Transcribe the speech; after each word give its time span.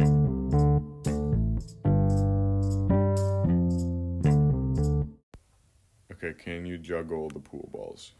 Okay, 0.00 0.12
can 6.38 6.66
you 6.66 6.78
juggle 6.78 7.28
the 7.28 7.40
pool 7.40 7.68
balls? 7.72 8.12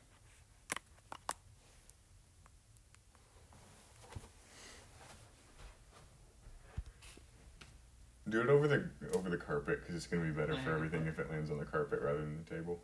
Do 8.28 8.40
it 8.40 8.48
over 8.48 8.66
the 8.66 8.88
over 9.14 9.30
the 9.30 9.36
carpet 9.36 9.80
because 9.80 9.94
it's 9.94 10.06
gonna 10.06 10.24
be 10.24 10.30
better 10.30 10.56
for 10.64 10.74
everything 10.74 11.06
if 11.06 11.20
it 11.20 11.30
lands 11.30 11.50
on 11.50 11.58
the 11.58 11.64
carpet 11.64 12.00
rather 12.02 12.20
than 12.20 12.44
the 12.44 12.56
table. 12.56 12.80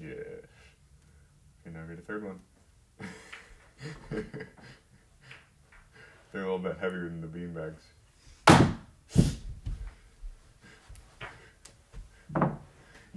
Yeah. 0.00 0.14
Okay, 1.60 1.74
now 1.74 1.84
get 1.86 1.98
a 1.98 2.02
third 2.02 2.24
one. 2.24 2.40
They're 6.32 6.42
a 6.42 6.44
little 6.44 6.58
bit 6.58 6.76
heavier 6.80 7.04
than 7.08 7.20
the 7.20 7.26
bean 7.28 7.52
bags. 7.54 7.82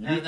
You, 0.00 0.22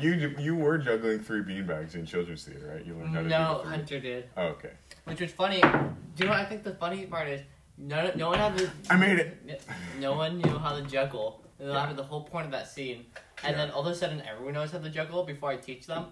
you, 0.00 0.12
you, 0.14 0.34
you 0.38 0.54
were 0.56 0.78
juggling 0.78 1.18
three 1.20 1.42
beanbags 1.42 1.94
in 1.94 2.06
children's 2.06 2.44
theater, 2.44 2.72
right? 2.74 2.86
You 2.86 2.94
learned 2.94 3.10
how 3.14 3.18
to 3.18 3.24
do 3.24 3.28
No. 3.28 3.62
Hunter 3.66 4.00
did. 4.00 4.30
Oh, 4.34 4.44
okay. 4.48 4.70
Which 5.04 5.20
was 5.20 5.30
funny. 5.30 5.60
Do 5.60 5.68
you 5.68 6.24
know 6.24 6.30
what 6.30 6.40
I 6.40 6.44
think 6.46 6.62
the 6.62 6.72
funny 6.74 7.04
part 7.04 7.28
is? 7.28 7.42
No, 7.76 8.10
no 8.16 8.30
one 8.30 8.38
had 8.38 8.56
the. 8.56 8.70
I 8.88 8.96
made 8.96 9.18
it. 9.18 9.62
No 10.00 10.14
one 10.14 10.38
knew 10.38 10.56
how 10.58 10.74
to 10.74 10.82
juggle. 10.82 11.44
And 11.58 11.68
Yeah. 11.68 11.74
that 11.74 11.88
was 11.88 11.96
the 11.98 12.02
whole 12.02 12.22
point 12.24 12.46
of 12.46 12.52
that 12.52 12.68
scene. 12.68 13.04
And 13.44 13.52
Yeah. 13.54 13.66
then 13.66 13.70
all 13.72 13.80
of 13.82 13.86
a 13.88 13.94
sudden, 13.94 14.22
everyone 14.26 14.54
knows 14.54 14.70
how 14.70 14.78
to 14.78 14.88
juggle 14.88 15.24
before 15.24 15.50
I 15.50 15.56
teach 15.56 15.86
them. 15.86 16.06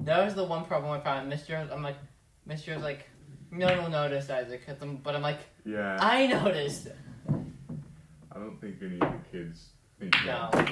That 0.00 0.22
was 0.24 0.34
the 0.34 0.44
one 0.44 0.66
problem 0.66 0.92
I 0.92 1.00
found. 1.02 1.32
Mr. 1.32 1.72
I'm 1.72 1.82
like, 1.82 1.96
Mr. 2.48 2.74
was 2.74 2.82
like, 2.82 3.08
no 3.50 3.66
one 3.66 3.82
will 3.84 3.90
notice, 3.90 4.28
Isaac. 4.30 4.62
But 5.02 5.14
I'm 5.14 5.22
like, 5.22 5.40
Yeah. 5.64 5.98
I 6.00 6.26
noticed. 6.26 6.88
I 7.28 8.38
don't 8.38 8.60
think 8.60 8.76
any 8.82 8.94
of 8.94 9.00
the 9.00 9.18
kids 9.30 9.68
think 9.98 10.14
No. 10.24 10.48
that. 10.52 10.70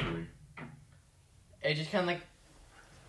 It 1.63 1.75
just 1.75 1.91
kind 1.91 2.03
of 2.03 2.07
like, 2.07 2.21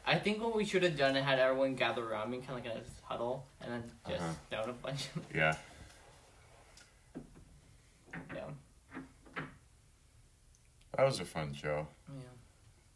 I 0.05 0.17
think 0.17 0.41
what 0.41 0.55
we 0.55 0.65
should 0.65 0.83
have 0.83 0.97
done 0.97 1.15
is 1.15 1.23
had 1.23 1.37
everyone 1.39 1.75
gather 1.75 2.03
around 2.03 2.31
me, 2.31 2.37
kind 2.39 2.59
of 2.59 2.65
like 2.65 2.75
in 2.75 2.81
a 2.81 2.83
huddle, 3.05 3.45
and 3.61 3.71
then 3.71 3.83
just 4.07 4.21
Uh-huh. 4.21 4.33
down 4.49 4.69
a 4.69 4.73
bunch. 4.73 5.07
Yeah. 5.33 5.55
yeah. 8.33 8.49
That 10.95 11.05
was 11.05 11.19
a 11.19 11.25
fun 11.25 11.53
show. 11.53 11.87
Yeah. 12.09 12.23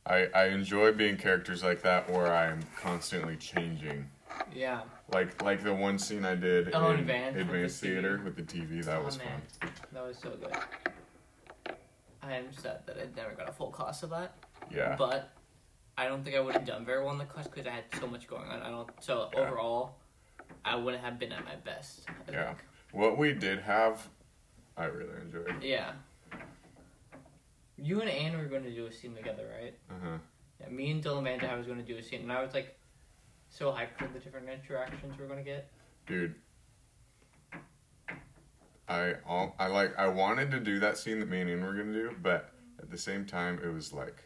I, 0.06 0.28
I 0.34 0.46
enjoy 0.48 0.92
being 0.94 1.18
characters 1.18 1.62
like 1.64 1.84
that 1.84 2.10
where 2.10 2.34
I'm 2.34 2.64
constantly 2.82 3.36
changing. 3.36 4.10
Yeah. 4.54 4.82
Like 5.14 5.42
like 5.42 5.64
the 5.64 5.74
one 5.74 5.98
scene 6.00 6.26
I 6.26 6.36
did 6.36 6.74
Oh, 6.74 6.92
in 6.92 7.00
Advanced 7.00 7.38
with 7.38 7.48
TV. 7.50 7.72
Theater 7.80 8.22
with 8.24 8.36
the 8.36 8.42
TV. 8.44 8.84
That 8.86 8.98
Oh, 9.00 9.04
was 9.06 9.18
man. 9.18 9.42
fun. 9.62 9.70
That 9.94 10.06
was 10.06 10.18
so 10.18 10.32
good. 10.32 10.56
I 12.24 12.34
am 12.36 12.52
sad 12.54 12.82
that 12.86 12.98
I 12.98 13.06
never 13.16 13.34
got 13.36 13.50
a 13.50 13.52
full 13.52 13.70
class 13.72 14.04
of 14.04 14.10
that. 14.12 14.36
Yeah. 14.70 14.96
But 14.98 15.30
I 15.98 16.08
don't 16.08 16.24
think 16.24 16.36
I 16.36 16.40
would 16.40 16.54
have 16.54 16.66
done 16.66 16.86
very 16.86 17.04
well 17.04 17.12
in 17.14 17.18
the 17.18 17.26
class 17.26 17.48
because 17.48 17.66
I 17.68 17.72
had 17.72 17.84
so 18.00 18.08
much 18.08 18.28
going 18.28 18.48
on. 18.48 18.62
I 18.62 18.70
don't. 18.70 18.90
So 19.02 19.30
Yeah. 19.34 19.40
overall, 19.42 19.96
I 20.66 20.76
wouldn't 20.76 21.04
have 21.04 21.18
been 21.18 21.32
at 21.32 21.44
my 21.46 21.56
best. 21.56 22.08
I 22.10 22.32
Yeah. 22.32 22.46
think. 22.48 22.66
What 22.92 23.18
we 23.18 23.34
did 23.34 23.60
have, 23.62 24.08
I 24.78 24.86
really 24.86 25.20
enjoyed. 25.22 25.64
Yeah. 25.64 25.94
You 27.78 28.02
and 28.02 28.10
Anne 28.10 28.38
were 28.38 28.46
going 28.46 28.64
to 28.64 28.72
do 28.74 28.86
a 28.86 28.92
scene 28.92 29.16
together, 29.16 29.50
right? 29.60 29.74
Uh 29.90 29.94
huh. 30.04 30.18
Yeah. 30.60 30.70
Me 30.70 30.92
and 30.92 31.04
Dylan 31.04 31.24
Vanda 31.24 31.56
was 31.58 31.66
going 31.66 31.80
to 31.80 31.86
do 31.86 31.98
a 31.98 32.04
scene, 32.04 32.22
and 32.22 32.32
I 32.32 32.42
was 32.44 32.54
like, 32.54 32.78
so 33.52 33.72
hyped 33.72 33.98
for 33.98 34.08
the 34.12 34.20
different 34.20 34.50
interactions 34.50 35.14
we're 35.20 35.28
going 35.28 35.38
to 35.38 35.44
get. 35.46 35.70
Dude. 36.08 36.34
I 38.88 39.14
all 39.26 39.56
I 39.58 39.68
like 39.68 39.98
I 39.98 40.08
wanted 40.08 40.52
to 40.52 40.60
do 40.60 40.80
that 40.80 40.98
scene 40.98 41.20
that 41.20 41.30
me 41.30 41.40
and 41.40 41.50
Ian 41.50 41.64
were 41.64 41.74
gonna 41.74 41.94
do, 41.94 42.14
but 42.22 42.52
at 42.78 42.92
the 42.92 42.98
same 42.98 43.26
time 43.26 43.58
it 43.64 43.70
was 43.70 43.94
like 43.94 44.22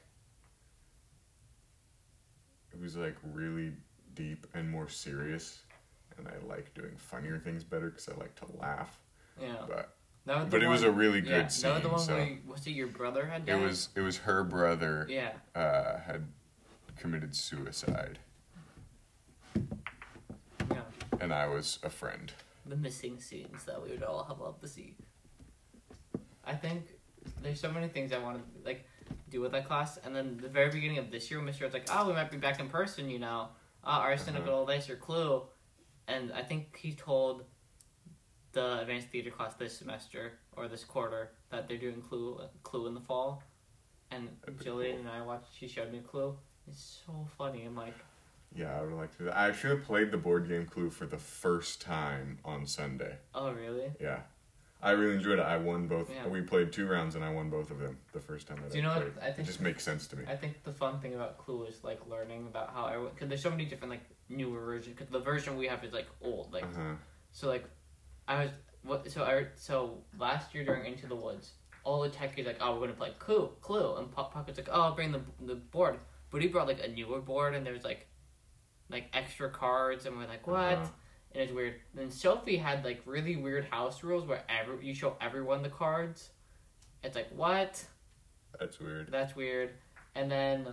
it 2.74 2.80
was 2.82 2.96
like 2.96 3.16
really 3.34 3.74
deep 4.16 4.48
and 4.56 4.68
more 4.70 4.90
serious, 4.90 5.60
and 6.18 6.28
I 6.28 6.34
like 6.48 6.74
doing 6.74 6.96
funnier 6.98 7.38
things 7.38 7.64
better 7.64 7.92
because 7.92 8.10
I 8.10 8.16
like 8.20 8.34
to 8.38 8.46
laugh. 8.60 8.98
Yeah. 9.40 9.66
But 9.68 9.96
but 10.50 10.64
it 10.64 10.68
was 10.68 10.82
a 10.82 10.92
really 10.92 11.22
good 11.22 11.30
yeah, 11.30 11.48
scene. 11.48 11.70
That 11.70 11.74
was 11.76 11.84
the 11.84 11.90
one 11.90 12.00
so 12.00 12.16
where 12.16 12.26
you- 12.26 12.40
was 12.48 12.66
it 12.66 12.72
your 12.72 12.88
brother 12.88 13.28
had 13.28 13.46
died? 13.46 13.60
it 13.60 13.64
was 13.64 13.90
it 13.96 14.02
was 14.02 14.18
her 14.18 14.44
brother 14.44 15.06
Yeah. 15.08 15.34
uh, 15.54 16.00
had 16.00 16.26
committed 16.98 17.36
suicide. 17.36 18.18
And 21.20 21.34
I 21.34 21.48
was 21.48 21.80
a 21.84 21.90
friend. 21.90 22.32
the 22.66 22.76
missing 22.76 23.20
scenes 23.20 23.64
that 23.66 23.82
we 23.84 23.90
would 23.92 24.04
all 24.04 24.24
have 24.24 24.40
loved 24.40 24.62
to 24.62 24.68
see. 24.68 24.96
I 26.46 26.54
think 26.56 26.86
there's 27.42 27.60
so 27.60 27.72
many 27.72 27.88
things 27.88 28.12
I 28.12 28.18
want 28.20 28.38
to 28.38 28.66
like 28.66 28.86
do 29.30 29.42
with 29.42 29.52
that 29.52 29.68
class, 29.68 29.98
and 30.04 30.16
then 30.16 30.38
the 30.42 30.50
very 30.50 30.70
beginning 30.72 30.98
of 30.98 31.12
this 31.12 31.30
year, 31.30 31.40
Mr. 31.42 31.62
was 31.62 31.74
like, 31.74 31.88
"Oh, 31.92 32.08
we 32.08 32.14
might 32.14 32.32
be 32.32 32.38
back 32.38 32.60
in 32.60 32.70
person," 32.70 33.10
you 33.10 33.20
know, 33.20 33.50
uh, 33.84 33.88
Arson, 34.08 34.36
Uh-huh. 34.36 34.62
uh 34.64 34.66
Dice 34.66 34.90
or 34.90 34.96
Clue, 34.96 35.44
and 36.08 36.32
I 36.34 36.44
think 36.44 36.76
he 36.78 36.94
told 36.94 37.46
the 38.54 38.80
advanced 38.82 39.10
theater 39.10 39.32
class 39.32 39.54
this 39.56 39.78
semester 39.78 40.40
or 40.56 40.68
this 40.68 40.84
quarter 40.84 41.32
that 41.50 41.68
they're 41.68 41.78
doing 41.78 42.02
Clue 42.02 42.40
Clue 42.64 42.88
in 42.88 42.94
the 42.94 43.02
fall, 43.02 43.44
and 44.12 44.30
Jillian 44.60 44.92
cool. 44.92 45.00
and 45.02 45.10
I 45.10 45.22
watched. 45.22 45.54
She 45.60 45.68
showed 45.68 45.92
me 45.92 46.00
Clue. 46.00 46.38
It's 46.68 47.02
so 47.06 47.28
funny. 47.38 47.64
I'm 47.66 47.76
like, 47.76 47.94
Yeah, 48.56 48.78
I 48.78 48.82
would 48.84 48.94
like 48.94 49.18
to. 49.18 49.30
I 49.30 49.50
actually 49.50 49.78
played 49.82 50.12
the 50.12 50.18
board 50.18 50.48
game 50.48 50.66
Clue 50.66 50.90
for 50.90 51.06
the 51.06 51.18
first 51.18 51.82
time 51.82 52.40
on 52.46 52.66
Sunday. 52.66 53.18
oh 53.34 53.52
really? 53.52 53.92
Yeah, 54.00 54.20
I 54.82 54.92
really 54.92 55.16
enjoyed 55.16 55.40
it. 55.40 55.44
I 55.46 55.58
won 55.58 55.88
both. 55.88 56.10
Yeah. 56.10 56.28
We 56.28 56.42
played 56.42 56.72
two 56.72 56.88
rounds 56.88 57.16
and 57.16 57.24
I 57.24 57.32
won 57.34 57.50
both 57.50 57.70
of 57.72 57.80
them 57.80 57.98
the 58.14 58.20
first 58.20 58.48
time 58.48 58.60
that 58.62 58.72
Do 58.72 58.78
you 58.78 58.84
I 58.84 58.88
know 58.88 59.02
played. 59.02 59.16
what 59.16 59.24
I 59.24 59.28
think? 59.28 59.40
It 59.40 59.52
just 59.52 59.62
makes 59.62 59.84
sense 59.84 60.08
to 60.08 60.16
me. 60.16 60.24
I 60.28 60.36
think 60.36 60.64
the 60.64 60.72
fun 60.72 61.00
thing 61.00 61.16
about 61.16 61.38
Clue 61.38 61.66
is 61.66 61.84
like 61.84 62.00
learning 62.10 62.48
about 62.48 62.72
how 62.74 62.86
everyone 62.88 63.12
because 63.14 63.28
there's 63.30 63.42
so 63.44 63.50
many 63.50 63.66
different 63.66 63.92
like 63.92 64.04
newer 64.30 64.60
versions. 64.64 64.96
Because 64.96 65.12
the 65.12 65.20
version 65.20 65.58
we 65.58 65.68
have 65.68 65.84
is 65.84 65.92
like 65.94 66.08
old, 66.22 66.54
like 66.54 66.64
Uh 66.64 66.68
huh. 66.78 66.94
so 67.32 67.48
like 67.48 67.66
I 68.28 68.44
was 68.46 68.52
what 68.84 69.12
so 69.12 69.24
I 69.24 69.48
so 69.56 69.98
last 70.18 70.54
year 70.56 70.64
during 70.64 70.86
Into 70.86 71.08
the 71.08 71.16
Woods, 71.16 71.52
all 71.84 72.02
the 72.04 72.10
techies 72.10 72.46
like 72.46 72.58
oh 72.62 72.76
we're 72.76 72.82
gonna 72.82 72.94
play 72.94 73.12
Clue 73.20 73.50
Clue 73.62 73.98
and 73.98 74.10
Pop 74.12 74.34
Pocket's 74.34 74.58
like 74.60 74.70
oh 74.72 74.82
I'll 74.82 74.96
bring 74.96 75.12
the 75.12 75.22
the 75.42 75.56
board, 75.56 75.98
but 76.30 76.42
he 76.42 76.48
brought 76.48 76.68
like 76.68 76.82
a 76.84 76.88
newer 76.88 77.20
board 77.20 77.54
and 77.56 77.66
there's 77.66 77.84
like 77.84 78.08
like 78.90 79.10
extra 79.14 79.50
cards 79.50 80.06
and 80.06 80.18
we're 80.18 80.28
like 80.28 80.48
what. 80.48 80.74
Uh-huh. 80.74 80.88
And 81.34 81.44
it's 81.44 81.54
weird. 81.54 81.76
Then 81.94 82.12
Sophie 82.12 82.58
had 82.58 82.86
like 82.86 83.02
really 83.06 83.36
weird 83.36 83.66
house 83.66 84.04
rules 84.04 84.26
where 84.26 84.44
every 84.50 84.86
you 84.86 84.94
show 84.94 85.16
everyone 85.20 85.64
the 85.64 85.70
cards. 85.70 86.30
It's 87.04 87.16
like 87.16 87.30
what? 87.36 87.84
That's 88.60 88.80
weird. 88.80 89.12
That's 89.12 89.36
weird. 89.36 89.72
And 90.16 90.32
then 90.32 90.68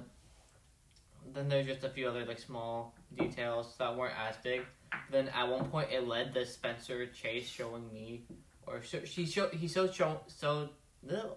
then 1.34 1.48
there's 1.48 1.66
just 1.66 1.84
a 1.84 1.88
few 1.88 2.08
other 2.08 2.24
like 2.24 2.38
small 2.38 2.94
details 3.16 3.74
that 3.78 3.96
weren't 3.96 4.14
as 4.28 4.36
big. 4.42 4.62
Then 5.10 5.28
at 5.28 5.48
one 5.48 5.66
point 5.66 5.88
it 5.90 6.06
led 6.06 6.34
to 6.34 6.46
Spencer 6.46 7.06
Chase 7.06 7.48
showing 7.48 7.92
me 7.92 8.24
or 8.66 8.82
so, 8.82 9.04
she 9.04 9.26
showed 9.26 9.52
he 9.52 9.68
showed 9.68 9.94
show 9.94 10.20
so 10.26 10.68
no. 11.02 11.36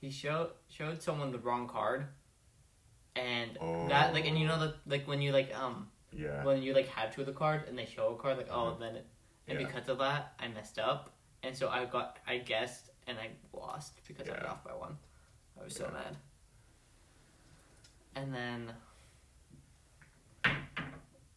He 0.00 0.10
showed 0.10 0.50
showed 0.68 1.02
someone 1.02 1.30
the 1.30 1.38
wrong 1.38 1.68
card. 1.68 2.06
And 3.16 3.56
that 3.88 4.12
like 4.12 4.26
and 4.26 4.38
you 4.38 4.46
know 4.46 4.58
the 4.58 4.74
like 4.86 5.06
when 5.06 5.22
you 5.22 5.30
like 5.32 5.54
um 5.56 5.88
Yeah. 6.12 6.42
when 6.44 6.62
you 6.62 6.74
like 6.74 6.88
have 6.88 7.14
two 7.14 7.20
of 7.20 7.26
the 7.26 7.32
cards 7.32 7.64
and 7.68 7.78
they 7.78 7.86
show 7.86 8.08
a 8.14 8.16
card 8.20 8.36
like 8.38 8.48
oh 8.50 8.68
Uh-huh. 8.68 8.76
then 8.80 8.96
it, 8.96 9.06
and 9.48 9.60
Yeah. 9.60 9.66
because 9.66 9.88
of 9.88 9.98
that 9.98 10.32
I 10.40 10.48
messed 10.48 10.78
up 10.78 11.12
and 11.42 11.56
so 11.56 11.68
I 11.68 11.84
got 11.84 12.18
I 12.26 12.38
guessed 12.38 12.90
and 13.06 13.16
I 13.18 13.30
lost 13.52 14.00
because 14.08 14.28
I 14.28 14.32
got 14.32 14.46
off 14.46 14.64
by 14.64 14.72
one. 14.74 14.96
I 15.60 15.64
was 15.64 15.74
so 15.76 15.88
mad. 15.92 16.16
And 18.16 18.34
then 18.34 18.72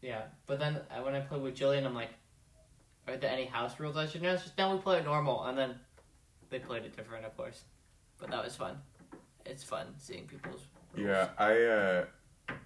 yeah, 0.01 0.23
but 0.45 0.59
then 0.59 0.79
I, 0.91 1.01
when 1.01 1.15
I 1.15 1.19
played 1.21 1.41
with 1.41 1.55
Jillian, 1.55 1.85
I'm 1.85 1.95
like, 1.95 2.11
are 3.07 3.17
there 3.17 3.31
any 3.31 3.45
house 3.45 3.79
rules 3.79 3.97
I 3.97 4.05
should 4.05 4.21
know? 4.21 4.33
It's 4.33 4.43
just 4.43 4.57
now 4.57 4.73
we 4.73 4.79
play 4.79 4.99
it 4.99 5.05
normal, 5.05 5.43
and 5.45 5.57
then 5.57 5.75
they 6.49 6.59
played 6.59 6.83
it 6.83 6.95
different, 6.95 7.25
of 7.25 7.35
course. 7.35 7.63
But 8.19 8.29
that 8.31 8.43
was 8.43 8.55
fun. 8.55 8.77
It's 9.45 9.63
fun 9.63 9.87
seeing 9.97 10.25
people's. 10.27 10.61
Rules. 10.95 11.07
Yeah, 11.07 11.29
I 11.37 11.63
uh, 11.63 12.05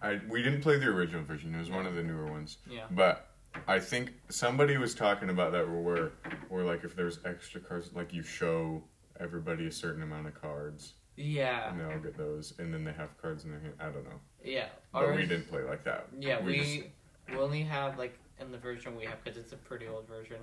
I 0.02 0.20
we 0.30 0.42
didn't 0.44 0.62
play 0.62 0.78
the 0.78 0.88
original 0.88 1.24
version. 1.24 1.54
It 1.56 1.60
was 1.60 1.70
one 1.70 1.86
of 1.86 1.96
the 1.96 2.04
newer 2.04 2.28
ones. 2.32 2.58
Yeah. 2.70 2.86
But 2.92 3.28
I 3.68 3.80
think 3.80 4.14
somebody 4.30 4.78
was 4.78 4.96
talking 4.96 5.30
about 5.30 5.52
that 5.54 5.70
where 5.70 6.12
where 6.50 6.64
like 6.64 6.84
if 6.84 6.96
there's 6.96 7.20
extra 7.26 7.60
cards, 7.62 7.92
like 7.94 8.14
you 8.14 8.24
show 8.24 8.84
everybody 9.20 9.68
a 9.68 9.72
certain 9.72 10.02
amount 10.04 10.28
of 10.28 10.34
cards, 10.40 10.94
Yeah. 11.16 11.70
and 11.70 11.80
they'll 11.80 12.00
get 12.00 12.18
those, 12.18 12.54
and 12.60 12.74
then 12.74 12.84
they 12.84 12.94
have 12.94 13.16
cards 13.22 13.44
in 13.44 13.52
their 13.52 13.60
hand. 13.60 13.74
I 13.80 13.86
don't 13.90 14.04
know, 14.06 14.20
Yeah. 14.44 14.70
but 14.94 15.04
Ours- 15.06 15.16
we 15.18 15.26
didn't 15.28 15.48
play 15.50 15.62
like 15.64 15.84
that. 15.84 16.08
Yeah, 16.18 16.40
We 16.40 16.52
we 16.54 16.58
just- 16.60 16.88
we 17.30 17.36
only 17.38 17.62
have 17.64 17.98
like 18.00 18.18
in 18.40 18.52
the 18.52 18.58
version 18.58 18.96
we 18.96 19.06
have 19.06 19.24
because 19.24 19.38
it's 19.38 19.54
a 19.54 19.58
pretty 19.58 19.88
old 19.88 20.08
version. 20.08 20.40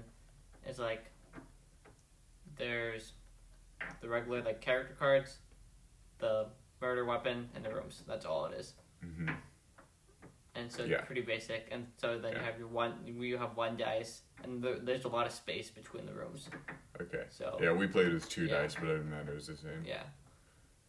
It's 0.64 0.78
like 0.78 1.04
there's 2.56 3.12
the 4.00 4.08
regular 4.08 4.42
like 4.42 4.60
character 4.60 4.94
cards, 4.98 5.38
the 6.18 6.46
murder 6.80 7.04
weapon, 7.04 7.48
and 7.54 7.64
the 7.64 7.72
rooms. 7.74 8.02
That's 8.06 8.24
all 8.26 8.46
it 8.46 8.54
is. 8.58 8.74
Mhm. 9.04 9.36
and 10.54 10.72
so 10.72 10.82
it's 10.82 10.90
Yeah. 10.90 11.02
pretty 11.02 11.20
basic. 11.20 11.68
And 11.70 11.86
so 11.98 12.18
then 12.18 12.32
you 12.32 12.40
have 12.40 12.58
your 12.58 12.66
one, 12.66 13.06
you 13.06 13.36
have 13.38 13.56
one 13.56 13.76
dice, 13.76 14.22
and 14.42 14.60
there, 14.60 14.80
there's 14.80 15.04
a 15.04 15.08
lot 15.08 15.24
of 15.24 15.32
space 15.32 15.70
between 15.70 16.04
the 16.04 16.12
rooms. 16.12 16.50
Okay. 17.00 17.26
So 17.30 17.56
Yeah, 17.60 17.70
we 17.70 17.86
played 17.86 18.12
with 18.12 18.28
two 18.28 18.46
Yeah. 18.46 18.62
dice, 18.62 18.74
but 18.74 18.84
other 18.84 18.98
than 18.98 19.10
that, 19.10 19.28
it 19.28 19.34
was 19.36 19.46
the 19.46 19.56
same. 19.56 19.84
yeah, 19.84 20.02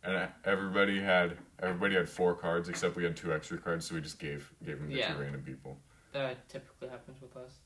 And 0.01 0.31
everybody 0.43 0.99
had 0.99 1.37
everybody 1.59 1.93
had 1.93 2.09
four 2.09 2.33
cards, 2.35 2.67
except 2.67 2.95
we 2.95 3.03
had 3.03 3.15
two 3.15 3.31
extra 3.31 3.59
cards, 3.59 3.85
so 3.85 3.93
we 3.93 4.01
just 4.01 4.17
gave 4.17 4.51
gave 4.63 4.79
them 4.79 4.89
to 4.89 4.95
Yeah. 4.95 5.13
two 5.13 5.19
random 5.21 5.43
people. 5.43 5.79
that 6.13 6.49
typically 6.49 6.87
happens 6.87 7.21
with 7.21 7.37
us. 7.37 7.59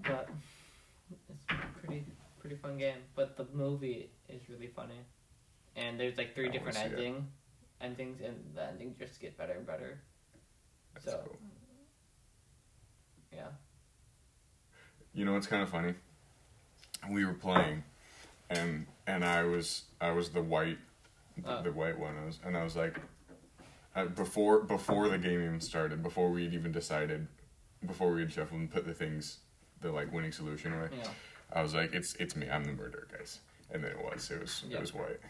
But 0.00 0.28
it's 1.30 1.44
pretty 1.78 2.04
pretty 2.40 2.56
fun 2.56 2.78
game. 2.78 3.04
But 3.14 3.36
the 3.36 3.44
movie 3.52 4.10
is 4.28 4.48
really 4.48 4.66
funny, 4.66 5.04
and 5.76 5.98
there's 5.98 6.16
like 6.18 6.34
three 6.34 6.48
I 6.48 6.52
different 6.52 6.76
see 6.76 6.82
it. 6.84 7.14
endings, 7.80 8.20
and 8.20 8.36
the 8.54 8.64
endings 8.68 8.96
just 8.98 9.20
get 9.20 9.36
better 9.36 9.54
and 9.54 9.66
better. 9.66 9.98
That's 10.94 11.06
So- 11.06 11.22
cool. 11.26 11.36
Yeah. 13.32 13.48
You 15.14 15.24
know 15.24 15.36
it's 15.36 15.46
kind 15.46 15.62
of 15.62 15.68
funny? 15.70 15.94
We 17.10 17.24
were 17.24 17.34
playing, 17.34 17.82
and 18.50 18.86
and 19.06 19.24
I 19.24 19.42
was 19.44 19.84
I 20.00 20.10
was 20.12 20.30
the 20.30 20.42
white, 20.42 20.78
Oh. 21.44 21.62
the 21.62 21.72
white 21.72 21.98
one. 21.98 22.16
I 22.16 22.24
was 22.26 22.40
and 22.44 22.56
I 22.56 22.62
was 22.64 22.76
like, 22.76 22.96
uh, 23.96 24.06
before 24.06 24.60
before 24.62 25.08
the 25.08 25.18
game 25.18 25.42
even 25.42 25.60
started, 25.60 26.02
before 26.02 26.30
we 26.30 26.44
had 26.44 26.54
even 26.54 26.72
decided, 26.72 27.26
before 27.86 28.12
we 28.12 28.20
had 28.20 28.32
shuffled 28.32 28.60
and 28.60 28.70
put 28.70 28.84
the 28.86 28.94
things, 28.94 29.38
the 29.80 29.90
like 29.90 30.12
winning 30.12 30.32
solution 30.32 30.72
away. 30.74 30.88
Yeah. 30.96 31.08
I 31.52 31.62
was 31.62 31.74
like, 31.74 31.92
it's 31.94 32.14
it's 32.16 32.36
me. 32.36 32.48
I'm 32.50 32.64
the 32.64 32.72
murderer, 32.72 33.08
guys. 33.10 33.40
And 33.70 33.82
then 33.82 33.92
it 33.92 34.02
was. 34.02 34.30
It 34.30 34.40
was 34.40 34.64
Yeah. 34.68 34.76
it 34.76 34.80
was 34.82 34.94
white. 34.94 35.20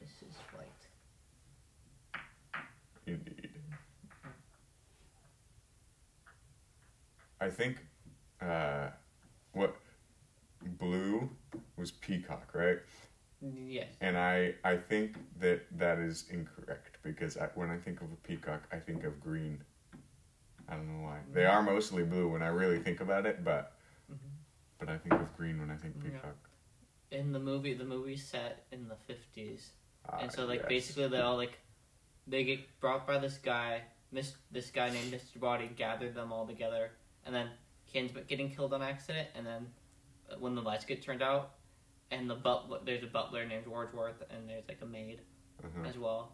Mrs. 0.00 0.34
White. 0.54 0.68
Indeed. 3.06 3.50
I 7.40 7.48
think 7.48 7.78
uh, 8.40 8.88
what 9.52 9.76
blue 10.78 11.28
was 11.76 11.90
peacock, 11.90 12.50
right? 12.54 12.78
Yes. 13.40 13.88
And 14.00 14.18
I 14.18 14.54
I 14.64 14.76
think 14.76 15.16
that 15.40 15.62
that 15.78 15.98
is 15.98 16.26
incorrect 16.30 16.98
because 17.02 17.36
I, 17.38 17.46
when 17.54 17.70
I 17.70 17.78
think 17.78 18.02
of 18.02 18.12
a 18.12 18.16
peacock, 18.28 18.62
I 18.70 18.76
think 18.76 19.04
of 19.04 19.18
green. 19.20 19.62
I 20.68 20.74
don't 20.74 20.86
know 20.86 21.04
why. 21.04 21.18
They 21.32 21.46
are 21.46 21.62
mostly 21.62 22.04
blue 22.04 22.28
when 22.28 22.42
I 22.42 22.48
really 22.48 22.78
think 22.78 23.00
about 23.00 23.24
it, 23.26 23.42
but 23.42 23.76
Mhm. 24.12 24.18
but 24.78 24.88
I 24.90 24.98
think 24.98 25.14
of 25.14 25.36
green 25.36 25.58
when 25.58 25.70
I 25.70 25.76
think 25.76 25.96
Yeah. 25.96 26.10
peacock. 26.10 26.36
In 27.10 27.32
the 27.32 27.40
movie, 27.40 27.74
the 27.74 27.84
movie 27.84 28.16
set 28.16 28.66
in 28.70 28.86
the 28.88 28.96
fifties, 28.96 29.72
Ah, 30.08 30.18
and 30.20 30.30
so 30.32 30.44
like 30.46 30.60
yes. 30.60 30.68
basically 30.68 31.08
they 31.08 31.20
all 31.20 31.36
like 31.36 31.58
they 32.26 32.44
get 32.44 32.60
brought 32.80 33.06
by 33.06 33.18
this 33.18 33.38
guy. 33.38 33.82
This 34.12 34.36
this 34.50 34.70
guy 34.70 34.90
named 34.90 35.10
Mr. 35.12 35.38
Boddy 35.40 35.68
gathered 35.68 36.14
them 36.14 36.30
all 36.32 36.46
together, 36.46 36.92
and 37.26 37.34
then 37.34 37.48
he 37.84 37.98
ends 37.98 38.14
up 38.16 38.26
getting 38.28 38.50
killed 38.50 38.72
on 38.72 38.82
accident. 38.82 39.28
And 39.34 39.46
then 39.46 39.66
uh, 40.30 40.36
when 40.38 40.54
the 40.54 40.62
lights 40.62 40.84
get 40.84 41.02
turned 41.02 41.22
out, 41.22 41.50
and 42.10 42.28
the 42.28 42.34
butler 42.34 42.78
there's 42.84 43.02
a 43.02 43.06
butler 43.06 43.46
named 43.46 43.66
Wordsworth, 43.66 44.22
and 44.30 44.48
there's 44.48 44.64
like 44.68 44.78
a 44.82 44.86
maid 44.86 45.20
Uh-huh. 45.62 45.88
as 45.88 45.96
well, 45.98 46.32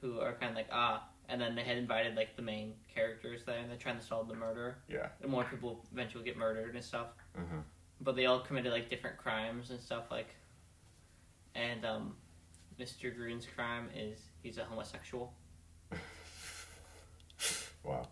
who 0.00 0.18
are 0.20 0.32
kind 0.34 0.50
of 0.50 0.56
like 0.56 0.68
ah. 0.72 1.08
And 1.28 1.40
then 1.40 1.56
they 1.56 1.62
had 1.64 1.76
invited 1.76 2.14
like 2.16 2.36
the 2.36 2.42
main 2.42 2.74
characters 2.94 3.42
there, 3.44 3.58
and 3.58 3.68
they're 3.70 3.76
trying 3.78 3.98
to 3.98 4.04
solve 4.04 4.28
the 4.28 4.34
murder. 4.34 4.78
Yeah. 4.88 5.08
And 5.22 5.30
more 5.30 5.44
people 5.44 5.84
eventually 5.92 6.22
get 6.24 6.36
murdered 6.36 6.74
and 6.76 6.84
stuff. 6.84 7.08
Uh-huh. 7.36 7.62
but 8.00 8.14
they 8.16 8.26
all 8.26 8.40
committed 8.40 8.72
like 8.72 8.88
different 8.90 9.16
crimes 9.16 9.70
and 9.70 9.80
stuff 9.80 10.04
like 10.10 10.28
and 11.54 11.84
um 11.86 12.14
mr 12.78 13.14
green's 13.16 13.46
crime 13.56 13.88
is 13.96 14.18
he's 14.42 14.58
a 14.58 14.64
homosexual 14.64 15.32
Wow. 17.82 18.06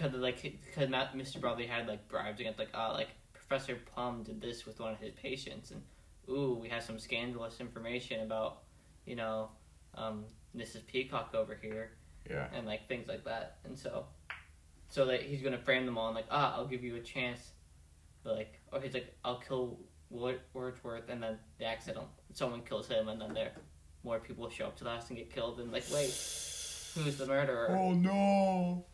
Because 0.00 0.14
like 0.18 0.42
because 0.42 0.88
mr 0.88 1.40
Bradley 1.40 1.66
had 1.66 1.86
like 1.86 2.08
bribes 2.08 2.40
against 2.40 2.58
like 2.58 2.70
uh 2.74 2.92
like 2.92 3.08
professor 3.32 3.76
plum 3.94 4.22
did 4.22 4.40
this 4.40 4.64
with 4.66 4.80
one 4.80 4.92
of 4.92 4.98
his 4.98 5.12
patients 5.14 5.70
and 5.72 5.82
ooh 6.28 6.58
we 6.60 6.68
have 6.68 6.82
some 6.82 6.98
scandalous 6.98 7.60
information 7.60 8.20
about 8.22 8.62
you 9.04 9.16
know 9.16 9.50
um 9.96 10.24
mrs 10.56 10.86
peacock 10.86 11.34
over 11.34 11.58
here 11.60 11.90
Yeah. 12.30 12.46
and 12.54 12.66
like 12.66 12.88
things 12.88 13.08
like 13.08 13.24
that 13.24 13.58
and 13.64 13.78
so 13.78 14.06
so 14.88 15.06
that 15.06 15.22
he's 15.22 15.42
gonna 15.42 15.58
frame 15.58 15.84
them 15.86 15.98
all 15.98 16.06
and 16.08 16.16
like 16.16 16.26
ah 16.30 16.54
i'll 16.56 16.66
give 16.66 16.82
you 16.84 16.96
a 16.96 17.00
chance 17.00 17.50
but 18.24 18.36
like 18.36 18.60
or 18.72 18.80
he's 18.80 18.94
like 18.94 19.14
i'll 19.24 19.38
kill 19.40 19.78
Wor- 20.10 20.40
wordsworth 20.54 21.08
and 21.08 21.22
then 21.22 21.38
the 21.58 21.64
accident 21.66 22.06
someone 22.32 22.62
kills 22.62 22.88
him 22.88 23.08
and 23.08 23.20
then 23.20 23.32
there 23.34 23.52
more 24.02 24.18
people 24.18 24.48
show 24.50 24.66
up 24.66 24.76
to 24.78 24.84
the 24.84 24.90
house 24.90 25.08
and 25.10 25.18
get 25.18 25.32
killed 25.32 25.60
and 25.60 25.70
like 25.70 25.84
wait 25.92 26.08
who's 26.94 27.16
the 27.18 27.26
murderer 27.26 27.68
Oh 27.78 27.92
no. 27.92 28.84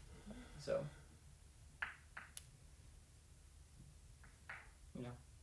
so 0.58 0.80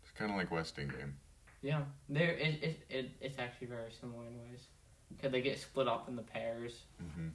It's 0.04 0.12
kind 0.28 0.32
of 0.32 0.38
like 0.38 0.52
Westing 0.52 0.88
game. 0.88 1.16
yeah 1.62 1.82
there 2.10 2.32
it, 2.32 2.64
it, 2.64 2.80
it 2.90 3.12
it's 3.22 3.40
actually 3.40 3.68
very 3.68 3.92
similar 4.00 4.26
in 4.28 4.38
ways 4.50 4.68
because 5.10 5.32
they 5.32 5.42
get 5.42 5.60
split 5.60 5.88
up 5.88 6.08
in 6.10 6.16
the 6.16 6.22
pairs 6.24 6.84
hmm 7.16 7.30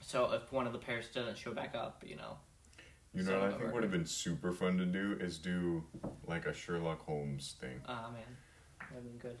so 0.00 0.30
if 0.32 0.52
one 0.52 0.66
of 0.66 0.72
the 0.74 0.78
pairs 0.78 1.06
doesn't 1.14 1.38
show 1.38 1.52
back 1.52 1.74
up 1.74 2.02
you 2.06 2.16
know 2.16 2.36
You 3.14 3.22
know 3.22 3.38
what 3.40 3.54
I 3.54 3.58
think 3.58 3.72
would 3.72 3.82
have 3.84 3.92
been 3.92 4.04
super 4.06 4.52
fun 4.52 4.76
to 4.78 4.84
do 4.84 5.16
is 5.20 5.38
do 5.38 5.84
like 6.26 6.44
a 6.46 6.52
Sherlock 6.52 7.00
Holmes 7.06 7.54
thing. 7.60 7.80
ah 7.88 8.10
man 8.12 8.22
that'd 8.90 9.04
been 9.04 9.18
good 9.18 9.38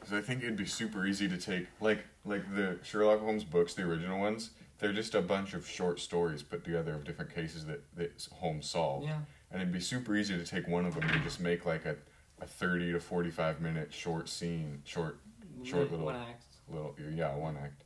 Because 0.00 0.12
I 0.14 0.20
think 0.22 0.42
it'd 0.42 0.56
be 0.56 0.66
super 0.66 1.06
easy 1.06 1.28
to 1.28 1.36
take 1.36 1.66
like 1.80 2.04
like 2.24 2.42
the 2.54 2.78
Sherlock 2.82 3.20
Holmes 3.20 3.44
books, 3.44 3.74
the 3.74 3.82
original 3.82 4.18
ones. 4.18 4.50
They're 4.78 4.92
just 4.92 5.14
a 5.14 5.22
bunch 5.22 5.54
of 5.54 5.68
short 5.68 6.00
stories 6.00 6.42
put 6.42 6.64
together 6.64 6.92
of 6.94 7.04
different 7.04 7.32
cases 7.32 7.66
that, 7.66 7.82
that 7.96 8.26
Holmes 8.32 8.68
solved. 8.68 9.06
yeah 9.06 9.18
And 9.52 9.60
it'd 9.60 9.72
be 9.72 9.80
super 9.80 10.16
easy 10.16 10.36
to 10.36 10.44
take 10.44 10.66
one 10.66 10.86
of 10.86 10.94
them 10.94 11.08
and 11.10 11.22
just 11.22 11.38
make 11.38 11.66
like 11.66 11.84
a, 11.84 11.96
a 12.40 12.46
30 12.46 12.92
to 12.92 13.00
45 13.00 13.60
minute 13.60 13.92
short 13.92 14.28
scene, 14.28 14.80
short, 14.84 15.18
Short 15.62 15.90
little- 15.90 16.06
one 16.06 16.16
act 16.16 16.42
little, 16.68 16.96
yeah, 17.14 17.34
one 17.36 17.56
act. 17.56 17.84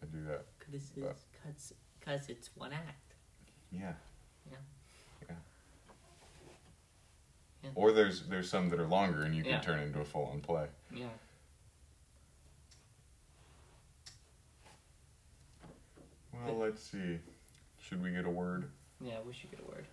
I'd 0.00 0.12
do 0.12 0.22
that. 0.24 0.44
This 0.70 0.82
is 0.84 0.90
But- 0.90 1.16
cause, 1.44 1.72
cause 2.00 2.28
it's 2.28 2.50
one 2.54 2.72
act. 2.72 3.14
Yeah. 3.72 3.92
Yeah. 4.50 4.56
Yeah. 5.28 5.34
Yeah. 7.64 7.70
Or 7.74 7.90
there's 7.92 8.22
there's 8.28 8.48
some 8.48 8.68
that 8.70 8.78
are 8.78 8.86
longer 8.86 9.22
and 9.22 9.34
you 9.34 9.42
can 9.42 9.52
Yeah. 9.52 9.60
turn 9.60 9.80
into 9.80 10.00
a 10.00 10.04
full 10.04 10.26
on 10.26 10.40
play. 10.40 10.68
Yeah. 10.94 11.08
Well, 16.32 16.56
let's 16.58 16.82
see. 16.82 17.18
Should 17.78 18.02
we 18.02 18.10
get 18.12 18.24
a 18.24 18.30
word? 18.30 18.70
Yeah, 19.00 19.18
we 19.26 19.32
should 19.32 19.50
get 19.50 19.60
a. 19.60 19.64
Word. 19.64 19.86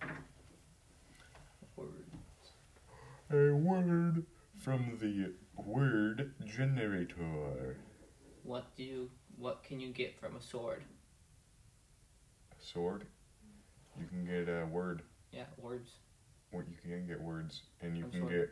A 3.32 3.52
word 3.52 4.24
from 4.58 4.98
the 5.00 5.32
word 5.54 6.34
generator. 6.44 7.76
What 8.42 8.76
do 8.76 8.82
you? 8.82 9.10
What 9.38 9.62
can 9.62 9.78
you 9.78 9.92
get 9.92 10.18
from 10.18 10.34
a 10.34 10.40
sword? 10.40 10.82
A 12.50 12.64
sword. 12.64 13.06
You 13.98 14.06
can 14.06 14.24
get 14.24 14.52
a 14.52 14.66
word. 14.66 15.02
Yeah, 15.30 15.44
words. 15.58 15.92
What 16.50 16.64
you 16.68 16.76
can 16.82 17.06
get 17.06 17.20
words, 17.20 17.62
and 17.80 17.96
you 17.96 18.02
From 18.02 18.10
can 18.10 18.20
sword. 18.22 18.50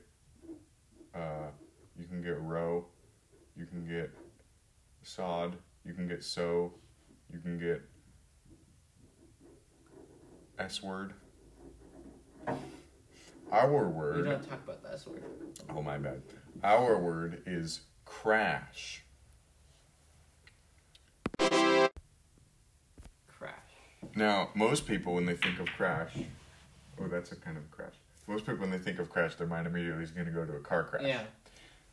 get. 1.14 1.20
Uh, 1.20 1.50
you 1.99 2.06
can 2.06 2.23
get 2.23 2.40
row. 2.40 2.87
You 3.56 3.66
can 3.66 3.85
get 3.85 4.12
sod. 5.02 5.56
You 5.85 5.92
can 5.94 6.06
get 6.06 6.23
so. 6.23 6.75
You 7.32 7.40
can 7.40 7.58
get 7.58 7.82
S 10.58 10.82
word. 10.82 11.14
Our 13.52 13.86
We 13.88 13.92
word. 13.92 14.24
don't 14.24 14.48
talk 14.48 14.60
about 14.64 14.82
that 14.82 14.98
sword. 15.00 15.22
Oh 15.70 15.82
my 15.82 15.98
bad. 15.98 16.22
Our 16.62 16.98
word 16.98 17.42
is 17.46 17.80
crash. 18.04 19.02
Crash. 21.38 23.54
Now, 24.14 24.50
most 24.54 24.86
people 24.86 25.14
when 25.14 25.26
they 25.26 25.36
think 25.36 25.58
of 25.60 25.66
crash, 25.66 26.12
oh, 27.00 27.08
that's 27.08 27.32
a 27.32 27.36
kind 27.36 27.56
of 27.56 27.70
crash. 27.70 27.94
Most 28.26 28.44
people 28.44 28.60
when 28.60 28.70
they 28.70 28.78
think 28.78 28.98
of 28.98 29.08
crash, 29.08 29.36
their 29.36 29.46
mind 29.46 29.66
immediately 29.66 30.04
is 30.04 30.10
going 30.10 30.26
to 30.26 30.32
go 30.32 30.44
to 30.44 30.54
a 30.56 30.60
car 30.60 30.84
crash. 30.84 31.02
Yeah. 31.04 31.22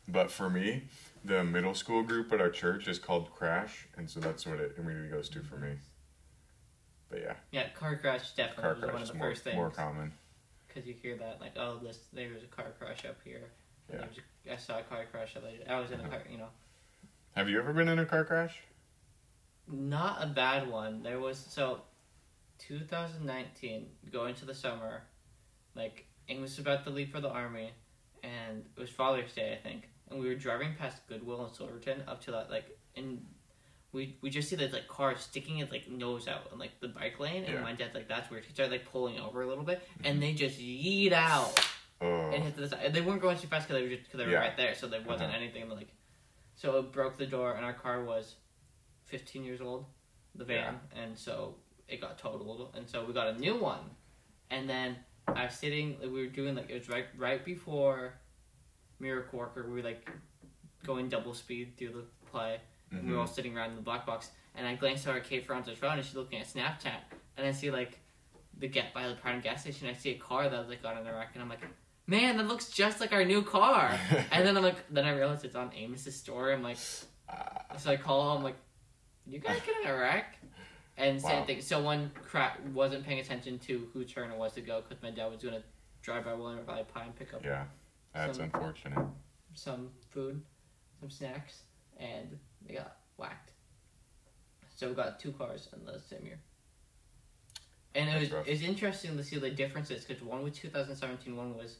But 0.08 0.30
for 0.30 0.50
me, 0.50 0.84
the 1.24 1.42
middle 1.42 1.74
school 1.74 2.02
group 2.02 2.32
at 2.32 2.40
our 2.40 2.50
church 2.50 2.86
is 2.86 2.98
called 2.98 3.32
Crash, 3.34 3.88
and 3.96 4.08
so 4.08 4.20
that's 4.20 4.46
what 4.46 4.60
it 4.60 4.74
immediately 4.78 5.08
goes 5.08 5.28
to 5.30 5.40
for 5.42 5.56
me. 5.56 5.70
But 7.10 7.20
yeah, 7.22 7.34
Yeah, 7.50 7.68
car 7.70 7.96
crash 7.96 8.32
definitely 8.32 8.62
car 8.62 8.74
crash 8.76 8.92
one 8.92 9.02
of 9.02 9.08
the 9.08 9.14
more, 9.14 9.30
first 9.30 9.44
things. 9.44 9.56
more 9.56 9.70
common. 9.70 10.12
Because 10.76 10.86
you 10.86 10.94
hear 11.00 11.16
that, 11.16 11.40
like, 11.40 11.56
oh, 11.56 11.78
this 11.82 12.00
there 12.12 12.28
was 12.34 12.42
a 12.42 12.46
car 12.48 12.74
crash 12.78 13.06
up 13.06 13.16
here. 13.24 13.50
And 13.88 13.94
Yeah. 13.94 14.00
there 14.00 14.08
was 14.08 14.18
a- 14.18 14.52
I 14.52 14.56
saw 14.56 14.78
a 14.78 14.82
car 14.82 15.06
crash. 15.06 15.34
I 15.66 15.80
was 15.80 15.90
in 15.90 16.00
a 16.02 16.08
car, 16.08 16.22
you 16.28 16.36
know. 16.36 16.50
Have 17.34 17.48
you 17.48 17.58
ever 17.58 17.72
been 17.72 17.88
in 17.88 17.98
a 17.98 18.04
car 18.04 18.26
crash? 18.26 18.60
Not 19.66 20.22
a 20.22 20.26
bad 20.26 20.68
one. 20.68 21.02
There 21.02 21.18
was 21.18 21.38
so 21.38 21.82
2019 22.58 23.96
going 24.10 24.34
to 24.34 24.44
the 24.44 24.54
summer, 24.54 25.04
like 25.74 26.06
English 26.28 26.50
was 26.50 26.58
about 26.58 26.84
to 26.84 26.90
leave 26.90 27.08
for 27.10 27.22
the 27.22 27.30
army, 27.30 27.72
and 28.22 28.66
it 28.76 28.78
was 28.78 28.90
Father's 28.90 29.32
Day 29.34 29.54
I 29.54 29.56
think, 29.56 29.88
and 30.10 30.20
we 30.20 30.28
were 30.28 30.34
driving 30.34 30.74
past 30.74 31.06
Goodwill 31.06 31.46
in 31.46 31.54
Silverton 31.54 32.02
up 32.06 32.20
to 32.22 32.32
that 32.32 32.50
like 32.50 32.78
in 32.94 33.26
we 33.96 34.16
we 34.20 34.30
just 34.30 34.48
see 34.48 34.56
this 34.56 34.72
like 34.72 34.86
car 34.86 35.16
sticking 35.16 35.58
its 35.58 35.72
like 35.72 35.88
nose 35.90 36.28
out 36.28 36.50
in 36.52 36.58
like 36.58 36.78
the 36.80 36.88
bike 36.88 37.18
lane, 37.18 37.44
and 37.44 37.54
Yeah. 37.54 37.62
my 37.62 37.72
dad's 37.72 37.94
like, 37.94 38.06
"That's 38.08 38.30
weird." 38.30 38.44
He 38.44 38.52
started 38.52 38.70
like 38.72 38.84
pulling 38.90 39.18
over 39.18 39.42
a 39.42 39.46
little 39.48 39.64
bit, 39.64 39.82
and 40.04 40.22
they 40.22 40.34
just 40.34 40.58
yeet 40.60 41.12
out 41.12 41.58
Oh, 42.00 42.30
and 42.30 42.44
hit 42.44 42.54
the 42.56 42.68
side. 42.68 42.92
They 42.92 43.00
weren't 43.00 43.22
going 43.22 43.38
too 43.38 43.48
fast 43.48 43.66
because 43.66 43.80
they 43.80 43.88
were 43.88 43.94
just 43.96 44.04
because 44.04 44.18
they 44.18 44.26
were 44.26 44.32
Yeah. 44.32 44.40
right 44.46 44.56
there, 44.56 44.74
so 44.74 44.86
there 44.86 45.00
wasn't 45.00 45.30
Uh-huh. 45.30 45.38
anything 45.38 45.68
like. 45.70 45.88
So 46.54 46.78
it 46.78 46.92
broke 46.92 47.16
the 47.16 47.26
door, 47.26 47.54
and 47.56 47.64
our 47.64 47.72
car 47.74 48.04
was 48.04 48.36
fifteen 49.04 49.42
years 49.44 49.60
old, 49.60 49.86
the 50.34 50.44
van, 50.44 50.80
and 50.94 51.18
so 51.18 51.56
it 51.88 52.00
got 52.00 52.18
totaled, 52.18 52.74
and 52.76 52.88
so 52.88 53.04
we 53.04 53.12
got 53.14 53.28
a 53.28 53.38
new 53.38 53.56
one, 53.56 53.84
and 54.50 54.68
then 54.68 54.96
I 55.28 55.44
was 55.46 55.54
sitting. 55.54 55.98
We 56.00 56.08
were 56.22 56.26
doing 56.26 56.54
like 56.54 56.68
it 56.70 56.74
was 56.74 56.88
right 56.88 57.06
right 57.16 57.42
before 57.44 58.14
Miracle 59.00 59.38
Worker. 59.38 59.66
We 59.66 59.74
were 59.80 59.82
like 59.88 60.08
going 60.84 61.08
double 61.08 61.34
speed 61.34 61.76
through 61.76 61.92
the 61.92 62.04
play. 62.30 62.60
And 62.92 63.06
We 63.08 63.12
were 63.14 63.20
all 63.20 63.26
sitting 63.26 63.56
around 63.56 63.70
in 63.70 63.76
the 63.76 63.82
black 63.82 64.06
box, 64.06 64.30
and 64.54 64.66
I 64.66 64.74
glanced 64.76 65.06
over 65.08 65.18
at 65.18 65.24
Kate 65.24 65.46
Ferrante's 65.46 65.78
phone, 65.78 65.92
and 65.98 66.04
she's 66.04 66.14
looking 66.14 66.38
at 66.40 66.46
Snapchat, 66.46 67.00
and 67.36 67.46
I 67.46 67.50
see 67.52 67.70
like 67.70 67.98
the 68.58 68.68
get 68.68 68.94
by 68.94 69.08
the 69.08 69.14
Prime 69.14 69.40
gas 69.40 69.62
station. 69.62 69.88
I 69.88 69.92
see 69.92 70.10
a 70.10 70.18
car 70.18 70.48
that 70.48 70.58
was 70.58 70.68
like 70.68 70.84
on 70.84 70.96
a 70.96 71.02
wreck, 71.12 71.30
and 71.34 71.42
I'm 71.42 71.48
like, 71.48 71.60
man, 72.06 72.36
that 72.36 72.46
looks 72.46 72.70
just 72.70 73.00
like 73.00 73.12
our 73.12 73.24
new 73.24 73.42
car. 73.42 73.98
and 74.30 74.46
then 74.46 74.56
I'm 74.56 74.62
like, 74.62 74.76
then 74.90 75.04
I 75.04 75.10
realized 75.10 75.44
it's 75.44 75.56
on 75.56 75.70
Amos's 75.76 76.16
store. 76.16 76.52
I'm 76.52 76.62
like, 76.62 76.78
Ah, 77.28 77.76
so 77.76 77.90
I 77.90 77.96
call. 77.96 78.36
I'm 78.36 78.44
like, 78.44 78.54
you 79.26 79.40
guys 79.40 79.58
get 79.66 79.74
in 79.84 79.90
a 79.90 79.96
wreck? 79.98 80.36
And 80.96 81.20
same 81.20 81.40
Wow. 81.40 81.44
thing. 81.44 81.60
Someone 81.60 82.10
cra- 82.22 82.56
wasn't 82.72 83.04
paying 83.04 83.18
attention 83.18 83.58
to 83.58 83.88
whose 83.92 84.10
turn 84.12 84.30
it 84.30 84.38
was 84.38 84.52
to 84.52 84.60
go 84.60 84.80
because 84.80 85.02
my 85.02 85.10
dad 85.10 85.26
was 85.26 85.42
gonna 85.42 85.62
drive 86.02 86.24
by 86.24 86.32
Willamette 86.34 86.64
Valley 86.66 86.84
Pie 86.84 87.02
and 87.04 87.16
pick 87.16 87.34
up 87.34 87.44
yeah, 87.44 87.64
that's 88.14 88.36
Some- 88.38 88.44
unfortunate. 88.44 89.06
some 89.54 89.90
food, 90.10 90.40
some 91.00 91.10
snacks, 91.10 91.62
and 91.98 92.38
they 92.66 92.74
got 92.74 92.96
whacked. 93.16 93.50
So 94.74 94.88
we 94.88 94.94
got 94.94 95.18
two 95.18 95.32
cars 95.32 95.68
in 95.72 95.84
the 95.84 95.98
same 95.98 96.24
year. 96.26 96.38
And 97.94 98.10
it 98.10 98.30
was 98.32 98.46
it's 98.46 98.62
interesting 98.62 99.16
to 99.16 99.24
see 99.24 99.38
the 99.38 99.50
differences 99.50 100.04
because 100.04 100.22
one 100.22 100.42
was 100.42 100.52
2017, 100.58 101.34
one 101.34 101.56
was 101.56 101.76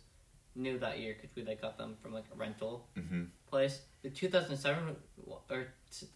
new 0.55 0.79
that 0.79 0.99
year 0.99 1.15
because 1.21 1.37
we 1.37 1.45
like 1.45 1.61
got 1.61 1.77
them 1.77 1.95
from 2.01 2.15
like 2.15 2.25
a 2.33 2.37
rental 2.37 2.87
hmm 2.97 3.25
place. 3.49 3.83
The 4.03 4.11
2007 4.11 4.97
or 5.51 5.67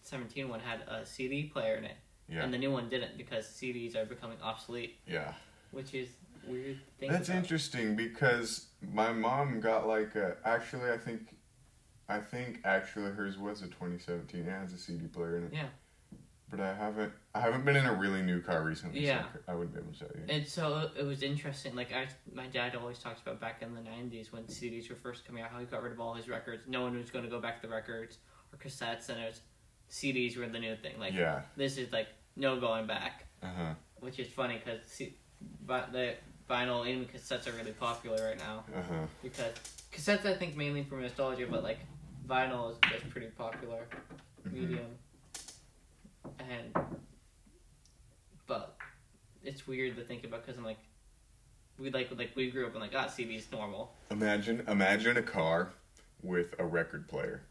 17 0.01 0.49
one 0.49 0.59
had 0.59 0.81
a 0.87 1.05
CD 1.05 1.43
player 1.43 1.75
in 1.75 1.85
it, 1.85 1.97
Yeah, 2.27 2.43
and 2.43 2.51
the 2.53 2.57
new 2.57 2.71
one 2.71 2.89
didn't 2.89 3.15
because 3.17 3.45
CDs 3.45 3.95
are 3.95 4.05
becoming 4.05 4.37
obsolete, 4.41 4.97
yeah. 5.05 5.33
which 5.71 5.93
is 5.93 6.09
weird. 6.47 6.77
to 6.77 6.91
think 6.99 7.11
That's 7.11 7.29
about. 7.29 7.37
interesting 7.37 7.95
because 7.95 8.67
my 8.91 9.13
mom 9.13 9.59
got 9.59 9.87
like 9.87 10.15
a. 10.15 10.37
Actually, 10.43 10.89
I 10.91 10.97
think, 10.97 11.35
I 12.09 12.19
think 12.19 12.59
actually 12.65 13.11
hers 13.11 13.37
was 13.37 13.61
a 13.61 13.67
2017. 13.67 14.41
It 14.41 14.49
has 14.49 14.73
a 14.73 14.77
CD 14.77 15.07
player 15.07 15.37
in 15.37 15.43
it. 15.45 15.53
Yeah. 15.53 15.67
But 16.49 16.59
I 16.59 16.73
haven't. 16.73 17.13
I 17.33 17.39
haven't 17.39 17.63
been 17.63 17.77
in 17.77 17.85
a 17.85 17.93
really 17.93 18.21
new 18.21 18.41
car 18.41 18.61
recently. 18.61 19.05
Yeah. 19.05 19.23
So 19.33 19.39
I 19.47 19.55
wouldn't 19.55 19.73
be 19.73 19.79
able 19.79 19.93
to 19.93 19.99
tell 19.99 20.09
you. 20.13 20.23
And 20.27 20.45
so 20.45 20.89
it 20.99 21.03
was 21.03 21.23
interesting. 21.23 21.75
Like 21.75 21.93
I, 21.93 22.07
my 22.33 22.47
dad 22.47 22.75
always 22.75 22.99
talks 22.99 23.21
about 23.21 23.39
back 23.39 23.61
in 23.61 23.73
the 23.73 23.79
'90s 23.79 24.33
when 24.33 24.43
CDs 24.43 24.89
were 24.89 24.97
first 24.97 25.25
coming 25.25 25.43
out, 25.43 25.51
how 25.51 25.59
he 25.59 25.65
got 25.65 25.81
rid 25.81 25.93
of 25.93 26.01
all 26.01 26.13
his 26.13 26.27
records. 26.27 26.63
No 26.67 26.81
one 26.81 26.97
was 26.97 27.09
going 27.09 27.23
to 27.23 27.31
go 27.31 27.39
back 27.39 27.61
to 27.61 27.69
records 27.69 28.17
or 28.51 28.59
cassettes, 28.59 29.07
and 29.07 29.21
it 29.21 29.27
was 29.27 29.41
CDs 29.89 30.37
were 30.37 30.47
the 30.49 30.59
new 30.59 30.75
thing. 30.75 30.99
Like 30.99 31.13
yeah. 31.13 31.41
this 31.55 31.77
is 31.77 31.93
like 31.93 32.07
no 32.35 32.59
going 32.59 32.85
back, 32.85 33.27
Uh 33.41 33.47
huh. 33.55 33.73
which 34.01 34.19
is 34.19 34.27
funny 34.27 34.59
because 34.63 34.81
see, 34.87 35.15
but 35.65 35.93
the 35.93 36.15
vinyl 36.51 36.79
and 36.91 37.11
cassettes 37.11 37.47
are 37.47 37.55
really 37.57 37.71
popular 37.71 38.17
right 38.29 38.37
now 38.37 38.63
Uh 38.77 38.81
huh. 38.89 39.05
because 39.23 39.53
cassettes 39.93 40.25
I 40.25 40.33
think 40.35 40.57
mainly 40.57 40.83
for 40.83 40.95
nostalgia, 40.99 41.47
but 41.49 41.63
like 41.63 41.79
vinyl 42.27 42.71
is 42.71 42.77
just 42.91 43.09
pretty 43.09 43.27
popular 43.27 43.87
Mm-hmm. 44.45 44.59
medium. 44.59 44.91
And 46.39 46.73
but 48.47 48.75
it's 49.43 49.67
weird 49.67 49.95
to 49.97 50.03
think 50.03 50.23
about 50.23 50.43
because 50.45 50.57
I'm 50.57 50.65
like 50.65 50.79
we 51.79 51.89
like 51.91 52.09
like 52.17 52.31
we 52.35 52.49
grew 52.51 52.65
up 52.67 52.73
in 52.75 52.81
like 52.81 52.93
ah 52.95 53.07
CD's 53.07 53.51
normal. 53.51 53.93
Imagine, 54.09 54.63
imagine 54.67 55.17
a 55.17 55.21
car 55.21 55.69
with 56.23 56.53
a 56.59 56.65
record 56.65 57.07
player. 57.07 57.41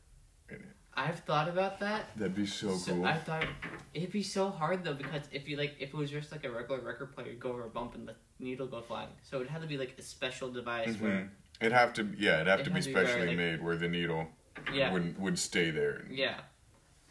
I've 0.94 1.20
thought 1.20 1.48
about 1.48 1.80
that. 1.80 2.06
That'd 2.16 2.34
be 2.34 2.46
so, 2.46 2.76
cool. 2.84 3.04
I 3.06 3.16
thought 3.16 3.46
it'd 3.94 4.10
be 4.12 4.22
so 4.22 4.50
hard 4.50 4.84
though 4.84 4.94
because 4.94 5.22
if 5.32 5.48
you 5.48 5.56
like 5.56 5.76
if 5.78 5.90
it 5.90 5.96
was 5.96 6.10
just 6.10 6.32
like 6.32 6.44
a 6.44 6.50
regular 6.50 6.80
record 6.80 7.14
player, 7.14 7.28
you'd 7.28 7.40
go 7.40 7.50
over 7.50 7.64
a 7.64 7.68
bump 7.70 7.94
and 7.94 8.06
the 8.08 8.14
needle 8.38 8.66
go 8.66 8.82
flying. 8.82 9.08
So 9.22 9.40
it 9.40 9.48
had 9.48 9.62
to 9.62 9.68
be 9.68 9.78
like 9.78 9.94
a 9.98 10.02
special 10.02 10.50
device 10.50 10.96
Mhm. 10.96 11.00
where 11.00 11.32
It'd 11.60 11.72
have 11.74 11.92
to, 11.94 12.04
yeah, 12.16 12.36
it'd 12.36 12.46
have 12.46 12.60
It 12.60 12.64
to 12.64 12.70
be 12.70 12.74
had 12.76 12.82
to 12.84 12.88
be 12.88 12.94
very, 12.94 13.06
specially 13.06 13.26
like- 13.28 13.36
made 13.36 13.62
where 13.62 13.76
the 13.76 13.88
needle 13.88 14.28
yeah 14.72 14.92
would 14.92 15.18
would 15.18 15.38
stay 15.38 15.70
there. 15.70 16.06
yeah. 16.10 16.40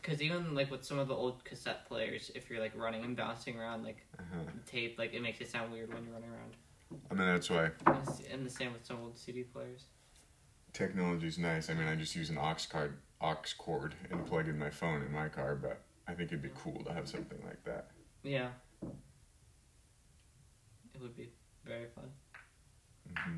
Because 0.01 0.21
even 0.21 0.55
like 0.55 0.69
with 0.71 0.83
some 0.83 0.97
of 0.99 1.07
the 1.07 1.13
old 1.15 1.43
cassette 1.45 1.85
players, 1.87 2.31
if 2.35 2.49
you're 2.49 2.59
like 2.59 2.75
running 2.75 3.03
and 3.03 3.15
bouncing 3.15 3.57
around 3.59 3.83
like 3.83 4.05
Uh-huh. 4.19 4.39
tape, 4.65 4.97
like 4.99 5.13
it 5.13 5.21
makes 5.21 5.39
it 5.41 5.49
sound 5.49 5.71
weird 5.71 5.93
when 5.93 6.03
you're 6.03 6.13
running 6.13 6.29
around. 6.29 6.55
I 7.11 7.13
mean, 7.13 7.27
that's 7.27 7.49
why 7.49 7.71
And 7.85 8.09
And 8.31 8.45
the 8.45 8.49
same 8.49 8.73
with 8.73 8.85
some 8.85 8.99
old 9.01 9.17
CD 9.17 9.43
players. 9.43 9.85
technology's 10.73 11.37
nice. 11.37 11.69
I 11.69 11.73
mean, 11.73 11.87
I 11.87 11.95
just 11.95 12.15
use 12.15 12.29
an 12.29 12.37
aux 12.37 12.55
card, 12.69 12.97
aux 13.21 13.53
cord, 13.57 13.95
and 14.11 14.25
plug 14.25 14.47
in 14.47 14.57
my 14.57 14.69
phone 14.69 15.01
in 15.01 15.11
my 15.11 15.29
car. 15.29 15.55
But 15.55 15.81
I 16.07 16.13
think 16.13 16.31
it'd 16.31 16.41
be 16.41 16.49
cool 16.55 16.83
to 16.85 16.93
have 16.93 17.07
something 17.07 17.39
like 17.45 17.63
that. 17.65 17.91
Yeah. 18.23 18.49
It 20.93 21.01
would 21.01 21.15
be 21.15 21.29
very 21.65 21.87
fun. 21.95 22.09
hmm 23.15 23.37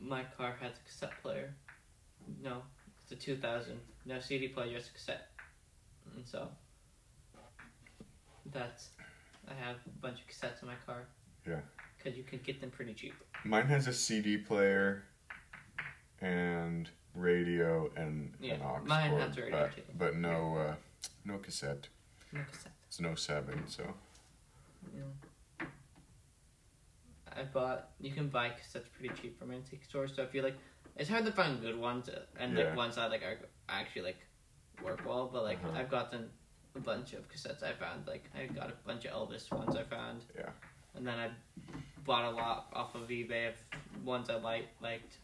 My 0.00 0.24
car 0.36 0.56
has 0.60 0.72
a 0.72 0.88
cassette 0.88 1.20
player. 1.22 1.54
No, 2.42 2.62
it's 3.02 3.12
a 3.12 3.16
2000. 3.16 3.78
No 4.04 4.20
CD 4.20 4.48
player, 4.48 4.76
just 4.76 4.90
a 4.90 4.92
cassette. 4.92 5.28
And 6.14 6.26
so, 6.26 6.48
that's. 8.52 8.90
I 9.48 9.54
have 9.54 9.76
a 9.86 10.00
bunch 10.00 10.18
of 10.20 10.26
cassettes 10.26 10.62
in 10.62 10.68
my 10.68 10.74
car. 10.86 11.06
Yeah. 11.46 11.60
Because 11.96 12.16
you 12.16 12.24
can 12.24 12.40
get 12.44 12.60
them 12.60 12.70
pretty 12.70 12.94
cheap. 12.94 13.14
Mine 13.44 13.66
has 13.66 13.86
a 13.86 13.92
CD 13.92 14.36
player 14.38 15.04
and 16.20 16.90
radio 17.16 17.90
and 17.96 18.32
Yeah, 18.40 18.54
an 18.54 18.62
aux 18.62 18.80
mine 18.84 19.10
cord, 19.10 19.22
has 19.22 19.36
radio 19.38 19.58
but, 19.60 19.74
too. 19.76 19.82
but 19.98 20.16
no 20.16 20.56
uh, 20.56 20.74
no 21.24 21.38
cassette. 21.38 21.88
No 22.32 22.40
cassette. 22.50 22.72
It's 22.88 23.00
no 23.00 23.14
seven, 23.14 23.66
so 23.66 23.82
Yeah. 24.94 25.66
I 27.36 27.42
bought. 27.44 27.90
You 28.00 28.12
can 28.12 28.28
buy 28.28 28.48
cassettes 28.50 28.86
pretty 28.98 29.14
cheap 29.20 29.38
from 29.38 29.50
antique 29.52 29.84
stores. 29.84 30.12
So 30.14 30.22
if 30.22 30.34
you 30.34 30.42
like, 30.42 30.56
it's 30.96 31.10
hard 31.10 31.24
to 31.26 31.32
find 31.32 31.60
good 31.60 31.78
ones 31.78 32.08
uh, 32.08 32.20
and 32.38 32.56
Yeah. 32.56 32.64
like 32.68 32.76
ones 32.76 32.96
that 32.96 33.10
like 33.10 33.22
are 33.22 33.38
actually 33.68 34.02
like 34.02 34.18
work 34.82 35.04
well. 35.06 35.28
But 35.32 35.42
like 35.44 35.58
Uh-huh. 35.64 35.78
I've 35.78 35.90
gotten 35.90 36.30
a 36.74 36.80
bunch 36.80 37.12
of 37.12 37.28
cassettes 37.30 37.62
I 37.62 37.72
found. 37.72 38.06
Like 38.06 38.24
I 38.34 38.46
got 38.46 38.70
a 38.70 38.74
bunch 38.86 39.04
of 39.04 39.12
Elvis 39.12 39.50
ones 39.52 39.76
I 39.76 39.82
found. 39.84 40.24
Yeah. 40.34 40.50
And 40.94 41.06
then 41.06 41.18
I 41.18 41.30
bought 42.04 42.24
a 42.24 42.30
lot 42.30 42.68
off 42.72 42.94
of 42.94 43.08
eBay 43.08 43.48
of 43.50 43.54
ones 44.04 44.30
I 44.30 44.36
like 44.36 44.68
liked. 44.80 45.18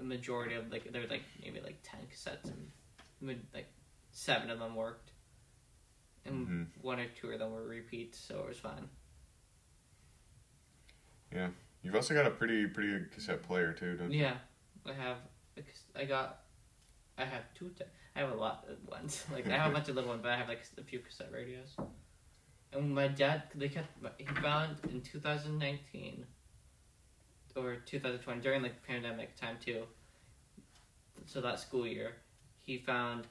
A 0.00 0.02
majority 0.02 0.54
of 0.54 0.70
like 0.70 0.90
there 0.92 1.00
was 1.00 1.10
like 1.10 1.22
maybe 1.42 1.60
like 1.60 1.78
ten 1.82 2.00
cassettes 2.12 2.50
and 2.50 3.36
like 3.54 3.66
seven 4.12 4.50
of 4.50 4.58
them 4.58 4.74
worked. 4.76 5.10
And 6.24 6.46
Mhm. 6.46 6.66
one 6.82 7.00
or 7.00 7.06
two 7.20 7.30
of 7.30 7.38
them 7.38 7.52
were 7.52 7.64
repeats, 7.64 8.18
so 8.18 8.40
it 8.40 8.48
was 8.48 8.58
fine. 8.58 8.88
Yeah, 11.32 11.48
you've 11.82 11.94
also 11.94 12.14
got 12.14 12.26
a 12.26 12.30
pretty 12.30 12.66
pretty 12.66 12.90
good 12.90 13.12
cassette 13.12 13.42
player 13.42 13.72
too, 13.72 13.96
don't 13.96 14.10
you? 14.12 14.20
Yeah, 14.22 14.36
I 14.86 14.92
have. 14.92 15.16
I 15.96 16.04
got. 16.04 16.40
I 17.16 17.24
have 17.24 17.42
two. 17.54 17.70
Te- 17.70 17.84
I 18.14 18.20
have 18.20 18.30
a 18.30 18.34
lot 18.36 18.66
of 18.68 18.76
ones. 18.88 19.24
Like 19.32 19.46
I 19.48 19.56
have 19.56 19.70
a 19.70 19.74
bunch 19.74 19.88
of 19.88 19.94
little 19.96 20.10
ones, 20.10 20.22
but 20.22 20.32
I 20.32 20.36
have 20.36 20.48
like 20.48 20.62
a 20.78 20.82
few 20.82 21.00
cassette 21.00 21.32
radios. 21.32 21.76
And 22.72 22.94
my 22.94 23.08
dad, 23.08 23.44
they 23.54 23.68
kept. 23.68 23.88
He 24.18 24.24
found 24.26 24.76
in 24.90 25.00
2019 25.02 26.26
or 27.58 27.76
2020 27.76 28.40
during 28.40 28.62
like 28.62 28.86
pandemic 28.86 29.36
time 29.36 29.56
too. 29.64 29.84
So 31.26 31.40
that 31.40 31.58
school 31.60 31.86
year, 31.86 32.16
he 32.64 32.78
found 32.78 33.26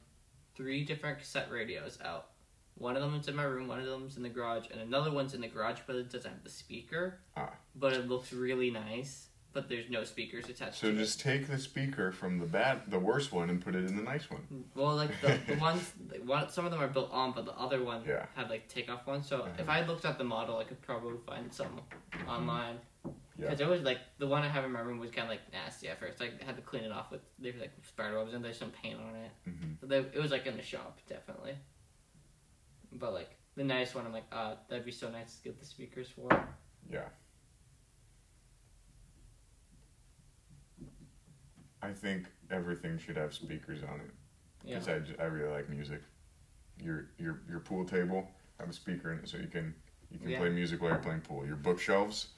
three 0.55 0.83
different 0.83 1.19
cassette 1.19 1.49
radios 1.51 1.97
out. 2.03 2.27
One 2.75 2.95
of 2.95 3.01
them 3.01 3.15
is 3.15 3.27
in 3.27 3.35
my 3.35 3.43
room, 3.43 3.67
one 3.67 3.79
of 3.79 3.85
them's 3.87 4.17
in 4.17 4.23
the 4.23 4.29
garage, 4.29 4.65
and 4.71 4.79
another 4.79 5.11
one's 5.11 5.33
in 5.33 5.41
the 5.41 5.47
garage, 5.47 5.79
but 5.87 5.95
it 5.95 6.11
doesn't 6.11 6.29
have 6.29 6.43
the 6.43 6.49
speaker. 6.49 7.19
Ah. 7.35 7.53
But 7.75 7.93
it 7.93 8.07
looks 8.07 8.31
really 8.31 8.69
nice, 8.69 9.29
but 9.51 9.67
there's 9.67 9.89
no 9.89 10.03
speakers 10.03 10.47
attached 10.47 10.75
So 10.75 10.91
just 10.91 11.19
take 11.19 11.47
the 11.47 11.57
speaker 11.57 12.11
from 12.11 12.37
the 12.37 12.45
bad, 12.45 12.81
the 12.87 12.99
worst 12.99 13.31
one, 13.31 13.49
and 13.49 13.59
put 13.59 13.73
it 13.73 13.85
in 13.85 13.95
the 13.95 14.03
nice 14.03 14.29
one. 14.29 14.65
Well, 14.75 14.95
like 14.95 15.09
the, 15.21 15.39
the 15.47 15.55
ones, 15.59 15.91
one, 16.23 16.49
some 16.51 16.65
of 16.65 16.71
them 16.71 16.79
are 16.79 16.87
built 16.87 17.11
on, 17.11 17.31
but 17.31 17.45
the 17.45 17.53
other 17.57 17.83
one 17.83 18.03
Yeah. 18.07 18.27
had 18.35 18.47
like 18.51 18.67
takeoff 18.67 19.07
ones. 19.07 19.27
So 19.27 19.39
Uh-huh. 19.41 19.49
if 19.57 19.69
I 19.69 19.83
looked 19.83 20.05
at 20.05 20.19
the 20.19 20.23
model, 20.23 20.59
I 20.59 20.63
could 20.63 20.81
probably 20.83 21.17
find 21.25 21.51
some 21.51 21.81
online. 22.27 22.77
Yeah. 23.37 23.45
Because 23.45 23.61
it 23.61 23.67
was 23.67 23.81
like 23.83 23.99
the 24.17 24.25
one 24.27 24.41
I 24.43 24.47
have 24.47 24.63
in 24.65 24.71
my 24.71 24.79
room 24.79 24.97
was 24.99 25.11
kind 25.11 25.25
of 25.25 25.29
like 25.29 25.51
nasty 25.53 25.87
at 25.89 25.99
first. 25.99 26.19
Like 26.19 26.33
I 26.41 26.45
had 26.45 26.55
to 26.55 26.61
clean 26.63 26.83
it 26.83 26.91
off 26.91 27.11
with 27.11 27.21
there's 27.37 27.59
like 27.61 27.71
spider 27.87 28.17
webs 28.17 28.33
and 28.33 28.43
there's 28.43 28.57
some 28.57 28.71
paint 28.71 28.99
on 28.99 29.15
it. 29.15 29.31
hmm 29.45 29.73
But 29.79 29.89
they, 29.89 29.97
it 29.99 30.19
was 30.21 30.31
like 30.31 30.47
in 30.47 30.57
the 30.57 30.63
shop 30.63 30.99
definitely. 31.07 31.53
But 32.93 33.13
like 33.13 33.29
the 33.55 33.63
nice 33.63 33.93
one, 33.93 34.05
I'm 34.05 34.13
like, 34.13 34.25
ah, 34.31 34.55
that'd 34.69 34.85
be 34.85 34.91
so 34.91 35.09
nice 35.11 35.35
to 35.37 35.43
get 35.43 35.59
the 35.59 35.65
speakers 35.65 36.07
for. 36.09 36.29
Yeah. 36.91 37.01
I 41.81 41.91
think 41.91 42.25
everything 42.49 42.97
should 42.97 43.17
have 43.17 43.33
speakers 43.33 43.83
on 43.83 43.99
it 43.99 44.11
Yeah. 44.63 44.79
because 44.79 45.11
I 45.19 45.23
really 45.25 45.51
like 45.51 45.69
music. 45.69 46.01
your 46.79 47.09
your 47.17 47.41
your 47.49 47.59
pool 47.59 47.85
table 47.85 48.29
have 48.59 48.69
a 48.69 48.73
speaker 48.73 49.11
in 49.13 49.19
it 49.19 49.27
so 49.29 49.37
you 49.37 49.47
can 49.47 49.73
you 50.11 50.19
can 50.19 50.29
Yeah. 50.29 50.37
play 50.39 50.49
music 50.49 50.81
while 50.81 50.91
you're 50.91 50.99
playing 50.99 51.21
pool. 51.21 51.45
Your 51.45 51.55
bookshelves 51.55 52.29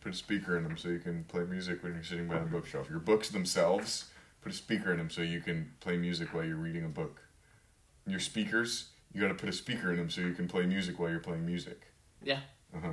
put 0.00 0.12
a 0.12 0.16
speaker 0.16 0.56
in 0.56 0.64
them 0.64 0.76
so 0.76 0.88
you 0.88 0.98
can 0.98 1.24
play 1.24 1.44
music 1.44 1.82
when 1.82 1.94
you're 1.94 2.02
sitting 2.02 2.28
by 2.28 2.38
the 2.38 2.46
bookshelf. 2.46 2.88
Your 2.90 3.00
books 3.00 3.30
themselves 3.30 4.06
put 4.40 4.52
a 4.52 4.54
speaker 4.54 4.92
in 4.92 4.98
them 4.98 5.10
so 5.10 5.22
you 5.22 5.40
can 5.40 5.72
play 5.80 5.96
music 5.96 6.32
while 6.32 6.44
you're 6.44 6.56
reading 6.56 6.84
a 6.84 6.88
book. 6.88 7.20
Your 8.06 8.20
speakers 8.20 8.90
you 9.12 9.20
got 9.20 9.28
to 9.28 9.34
put 9.34 9.48
a 9.48 9.52
speaker 9.52 9.90
in 9.90 9.96
them 9.96 10.10
so 10.10 10.20
you 10.20 10.34
can 10.34 10.48
play 10.48 10.66
music 10.66 10.98
while 10.98 11.10
you're 11.10 11.20
playing 11.20 11.46
music. 11.46 11.80
Yeah. 12.22 12.40
Uh 12.74 12.80
huh. 12.82 12.92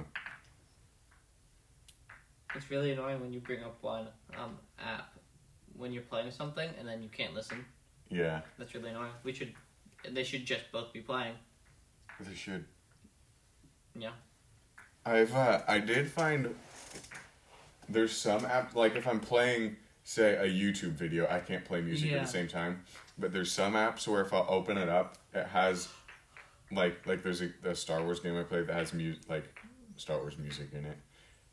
It's 2.56 2.72
really 2.72 2.92
annoying 2.92 3.20
when 3.20 3.34
you 3.34 3.42
bring 3.42 3.64
up 3.64 3.78
one 3.82 4.08
um, 4.38 4.58
app 4.80 5.14
when 5.76 5.92
you're 5.92 6.04
playing 6.04 6.32
something 6.32 6.70
and 6.80 6.88
then 6.88 7.04
you 7.04 7.10
can't 7.10 7.34
listen. 7.34 7.66
Yeah, 8.10 8.42
That's 8.58 8.74
really 8.74 8.92
annoying. 8.92 9.12
We 9.24 9.34
should, 9.34 9.54
they 10.10 10.24
should 10.24 10.46
just 10.46 10.72
both 10.72 10.94
be 10.94 11.02
playing. 11.02 11.34
they 12.20 12.36
should. 12.36 12.64
Yeah. 13.98 14.12
I've 15.06 15.34
uh, 15.34 15.62
I 15.68 15.80
did 15.80 16.10
find 16.10 16.56
there's 17.90 18.12
some 18.12 18.46
app 18.46 18.76
like 18.76 18.96
if 18.96 19.08
I'm 19.08 19.20
playing 19.20 19.78
say 20.04 20.36
a 20.36 20.46
YouTube 20.46 20.92
video, 20.92 21.28
I 21.30 21.40
can't 21.40 21.66
play 21.66 21.82
music 21.82 22.12
at 22.12 22.22
the 22.22 22.28
same 22.28 22.48
time. 22.48 22.84
But 23.18 23.34
there's 23.34 23.52
some 23.52 23.74
apps 23.74 24.08
where 24.08 24.22
if 24.22 24.34
I 24.34 24.40
open 24.40 24.78
it 24.78 24.90
up, 24.90 25.18
it 25.34 25.48
has 25.48 25.90
like 26.72 27.06
like 27.06 27.24
there's 27.24 27.42
a, 27.42 27.50
a 27.64 27.76
Star 27.76 28.04
Wars 28.04 28.20
game 28.20 28.38
I 28.38 28.44
played 28.44 28.68
that 28.68 28.76
has 28.76 28.94
mu- 28.94 29.16
like 29.30 29.46
Star 29.98 30.18
Wars 30.18 30.38
music 30.38 30.70
in 30.74 30.86
it, 30.86 30.98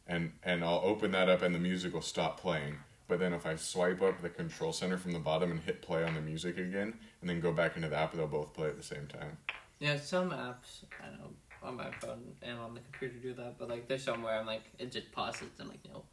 and 0.07 0.33
and 0.45 0.65
I'll 0.65 0.83
open 0.85 1.13
that 1.13 1.29
up 1.29 1.43
and 1.43 1.55
the 1.55 1.59
music 1.59 1.95
will 1.95 2.03
stop 2.03 2.41
playing. 2.41 2.77
But 3.09 3.19
then 3.19 3.35
if 3.35 3.45
I 3.47 3.57
swipe 3.57 4.01
up 4.01 4.23
the 4.23 4.31
control 4.31 4.73
center 4.73 4.97
from 4.97 5.13
the 5.13 5.19
bottom 5.19 5.51
and 5.51 5.61
hit 5.61 5.83
play 5.83 6.03
on 6.03 6.15
the 6.15 6.21
music 6.21 6.57
again, 6.57 6.95
and 7.21 7.29
then 7.29 7.41
go 7.41 7.53
back 7.53 7.77
into 7.77 7.89
the 7.89 7.97
app, 7.97 8.13
they'll 8.15 8.27
both 8.27 8.55
play 8.55 8.69
at 8.69 8.77
the 8.77 8.83
same 8.83 9.07
time. 9.07 9.37
Yeah, 9.79 9.99
some 9.99 10.31
apps, 10.31 10.85
I 11.03 11.11
know, 11.11 11.31
on 11.65 11.77
my 11.77 11.91
phone 12.01 12.35
and 12.43 12.59
on 12.59 12.75
the 12.75 12.81
computer 12.81 13.15
do 13.23 13.35
that, 13.35 13.59
but 13.59 13.69
like 13.69 13.89
there's 13.89 14.03
somewhere 14.03 14.39
I'm 14.39 14.47
like, 14.47 14.63
it 14.79 14.91
just 14.93 15.13
pauses. 15.13 15.49
I'm 15.61 15.69
like, 15.69 15.85
no. 15.89 16.05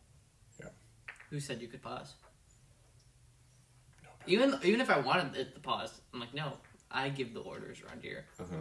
Yeah. 0.60 0.68
Who 1.30 1.40
said 1.40 1.62
you 1.62 1.68
could 1.68 1.82
pause? 1.82 2.14
Even 4.28 4.56
even 4.64 4.82
if 4.82 4.90
I 4.90 5.00
wanted 5.00 5.36
it 5.36 5.54
to 5.56 5.60
pause, 5.60 6.02
I'm 6.14 6.20
like, 6.20 6.34
no. 6.34 6.54
I 6.92 7.10
give 7.10 7.34
the 7.34 7.42
orders 7.42 7.82
around 7.84 8.02
here. 8.02 8.26
Uh 8.40 8.44
huh. 8.50 8.58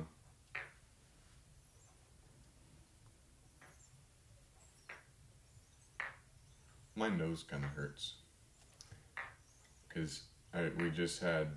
My 6.94 7.08
nose 7.08 7.44
kind 7.48 7.64
of 7.64 7.70
hurts. 7.70 8.14
Cause 9.94 10.22
I, 10.52 10.68
we 10.78 10.90
just 10.90 11.22
had, 11.22 11.48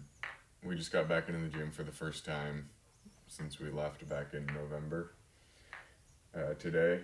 we 0.63 0.75
just 0.75 0.91
got 0.91 1.09
back 1.09 1.27
into 1.27 1.41
the 1.41 1.47
gym 1.49 1.71
for 1.71 1.83
the 1.83 1.91
first 1.91 2.25
time 2.25 2.69
since 3.27 3.59
we 3.59 3.69
left 3.69 4.07
back 4.07 4.33
in 4.33 4.45
November. 4.45 5.13
Uh, 6.33 6.53
today, 6.53 7.01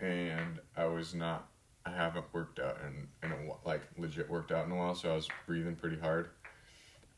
and 0.00 0.58
I 0.74 0.86
was 0.86 1.14
not. 1.14 1.48
I 1.84 1.90
haven't 1.90 2.24
worked 2.32 2.58
out 2.58 2.78
in 2.86 3.06
in 3.22 3.30
a 3.30 3.68
like 3.68 3.82
legit 3.98 4.30
worked 4.30 4.52
out 4.52 4.64
in 4.64 4.72
a 4.72 4.74
while, 4.74 4.94
so 4.94 5.12
I 5.12 5.16
was 5.16 5.28
breathing 5.46 5.76
pretty 5.76 5.98
hard, 5.98 6.30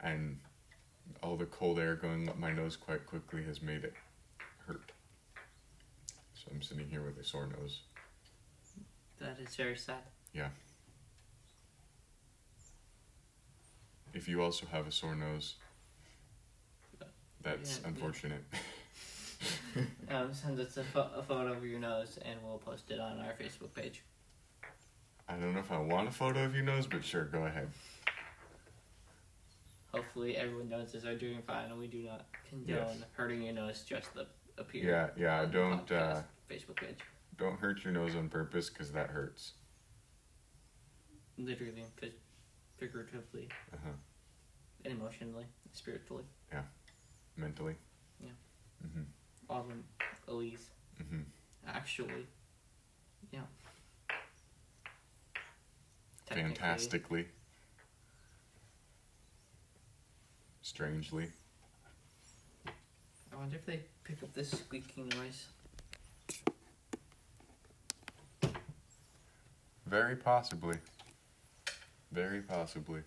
and 0.00 0.38
all 1.22 1.36
the 1.36 1.46
cold 1.46 1.78
air 1.78 1.94
going 1.94 2.28
up 2.28 2.36
my 2.36 2.52
nose 2.52 2.76
quite 2.76 3.06
quickly 3.06 3.44
has 3.44 3.62
made 3.62 3.84
it 3.84 3.94
hurt. 4.66 4.90
So 6.34 6.50
I'm 6.50 6.62
sitting 6.62 6.88
here 6.88 7.04
with 7.04 7.16
a 7.18 7.24
sore 7.24 7.46
nose. 7.46 7.82
That 9.20 9.38
is 9.40 9.54
very 9.54 9.76
sad. 9.76 10.02
Yeah. 10.32 10.48
If 14.14 14.28
you 14.28 14.42
also 14.42 14.66
have 14.66 14.88
a 14.88 14.92
sore 14.92 15.14
nose, 15.14 15.54
that's 17.42 17.78
Yeah, 17.78 17.90
yeah. 17.94 18.58
Um, 20.08 20.34
send 20.34 20.58
us 20.58 20.76
a, 20.76 20.82
pho- 20.82 21.08
a 21.16 21.22
photo 21.22 21.52
of 21.52 21.64
your 21.64 21.78
nose 21.78 22.18
and 22.24 22.36
we'll 22.44 22.58
post 22.58 22.90
it 22.90 22.98
on 22.98 23.20
our 23.20 23.32
Facebook 23.40 23.72
page. 23.72 24.02
I 25.28 25.34
don't 25.36 25.54
know 25.54 25.60
if 25.60 25.70
I 25.70 25.78
want 25.78 26.08
a 26.08 26.10
photo 26.10 26.42
of 26.44 26.52
your 26.54 26.64
nose, 26.64 26.88
but 26.88 27.04
sure, 27.04 27.24
go 27.26 27.44
ahead. 27.44 27.68
Hopefully, 29.94 30.36
everyone 30.36 30.68
notices 30.68 31.04
are 31.04 31.16
doing 31.16 31.42
fine 31.46 31.70
and 31.70 31.78
we 31.78 31.86
do 31.86 32.02
not 32.02 32.26
condone 32.48 32.66
Yes. 32.76 32.96
hurting 33.12 33.42
your 33.42 33.54
nose 33.54 33.84
just 33.88 34.12
to 34.14 34.26
appear. 34.58 34.84
Yeah, 34.84 35.08
yeah. 35.16 35.44
Don't 35.46 35.90
uh, 35.92 36.22
Facebook 36.50 36.76
page. 36.76 36.98
don't 37.38 37.58
hurt 37.60 37.84
your 37.84 37.92
nose 37.92 38.16
on 38.16 38.28
purpose, 38.28 38.68
cause 38.68 38.90
that 38.92 39.10
hurts. 39.10 39.52
Literally 41.38 41.84
fi- 42.00 42.12
figuratively 42.78 43.48
Uh 43.72 43.76
huh. 43.84 43.90
and 44.84 44.94
emotionally, 44.98 45.46
spiritually. 45.72 46.24
Yeah, 46.52 46.62
mentally. 47.36 47.76
Yeah. 48.20 48.30
Mhm. 48.84 49.04
Them, 49.50 49.84
Elise. 50.28 50.70
Mhm. 51.02 51.24
Actually, 51.66 52.26
yeah. 53.32 53.46
Fantastically. 56.26 57.28
Strangely. 60.62 61.32
I 63.32 63.36
wonder 63.36 63.56
if 63.56 63.66
they 63.66 63.82
pick 64.04 64.22
up 64.22 64.32
this 64.34 64.50
squeaking 64.52 65.08
noise. 65.08 65.48
Very 69.84 70.14
possibly. 70.14 70.78
Very 72.12 72.40
possibly. 72.42 73.02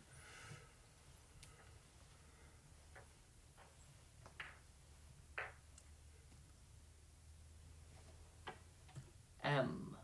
M. 9.43 9.95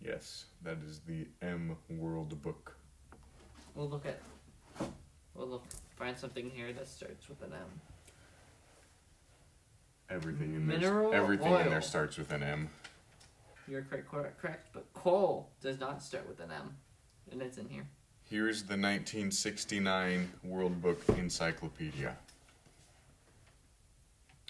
Yes, 0.00 0.44
that 0.66 0.78
is 0.84 1.00
the 1.06 1.28
M 1.42 1.76
World 1.88 2.42
Book. 2.42 2.76
We'll 3.76 3.88
look 3.88 4.04
at. 4.04 4.20
We'll 5.34 5.46
look 5.46 5.64
find 5.96 6.18
something 6.18 6.50
here 6.50 6.72
that 6.72 6.88
starts 6.88 7.28
with 7.28 7.40
an 7.42 7.52
M. 7.52 7.80
Everything 10.10 10.54
in 10.54 10.66
Mineral 10.66 11.10
there, 11.10 11.22
everything 11.22 11.54
in 11.54 11.70
there 11.70 11.80
starts 11.80 12.18
with 12.18 12.32
an 12.32 12.42
M. 12.42 12.68
You're 13.68 13.82
correct, 13.82 14.10
correct, 14.10 14.40
correct, 14.40 14.68
but 14.72 14.92
coal 14.92 15.50
does 15.60 15.78
not 15.78 16.02
start 16.02 16.28
with 16.28 16.40
an 16.40 16.50
M, 16.50 16.76
and 17.30 17.40
it's 17.40 17.58
in 17.58 17.68
here. 17.68 17.86
Here's 18.28 18.62
the 18.62 18.74
1969 18.74 20.32
World 20.42 20.82
Book 20.82 21.00
Encyclopedia. 21.16 22.16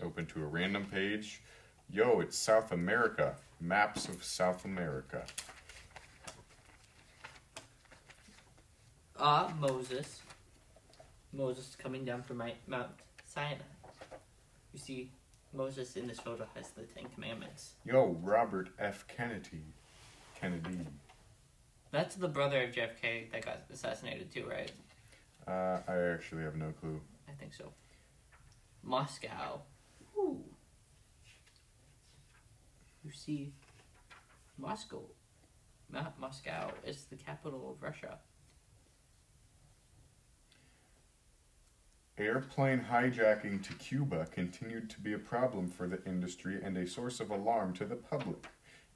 Open 0.03 0.25
to 0.27 0.43
a 0.43 0.47
random 0.47 0.87
page. 0.87 1.43
Yo, 1.91 2.21
it's 2.21 2.39
South 2.39 2.73
America. 2.73 3.35
Maps 3.61 4.09
of 4.09 4.25
South 4.25 4.65
America. 4.65 5.25
Ah, 9.19 9.53
Moses. 9.59 10.21
Moses 11.33 11.75
coming 11.77 12.05
down 12.05 12.23
from 12.23 12.43
Mount 12.67 12.91
Sinai. 13.25 13.57
You 14.73 14.79
see, 14.79 15.11
Moses 15.55 15.97
in 15.97 16.07
this 16.07 16.21
photo 16.21 16.47
has 16.55 16.71
the 16.71 16.83
Ten 16.83 17.05
Commandments. 17.15 17.73
Yo, 17.85 18.17
Robert 18.23 18.69
F. 18.79 19.07
Kennedy. 19.09 19.65
Kennedy. 20.39 20.81
That's 21.93 22.17
the 22.17 22.29
brother 22.29 22.65
of 22.65 22.73
JFK 22.73 23.33
that 23.33 23.45
got 23.45 23.63
assassinated 23.73 24.31
too, 24.31 24.45
right? 24.47 24.71
Uh, 25.49 25.81
I 25.89 25.99
actually 26.13 26.43
have 26.43 26.57
no 26.57 26.73
clue. 26.81 27.01
I 27.29 27.33
think 27.33 27.55
so. 27.55 27.73
Moscow. 28.83 29.63
Ooh. 30.19 30.45
You 33.03 33.13
see, 33.13 33.53
Moscow. 34.59 35.03
Not 35.91 36.19
Moscow. 36.21 36.71
It's 36.85 37.05
the 37.05 37.17
capital 37.17 37.71
of 37.71 37.83
Russia. 37.83 38.19
Airplane 42.19 42.87
hijacking 42.91 43.63
to 43.63 43.75
Cuba 43.75 44.27
continued 44.31 44.89
to 44.89 45.01
be 45.01 45.13
a 45.13 45.19
problem 45.19 45.69
for 45.69 45.87
the 45.87 46.03
industry 46.07 46.59
and 46.63 46.75
a 46.79 46.87
source 46.87 47.21
of 47.21 47.31
alarm 47.31 47.75
to 47.75 47.85
the 47.85 47.95
public. 47.95 48.47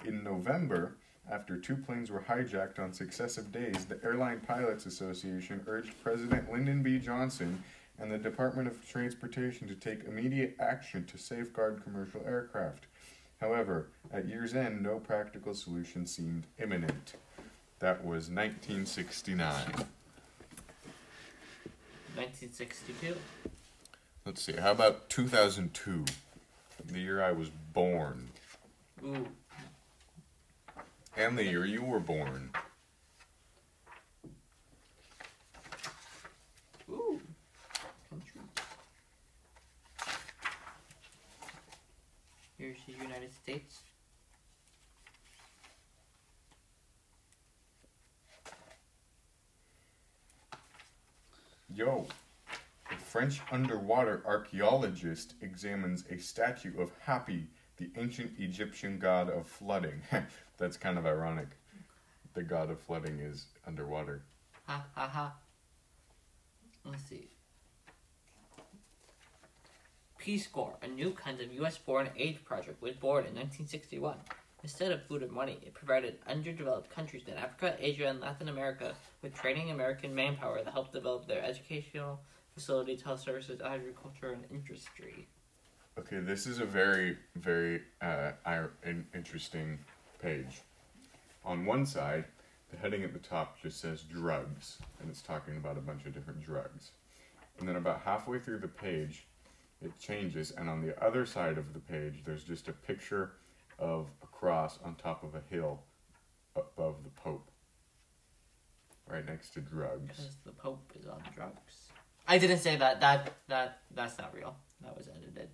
In 0.06 0.24
November, 0.24 0.96
after 1.30 1.58
two 1.58 1.76
planes 1.76 2.10
were 2.10 2.24
hijacked 2.26 2.78
on 2.78 2.94
successive 2.94 3.52
days, 3.52 3.84
the 3.84 4.02
Airline 4.02 4.40
Pilots 4.40 4.86
Association 4.86 5.62
urged 5.66 6.02
President 6.02 6.50
Lyndon 6.50 6.82
B. 6.82 6.98
Johnson 6.98 7.62
and 7.98 8.10
the 8.10 8.16
Department 8.16 8.68
of 8.68 8.88
Transportation 8.88 9.68
to 9.68 9.74
take 9.74 10.04
immediate 10.04 10.56
action 10.58 11.04
to 11.04 11.18
safeguard 11.18 11.84
commercial 11.84 12.22
aircraft. 12.26 12.86
However, 13.38 13.88
at 14.10 14.28
year's 14.28 14.54
end, 14.54 14.82
no 14.82 14.98
practical 14.98 15.52
solution 15.52 16.06
seemed 16.06 16.46
imminent. 16.58 17.16
That 17.80 17.98
was 18.02 18.30
1969. 18.30 19.86
1962. 22.16 23.16
Let's 24.26 24.42
see. 24.42 24.56
How 24.56 24.72
about 24.72 25.08
2002? 25.08 26.04
The 26.84 26.98
year 26.98 27.22
I 27.22 27.32
was 27.32 27.50
born. 27.72 28.30
Ooh. 29.04 29.26
And 31.16 31.36
the 31.36 31.44
year 31.44 31.64
you 31.64 31.82
were 31.82 32.00
born. 32.00 32.50
Ooh. 36.90 37.20
Country. 38.08 38.40
Here's 42.58 42.78
the 42.86 42.92
United 42.92 43.32
States. 43.34 43.80
Yo, 51.74 52.06
a 52.90 52.96
French 52.96 53.40
underwater 53.52 54.22
archaeologist 54.26 55.34
examines 55.40 56.04
a 56.10 56.18
statue 56.18 56.76
of 56.80 56.90
Hapi, 57.06 57.46
the 57.76 57.90
ancient 57.96 58.32
Egyptian 58.38 58.98
god 58.98 59.30
of 59.30 59.46
flooding. 59.46 60.02
That's 60.58 60.76
kind 60.76 60.98
of 60.98 61.06
ironic. 61.06 61.48
The 62.34 62.42
god 62.42 62.70
of 62.70 62.80
flooding 62.80 63.20
is 63.20 63.46
underwater. 63.66 64.24
Ha 64.66 64.84
ha 64.94 65.08
ha. 65.08 65.34
Let's 66.84 67.04
see. 67.04 67.28
Peace 70.18 70.48
Corps, 70.48 70.76
a 70.82 70.88
new 70.88 71.12
kind 71.12 71.40
of 71.40 71.52
U.S. 71.54 71.76
foreign 71.76 72.10
aid 72.16 72.44
project, 72.44 72.82
was 72.82 72.94
born 72.94 73.26
in 73.26 73.34
1961. 73.34 74.16
Instead 74.62 74.92
of 74.92 75.02
food 75.06 75.22
and 75.22 75.32
money, 75.32 75.58
it 75.62 75.72
provided 75.72 76.18
underdeveloped 76.26 76.90
countries 76.90 77.22
in 77.26 77.34
Africa, 77.34 77.76
Asia, 77.78 78.06
and 78.06 78.20
Latin 78.20 78.48
America 78.48 78.94
with 79.22 79.34
training 79.34 79.70
American 79.70 80.14
manpower 80.14 80.62
that 80.62 80.72
helped 80.72 80.92
develop 80.92 81.26
their 81.26 81.42
educational 81.42 82.20
facilities, 82.54 83.00
health 83.00 83.20
services, 83.20 83.60
agriculture, 83.64 84.32
and 84.32 84.44
industry. 84.50 85.26
Okay, 85.98 86.20
this 86.20 86.46
is 86.46 86.60
a 86.60 86.64
very, 86.66 87.16
very 87.36 87.80
uh, 88.02 88.32
interesting 89.14 89.78
page. 90.20 90.60
On 91.44 91.64
one 91.64 91.86
side, 91.86 92.26
the 92.70 92.76
heading 92.76 93.02
at 93.02 93.14
the 93.14 93.18
top 93.18 93.60
just 93.62 93.80
says 93.80 94.02
drugs, 94.02 94.78
and 95.00 95.10
it's 95.10 95.22
talking 95.22 95.56
about 95.56 95.78
a 95.78 95.80
bunch 95.80 96.04
of 96.04 96.12
different 96.12 96.44
drugs. 96.44 96.90
And 97.58 97.68
then 97.68 97.76
about 97.76 98.02
halfway 98.02 98.38
through 98.38 98.58
the 98.58 98.68
page, 98.68 99.26
it 99.82 99.98
changes, 99.98 100.50
and 100.50 100.68
on 100.68 100.82
the 100.82 101.02
other 101.02 101.24
side 101.24 101.56
of 101.56 101.72
the 101.72 101.80
page, 101.80 102.22
there's 102.24 102.44
just 102.44 102.68
a 102.68 102.72
picture 102.72 103.32
of 103.80 104.06
a 104.22 104.26
cross 104.26 104.78
on 104.84 104.94
top 104.94 105.24
of 105.24 105.34
a 105.34 105.42
hill 105.50 105.82
above 106.54 107.02
the 107.02 107.10
Pope, 107.10 107.50
right 109.08 109.26
next 109.26 109.50
to 109.54 109.60
drugs. 109.60 110.06
Because 110.06 110.36
the 110.44 110.52
Pope 110.52 110.92
is 110.98 111.06
on 111.06 111.20
drugs. 111.34 111.88
I 112.28 112.38
didn't 112.38 112.58
say 112.58 112.76
that. 112.76 113.00
That 113.00 113.32
that 113.48 113.78
that's 113.94 114.18
not 114.18 114.34
real. 114.34 114.54
That 114.82 114.96
was 114.96 115.08
edited. 115.08 115.48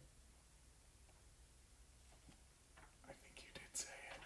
I 3.09 3.13
think 3.23 3.39
you 3.39 3.51
did 3.55 3.63
say 3.73 3.89
it. 4.13 4.21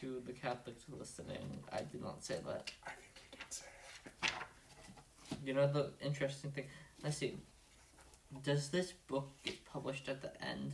To 0.00 0.22
the 0.24 0.32
Catholics 0.32 0.84
listening, 0.88 1.64
I 1.72 1.78
did 1.78 2.00
not 2.02 2.24
say 2.24 2.36
that. 2.46 2.70
I 2.86 2.90
think 2.90 3.12
you 3.22 3.38
did 3.38 3.50
say 3.50 3.66
it. 4.22 4.30
You 5.44 5.54
know 5.54 5.66
the 5.66 5.92
interesting 6.02 6.52
thing. 6.52 6.66
Let's 7.02 7.16
see. 7.18 7.36
Does 8.42 8.70
this 8.70 8.92
book 9.06 9.30
get 9.44 9.64
published 9.64 10.08
at 10.08 10.20
the 10.22 10.32
end 10.44 10.72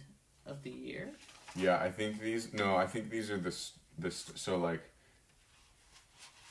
of 0.50 0.62
the 0.62 0.70
year? 0.70 1.10
Yeah, 1.56 1.78
I 1.78 1.90
think 1.90 2.20
these. 2.20 2.52
No, 2.52 2.76
I 2.76 2.86
think 2.86 3.10
these 3.10 3.30
are 3.30 3.38
the 3.38 3.54
this. 3.98 4.30
so 4.34 4.56
like. 4.56 4.82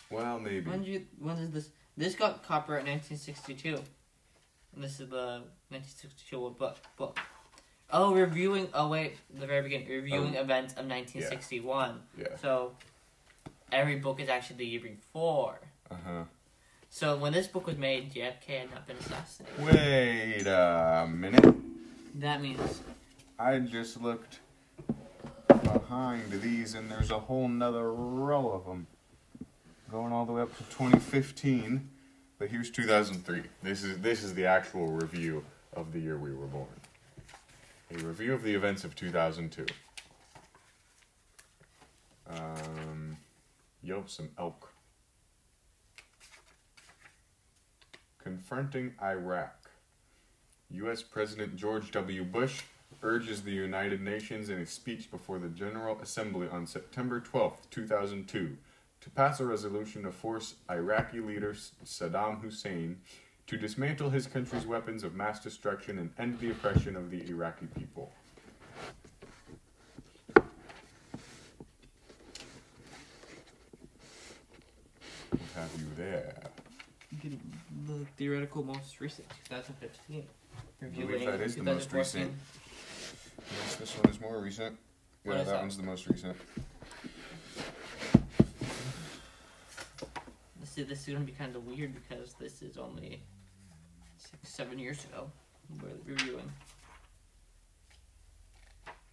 Well, 0.10 0.40
maybe. 0.40 0.70
When 0.70 0.84
do 0.84 0.92
you, 0.92 1.06
when 1.20 1.38
is 1.38 1.52
this? 1.52 1.70
This 1.96 2.16
got 2.16 2.44
copyright 2.44 2.88
in 2.88 2.94
1962. 2.94 3.76
And 4.76 4.84
this 4.84 5.00
is 5.00 5.10
the 5.10 5.44
1962 5.70 6.56
book. 6.58 6.78
book. 6.98 7.20
Oh, 7.92 8.14
reviewing. 8.14 8.70
Oh 8.74 8.88
wait, 8.88 9.18
the 9.34 9.48
very 9.48 9.64
beginning. 9.64 9.88
Reviewing 9.88 10.36
events 10.36 10.74
of 10.74 10.86
1961. 10.86 12.00
Yeah. 12.18 12.28
So 12.42 12.74
every 13.72 13.98
book 13.98 14.20
is 14.20 14.30
actually 14.30 14.58
the 14.58 14.66
year 14.66 14.82
before. 14.82 15.60
Uh 15.90 15.96
huh. 16.06 16.24
So 16.90 17.18
when 17.18 17.34
this 17.34 17.48
book 17.48 17.68
was 17.68 17.78
made, 17.78 18.14
JFK 18.14 18.46
had 18.48 18.72
not 18.72 18.88
been 18.88 18.98
assassinated. 18.98 19.66
Wait 19.66 20.48
a 20.48 21.08
minute. 21.08 21.56
That 22.16 22.42
means 22.42 22.82
I 23.42 23.60
just 23.60 24.02
looked 24.02 24.40
behind 25.48 26.30
these, 26.42 26.74
and 26.74 26.92
there's 26.92 27.10
a 27.10 27.20
whole 27.20 27.48
nother 27.48 27.90
row 27.94 28.52
of 28.52 28.66
them, 28.66 28.88
going 29.90 30.12
all 30.12 30.26
the 30.26 30.34
way 30.34 30.42
up 30.42 30.56
to 30.58 30.64
2015. 30.66 31.90
But 32.38 32.50
here's 32.50 32.70
2003. 32.70 33.44
This 33.64 33.84
is 33.84 33.98
this 34.00 34.24
is 34.24 34.34
the 34.34 34.46
actual 34.46 34.88
review 34.88 35.46
of 35.74 35.94
the 35.94 36.00
year 36.00 36.18
we 36.18 36.34
were 36.34 36.48
born. 36.48 36.68
A 37.92 37.98
review 38.00 38.34
of 38.34 38.44
the 38.44 38.54
events 38.54 38.84
of 38.84 38.94
2002. 38.94 39.66
Um, 42.30 43.16
yo, 43.82 44.04
some 44.06 44.30
elk. 44.38 44.74
Confronting 48.22 48.96
Iraq. 49.02 49.70
U.S. 50.72 51.02
President 51.02 51.56
George 51.56 51.90
W. 51.92 52.26
Bush 52.26 52.64
urges 53.02 53.42
the 53.42 53.52
United 53.52 54.02
Nations 54.02 54.50
in 54.50 54.60
a 54.60 54.66
speech 54.66 55.10
before 55.10 55.40
the 55.40 55.48
General 55.48 56.00
Assembly 56.02 56.48
on 56.50 56.68
September 56.68 57.20
12, 57.20 57.70
2002, 57.70 58.58
to 59.02 59.10
pass 59.12 59.40
a 59.40 59.46
resolution 59.46 60.04
to 60.04 60.12
force 60.12 60.56
Iraqi 60.70 61.20
leader 61.20 61.54
Saddam 61.86 62.42
Hussein 62.42 63.00
to 63.48 63.58
dismantle 63.58 64.10
his 64.10 64.28
country's 64.28 64.66
weapons 64.66 65.04
of 65.04 65.16
mass 65.16 65.40
destruction 65.40 65.98
and 65.98 66.12
end 66.20 66.40
the 66.40 66.52
oppression 66.52 66.96
of 66.96 67.10
the 67.10 67.28
Iraqi 67.30 67.68
people. 67.78 68.12
What 75.32 75.42
have 75.56 75.72
you 75.80 75.88
there? 75.96 76.36
the 77.88 78.06
theoretical 78.18 78.64
most 78.64 79.00
recent 79.02 79.28
2015. 79.50 80.26
I 80.82 80.86
believe 80.86 81.26
that 81.26 81.42
is 81.42 81.56
the 81.56 81.64
most 81.64 81.90
2014. 81.90 81.98
recent. 82.22 82.34
Yes, 83.52 83.76
this 83.76 83.98
one 83.98 84.10
is 84.14 84.22
more 84.22 84.40
recent. 84.40 84.78
What 85.24 85.34
Yeah, 85.36 85.40
is 85.42 85.48
that 85.48 85.54
that? 85.54 85.62
one's 85.62 85.78
the 85.78 85.84
most 85.84 86.08
recent. 86.08 86.38
This 90.60 90.78
is, 90.78 90.88
this 90.88 91.08
is 91.08 91.14
gonna 91.14 91.26
be 91.26 91.32
kind 91.34 91.56
of 91.56 91.66
weird 91.66 91.94
because 91.94 92.34
this 92.40 92.62
is 92.62 92.78
only 92.78 93.22
six, 94.18 94.50
seven 94.50 94.80
years 94.80 95.04
ago. 95.06 95.30
We're 95.82 95.90
reviewing. 96.14 96.52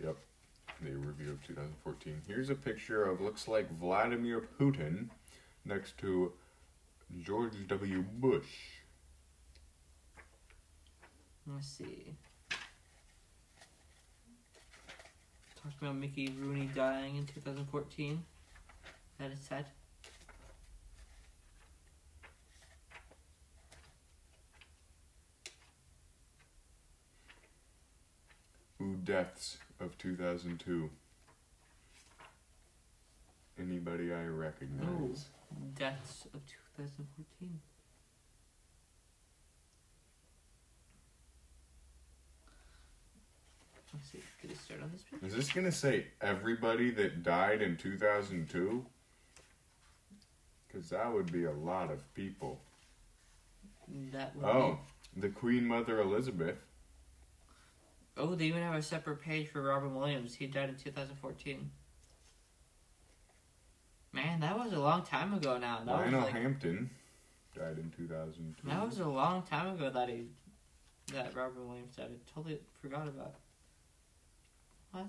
Yep. 0.02 0.16
The 0.82 0.90
review 0.92 1.30
of 1.32 1.42
2014. 1.46 2.20
Here's 2.28 2.50
a 2.50 2.54
picture 2.54 3.04
of 3.04 3.20
looks 3.20 3.48
like 3.48 3.70
Vladimir 3.78 4.42
Putin 4.60 5.08
next 5.64 5.96
to 5.98 6.32
George 7.22 7.54
W. 7.66 8.02
Bush. 8.18 8.44
Let's 11.48 11.68
see. 11.68 12.16
Talked 15.62 15.80
about 15.80 15.94
Mickey 15.94 16.34
Rooney 16.40 16.68
dying 16.74 17.16
in 17.16 17.26
2014. 17.26 18.24
That 19.18 19.30
is 19.30 19.38
sad. 19.40 19.66
Ooh, 28.82 28.96
deaths 29.04 29.58
of 29.80 29.96
2002. 29.98 30.90
Anybody 33.58 34.12
I 34.12 34.24
recognize? 34.26 34.88
Oh, 34.88 35.14
deaths 35.78 36.26
of 36.34 36.40
2014. 36.76 37.60
Let's 43.92 44.10
see. 44.10 44.20
Did 44.42 44.50
it 44.50 44.58
start 44.58 44.82
on 44.82 44.90
this 44.92 45.02
page? 45.02 45.20
Is 45.22 45.34
this 45.34 45.52
gonna 45.52 45.72
say 45.72 46.06
everybody 46.20 46.90
that 46.92 47.22
died 47.22 47.62
in 47.62 47.76
2002? 47.76 48.84
Because 50.66 50.90
that 50.90 51.12
would 51.12 51.32
be 51.32 51.44
a 51.44 51.52
lot 51.52 51.90
of 51.90 52.02
people. 52.14 52.60
That 54.12 54.34
would 54.36 54.44
Oh, 54.44 54.78
the 55.16 55.28
Queen 55.28 55.66
Mother 55.66 56.00
Elizabeth. 56.00 56.56
be. 56.56 56.60
Oh, 58.18 58.34
they 58.34 58.46
even 58.46 58.62
have 58.62 58.74
a 58.74 58.82
separate 58.82 59.20
page 59.20 59.48
for 59.48 59.62
Robin 59.62 59.94
Williams. 59.94 60.34
He 60.34 60.46
died 60.46 60.70
in 60.70 60.76
2014. 60.76 61.70
Man, 64.12 64.40
that 64.40 64.58
was 64.58 64.72
a 64.72 64.78
long 64.78 65.02
time 65.02 65.34
ago 65.34 65.58
now. 65.58 65.80
That 65.84 65.86
was 65.86 66.04
Lionel 66.06 66.22
like 66.22 66.32
Hampton 66.32 66.90
died 67.54 67.78
in 67.78 67.92
2002. 67.96 68.68
That 68.68 68.84
was 68.84 68.98
a 68.98 69.08
long 69.08 69.42
time 69.42 69.74
ago 69.74 69.90
that 69.90 70.08
he, 70.08 70.26
that 71.12 71.34
Robin 71.34 71.68
Williams 71.68 71.96
died. 71.96 72.10
I 72.10 72.32
totally 72.34 72.58
forgot 72.80 73.08
about. 73.08 73.34
What? 74.92 75.06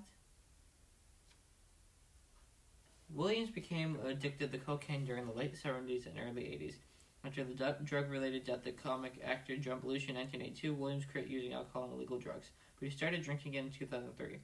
Williams 3.09 3.49
became 3.49 3.97
addicted 4.05 4.51
to 4.51 4.57
cocaine 4.57 5.05
during 5.05 5.25
the 5.25 5.33
late 5.33 5.55
70s 5.55 6.05
and 6.05 6.19
early 6.19 6.43
80s. 6.43 6.75
After 7.23 7.43
the 7.43 7.53
du- 7.53 7.77
drug-related 7.83 8.45
death 8.45 8.65
of 8.67 8.77
comic 8.77 9.13
actor 9.23 9.57
John 9.57 9.81
Belushi 9.81 10.09
in 10.09 10.15
1982, 10.15 10.73
Williams 10.73 11.05
quit 11.05 11.27
using 11.27 11.53
alcohol 11.53 11.85
and 11.85 11.93
illegal 11.93 12.19
drugs, 12.19 12.51
but 12.79 12.87
he 12.87 12.95
started 12.95 13.23
drinking 13.23 13.53
again 13.53 13.65
in 13.65 13.71
2003. 13.71 14.37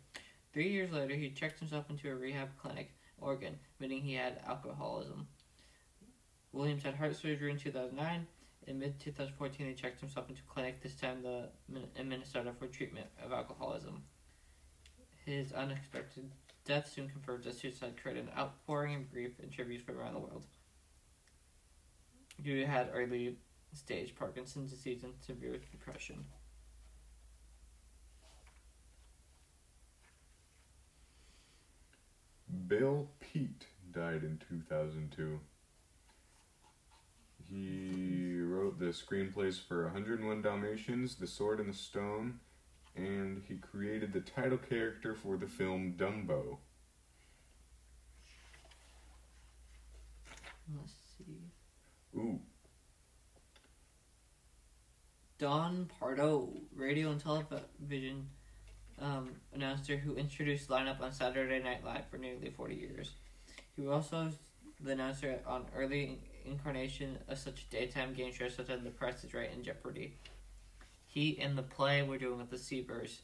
Three 0.53 0.69
years 0.69 0.91
later, 0.91 1.15
he 1.15 1.29
checked 1.29 1.59
himself 1.59 1.89
into 1.89 2.09
a 2.09 2.15
rehab 2.15 2.49
clinic, 2.57 2.91
Oregon, 3.19 3.57
admitting 3.75 4.01
he 4.01 4.15
had 4.15 4.41
alcoholism. 4.45 5.27
Williams 6.51 6.83
had 6.83 6.95
heart 6.95 7.15
surgery 7.15 7.51
in 7.51 7.57
2009. 7.57 8.27
In 8.67 8.79
mid 8.79 8.99
2014, 8.99 9.67
he 9.67 9.73
checked 9.73 9.99
himself 9.99 10.29
into 10.29 10.41
a 10.47 10.53
clinic, 10.53 10.81
this 10.81 10.95
time 10.95 11.21
the 11.21 11.49
in 11.95 12.09
Minnesota, 12.09 12.53
for 12.57 12.67
treatment 12.67 13.07
of 13.23 13.31
alcoholism. 13.31 14.03
His 15.25 15.53
unexpected 15.53 16.31
death 16.65 16.91
soon 16.91 17.09
confirmed 17.09 17.45
that 17.45 17.55
suicide 17.55 17.95
created 18.01 18.25
an 18.25 18.31
outpouring 18.37 18.95
of 18.95 19.11
grief 19.11 19.31
and 19.41 19.51
tributes 19.51 19.83
from 19.83 19.97
around 19.97 20.13
the 20.13 20.19
world. 20.19 20.45
He 22.43 22.61
had 22.61 22.89
early 22.93 23.37
stage 23.73 24.15
Parkinson's 24.15 24.71
disease 24.71 25.03
and 25.03 25.13
severe 25.21 25.57
depression. 25.71 26.25
Bill 32.67 33.09
Peet 33.19 33.67
died 33.91 34.23
in 34.23 34.39
2002. 34.49 35.39
He 37.49 38.39
wrote 38.41 38.79
the 38.79 38.85
screenplays 38.85 39.59
for 39.59 39.83
101 39.85 40.41
Dalmatians, 40.41 41.15
The 41.15 41.27
Sword 41.27 41.59
and 41.59 41.69
the 41.69 41.77
Stone, 41.77 42.39
and 42.95 43.41
he 43.47 43.55
created 43.55 44.13
the 44.13 44.21
title 44.21 44.57
character 44.57 45.15
for 45.15 45.37
the 45.37 45.47
film 45.47 45.95
Dumbo. 45.97 46.57
Let's 50.75 50.93
see. 51.17 51.51
Ooh, 52.15 52.39
Don 55.43 55.89
Pardo, 55.99 56.53
radio 56.73 57.11
and 57.11 57.19
television 57.19 58.29
um, 59.01 59.31
announcer 59.53 59.97
who 59.97 60.15
introduced 60.15 60.69
lineup 60.69 61.01
on 61.01 61.11
Saturday 61.11 61.61
Night 61.61 61.83
Live 61.83 62.05
for 62.09 62.17
nearly 62.17 62.49
40 62.49 62.75
years. 62.75 63.11
He 63.75 63.81
was 63.81 63.91
also 63.91 64.31
the 64.79 64.91
announcer 64.91 65.39
on 65.45 65.65
early 65.75 66.19
incarnation 66.45 67.17
of 67.27 67.37
such 67.37 67.69
daytime 67.69 68.13
game 68.13 68.31
shows 68.31 68.55
such 68.55 68.69
as 68.69 68.83
The 68.83 68.89
Price 68.91 69.23
is 69.25 69.33
Right 69.33 69.51
and 69.51 69.63
Jeopardy. 69.65 70.15
He 71.13 71.29
in 71.29 71.55
the 71.55 71.61
play 71.61 72.01
we're 72.01 72.17
doing 72.17 72.39
with 72.39 72.49
the 72.49 72.55
Seabers, 72.55 73.19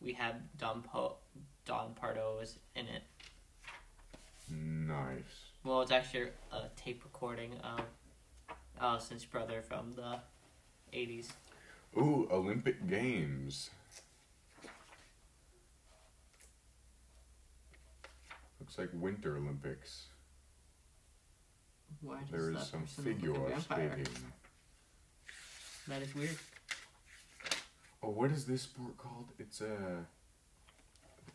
we 0.00 0.12
had 0.12 0.48
Don, 0.58 0.80
po- 0.80 1.16
Don 1.66 1.92
Pardo 1.94 2.36
was 2.38 2.56
in 2.76 2.86
it. 2.86 3.02
nice. 4.48 5.50
Well, 5.64 5.82
it's 5.82 5.90
actually 5.90 6.28
a 6.52 6.68
tape 6.76 7.02
recording 7.02 7.54
of 7.64 7.80
uh, 8.48 8.54
Allison's 8.80 9.24
brother 9.24 9.60
from 9.60 9.92
the 9.94 10.20
80s. 10.96 11.30
Ooh, 11.98 12.28
Olympic 12.30 12.88
Games. 12.88 13.70
Looks 18.60 18.78
like 18.78 18.90
Winter 18.92 19.36
Olympics. 19.36 20.04
Why 22.02 22.20
does 22.20 22.30
There 22.30 22.50
is 22.50 22.56
that 22.58 22.66
some 22.66 22.86
figure 22.86 23.32
like 23.32 23.60
skating. 23.60 24.06
That 25.88 26.02
is 26.02 26.14
weird. 26.14 26.38
Oh, 28.02 28.10
what 28.10 28.30
is 28.30 28.44
this 28.46 28.62
sport 28.62 28.96
called? 28.98 29.28
It's 29.38 29.60
a. 29.60 30.04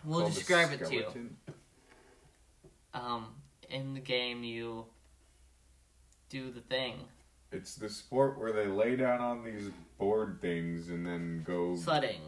We'll 0.04 0.22
called 0.22 0.32
a 0.32 0.36
describe 0.36 0.72
it 0.74 0.86
to 0.86 0.94
you. 0.94 1.30
Um, 2.94 3.28
in 3.70 3.94
the 3.94 4.00
game, 4.00 4.44
you 4.44 4.86
do 6.30 6.52
the 6.52 6.62
thing, 6.62 6.96
It's 7.52 7.76
the 7.76 7.90
sport 7.90 8.38
where 8.40 8.52
they 8.52 8.68
lay 8.68 8.96
down 8.96 9.22
on 9.22 9.44
these 9.44 9.70
board 9.98 10.40
things 10.42 10.90
and 10.90 11.06
then 11.06 11.44
go 11.46 11.76
sledding. 11.76 12.22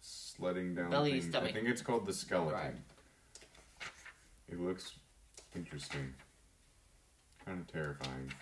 sledding 0.00 0.74
down. 0.74 0.90
Belly 0.90 1.20
things. 1.20 1.34
I 1.34 1.52
think 1.52 1.68
it's 1.68 1.82
called 1.82 2.06
the 2.06 2.12
skeleton. 2.12 2.54
Right. 2.54 2.74
It 4.48 4.60
looks 4.60 4.92
interesting. 5.54 6.14
Kind 7.44 7.60
of 7.60 7.72
terrifying. 7.72 8.32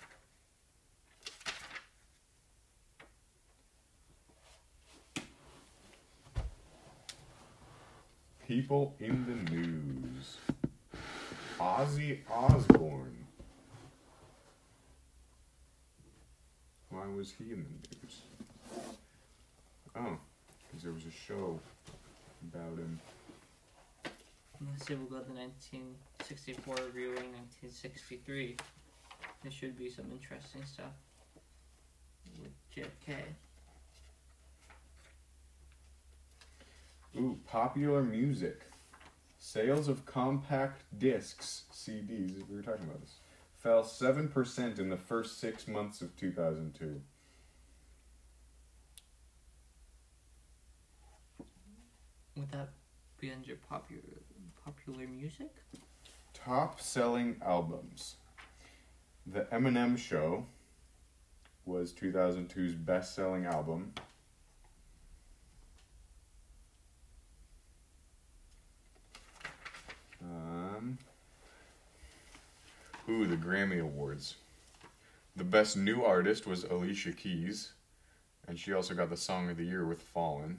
People 8.46 8.94
in 9.00 9.26
the 9.26 9.50
news. 9.50 10.36
Ozzy 11.58 12.20
Osbourne. 12.30 13.26
Why 16.90 17.06
was 17.08 17.32
he 17.36 17.52
in 17.52 17.64
the 17.64 17.96
news? 17.96 18.22
Oh, 19.96 20.16
because 20.68 20.84
there 20.84 20.92
was 20.92 21.06
a 21.06 21.10
show 21.10 21.58
about 22.52 22.78
him. 22.78 23.00
Let's 24.70 24.86
see, 24.86 24.94
we'll 24.94 25.06
go 25.06 25.24
to 25.24 25.32
1964 25.32 26.74
reviewing 26.86 27.16
1963. 27.16 28.56
There 29.42 29.50
should 29.50 29.76
be 29.76 29.90
some 29.90 30.06
interesting 30.12 30.64
stuff 30.64 30.92
with 32.40 32.52
JFK. 32.74 33.16
Ooh, 37.18 37.38
popular 37.46 38.02
music. 38.02 38.60
Sales 39.38 39.88
of 39.88 40.04
compact 40.04 40.82
discs, 40.98 41.64
CDs, 41.72 42.46
we 42.48 42.56
were 42.56 42.62
talking 42.62 42.84
about 42.84 43.00
this, 43.00 43.14
fell 43.58 43.82
7% 43.82 44.78
in 44.78 44.90
the 44.90 44.96
first 44.96 45.40
six 45.40 45.66
months 45.66 46.02
of 46.02 46.14
2002. 46.16 47.00
Would 52.36 52.50
that 52.50 52.68
be 53.18 53.32
under 53.32 53.56
popular 53.56 54.02
popular 54.62 55.06
music? 55.06 55.54
Top 56.34 56.80
selling 56.80 57.36
albums. 57.42 58.16
The 59.26 59.42
Eminem 59.52 59.96
Show 59.96 60.46
was 61.64 61.92
2002's 61.92 62.74
best 62.74 63.14
selling 63.14 63.46
album. 63.46 63.92
Ooh, 73.08 73.26
the 73.26 73.36
Grammy 73.36 73.80
Awards. 73.80 74.36
The 75.36 75.44
best 75.44 75.76
new 75.76 76.02
artist 76.04 76.46
was 76.46 76.64
Alicia 76.64 77.12
Keys, 77.12 77.72
and 78.48 78.58
she 78.58 78.72
also 78.72 78.94
got 78.94 79.10
the 79.10 79.16
Song 79.16 79.48
of 79.50 79.56
the 79.56 79.64
Year 79.64 79.84
with 79.84 80.02
Fallin'. 80.02 80.58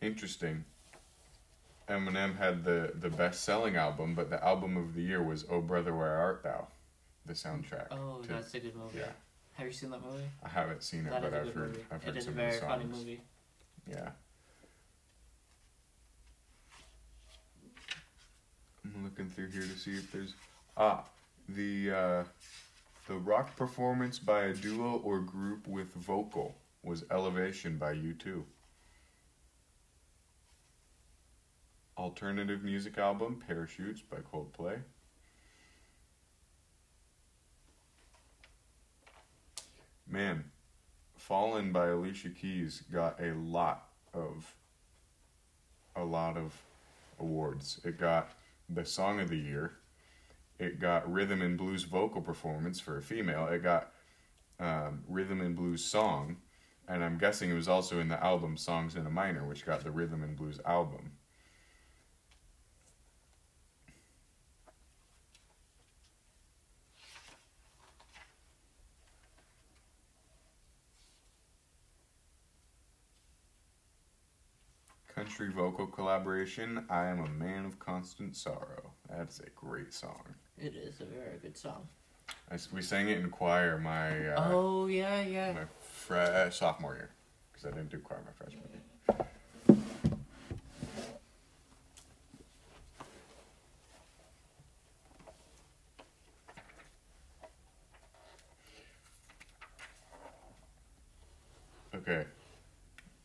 Interesting. 0.00 0.64
Eminem 1.88 2.36
had 2.36 2.64
the, 2.64 2.92
the 2.94 3.08
best 3.08 3.42
selling 3.44 3.76
album, 3.76 4.14
but 4.14 4.30
the 4.30 4.42
album 4.44 4.76
of 4.76 4.94
the 4.94 5.02
year 5.02 5.22
was 5.22 5.44
Oh 5.50 5.60
Brother 5.60 5.94
Where 5.94 6.14
Art 6.16 6.42
Thou, 6.42 6.68
the 7.26 7.32
soundtrack. 7.32 7.86
Oh, 7.90 8.20
to- 8.22 8.28
that's 8.28 8.54
a 8.54 8.60
good 8.60 8.76
movie. 8.76 8.98
yeah. 8.98 9.06
Have 9.58 9.66
you 9.66 9.72
seen 9.72 9.90
that 9.90 10.04
movie? 10.04 10.22
I 10.44 10.48
haven't 10.48 10.84
seen 10.84 11.04
it, 11.04 11.10
That 11.10 11.24
is 11.24 11.30
but 11.30 11.34
I've 11.34 11.52
heard 11.52 11.68
movie. 11.70 11.84
I've 11.90 12.04
heard 12.04 12.16
it 12.16 12.18
is 12.18 12.24
a 12.24 12.26
some 12.26 12.34
very 12.34 12.54
of 12.54 12.60
the 12.60 12.66
funny 12.66 12.84
movie. 12.84 13.20
Yeah. 13.90 14.10
I'm 18.84 19.02
looking 19.02 19.28
through 19.28 19.50
here 19.50 19.62
to 19.62 19.76
see 19.76 19.94
if 19.94 20.12
there's 20.12 20.34
ah 20.76 21.04
the 21.48 21.90
uh, 21.90 22.24
the 23.08 23.14
rock 23.14 23.56
performance 23.56 24.20
by 24.20 24.44
a 24.44 24.54
duo 24.54 25.00
or 25.02 25.18
group 25.18 25.66
with 25.66 25.92
vocal 25.92 26.54
was 26.84 27.04
Elevation 27.10 27.78
by 27.78 27.94
U2. 27.94 28.44
Alternative 31.96 32.62
music 32.62 32.96
album 32.96 33.42
Parachutes 33.44 34.02
by 34.02 34.18
Coldplay. 34.18 34.78
Man, 40.10 40.44
Fallin' 41.16 41.70
by 41.70 41.88
Alicia 41.88 42.30
Keys 42.30 42.82
got 42.90 43.20
a 43.20 43.34
lot 43.34 43.88
of 44.14 44.54
a 45.94 46.02
lot 46.02 46.36
of 46.36 46.54
awards. 47.20 47.80
It 47.84 47.98
got 47.98 48.30
the 48.70 48.84
song 48.84 49.20
of 49.20 49.28
the 49.28 49.36
year. 49.36 49.72
It 50.58 50.80
got 50.80 51.10
rhythm 51.12 51.42
and 51.42 51.58
blues 51.58 51.82
vocal 51.84 52.22
performance 52.22 52.80
for 52.80 52.96
a 52.96 53.02
female. 53.02 53.48
It 53.48 53.62
got 53.62 53.92
um, 54.58 55.04
rhythm 55.08 55.40
and 55.40 55.54
blues 55.54 55.84
song, 55.84 56.38
and 56.88 57.04
I'm 57.04 57.18
guessing 57.18 57.50
it 57.50 57.54
was 57.54 57.68
also 57.68 58.00
in 58.00 58.08
the 58.08 58.22
album 58.24 58.56
Songs 58.56 58.94
in 58.96 59.06
a 59.06 59.10
Minor, 59.10 59.46
which 59.46 59.66
got 59.66 59.84
the 59.84 59.90
rhythm 59.90 60.22
and 60.22 60.36
blues 60.36 60.58
album. 60.64 61.12
Country 75.38 75.54
vocal 75.54 75.86
collaboration. 75.86 76.84
I 76.90 77.06
am 77.06 77.20
a 77.20 77.28
man 77.28 77.64
of 77.64 77.78
constant 77.78 78.34
sorrow. 78.34 78.90
That's 79.08 79.38
a 79.38 79.48
great 79.54 79.94
song. 79.94 80.24
It 80.58 80.74
is 80.74 81.00
a 81.00 81.04
very 81.04 81.38
good 81.40 81.56
song. 81.56 81.86
I 82.50 82.58
we 82.72 82.82
sang 82.82 83.08
it 83.08 83.18
in 83.18 83.30
choir 83.30 83.78
my 83.78 84.30
uh, 84.30 84.50
oh 84.52 84.86
yeah, 84.88 85.22
yeah. 85.22 85.52
my 85.52 85.66
fre- 85.80 86.50
sophomore 86.50 86.96
year 86.96 87.10
because 87.52 87.66
I 87.66 87.70
didn't 87.70 87.90
do 87.90 88.00
choir 88.00 88.18
my 88.26 88.32
freshman 88.32 88.64
year. 88.72 88.82
Okay, 101.94 102.24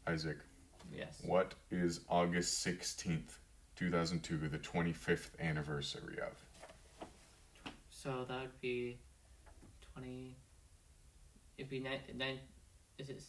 Isaac. 0.05 0.37
What 1.23 1.53
is 1.71 2.01
August 2.09 2.61
sixteenth? 2.61 3.39
2002, 3.75 4.49
the 4.49 4.59
25th 4.59 5.29
anniversary 5.39 6.17
of. 6.21 7.07
So 7.89 8.25
that 8.27 8.41
would 8.41 8.61
be 8.61 8.99
twenty. 9.93 10.35
It'd 11.57 11.69
be 11.69 11.79
nine. 11.79 11.99
nine 12.15 12.39
is 12.99 13.09
it? 13.09 13.23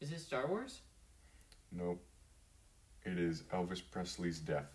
is 0.00 0.12
it 0.12 0.20
Star 0.20 0.46
Wars? 0.48 0.80
Nope. 1.72 2.02
It 3.04 3.18
is 3.18 3.42
Elvis 3.54 3.80
Presley's 3.90 4.38
death. 4.40 4.74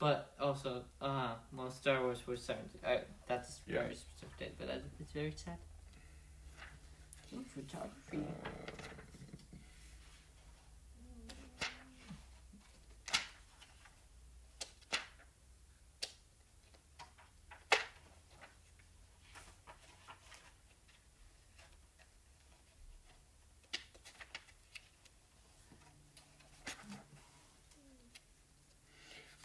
But 0.00 0.32
also, 0.40 0.82
uh, 1.00 1.34
well, 1.52 1.70
Star 1.70 2.02
Wars 2.02 2.26
was 2.26 2.42
seventy. 2.42 2.78
Uh, 2.84 2.98
that's 3.28 3.60
a 3.68 3.72
Yeah. 3.72 3.82
very 3.82 3.94
specific 3.94 4.38
date, 4.38 4.54
but 4.58 4.66
that, 4.68 4.82
it's 4.98 5.12
very 5.12 5.32
sad. 5.36 5.58
Photography. 7.52 8.18
Uh, 8.18 8.48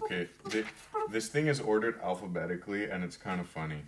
Okay, 0.02 0.28
thi- 0.50 0.64
this 1.12 1.30
thing 1.30 1.48
is 1.48 1.60
ordered 1.60 2.00
alphabetically, 2.02 2.90
and 2.90 3.04
it's 3.04 3.18
kind 3.18 3.40
of 3.40 3.48
funny 3.48 3.84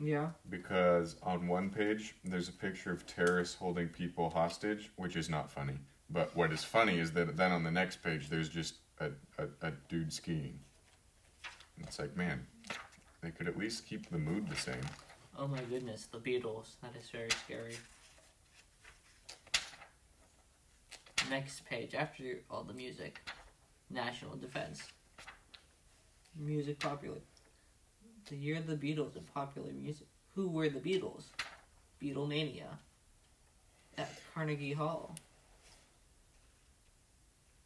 yeah. 0.00 0.30
because 0.50 1.16
on 1.22 1.48
one 1.48 1.70
page 1.70 2.14
there's 2.24 2.48
a 2.48 2.52
picture 2.52 2.92
of 2.92 3.06
terrorists 3.06 3.54
holding 3.54 3.88
people 3.88 4.30
hostage, 4.30 4.90
which 4.96 5.16
is 5.16 5.28
not 5.28 5.50
funny. 5.50 5.78
But 6.10 6.34
what 6.34 6.52
is 6.52 6.64
funny 6.64 6.98
is 6.98 7.12
that 7.12 7.36
then 7.36 7.52
on 7.52 7.62
the 7.62 7.70
next 7.70 8.02
page 8.02 8.28
there's 8.28 8.48
just 8.48 8.76
a, 9.00 9.10
a, 9.38 9.68
a 9.68 9.72
dude 9.88 10.12
skiing. 10.12 10.58
And 11.76 11.86
it's 11.86 11.98
like, 11.98 12.16
man, 12.16 12.46
they 13.20 13.30
could 13.30 13.48
at 13.48 13.58
least 13.58 13.86
keep 13.86 14.08
the 14.10 14.18
mood 14.18 14.48
the 14.48 14.56
same. 14.56 14.80
Oh 15.38 15.46
my 15.46 15.60
goodness, 15.70 16.06
the 16.06 16.18
Beatles. 16.18 16.74
That 16.82 16.94
is 16.98 17.08
very 17.10 17.30
scary. 17.44 17.76
Next 21.30 21.64
page, 21.66 21.94
after 21.94 22.40
all 22.50 22.64
the 22.64 22.72
music, 22.72 23.20
national 23.90 24.36
defense. 24.36 24.82
Music 26.38 26.78
popular. 26.78 27.18
The 28.28 28.36
year 28.36 28.58
of 28.58 28.66
the 28.66 28.76
Beatles 28.76 29.16
and 29.16 29.26
popular 29.34 29.72
music. 29.72 30.06
Who 30.34 30.48
were 30.48 30.68
the 30.68 30.78
Beatles? 30.78 31.24
Beatlemania. 32.00 32.66
At 33.96 34.08
Carnegie 34.32 34.72
Hall. 34.72 35.16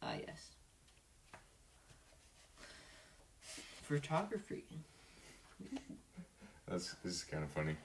Ah, 0.01 0.15
yes. 0.27 0.49
Photography. 3.83 4.63
That's 6.67 6.95
this 7.03 7.13
is 7.13 7.23
kind 7.23 7.43
of 7.43 7.51
funny. 7.51 7.75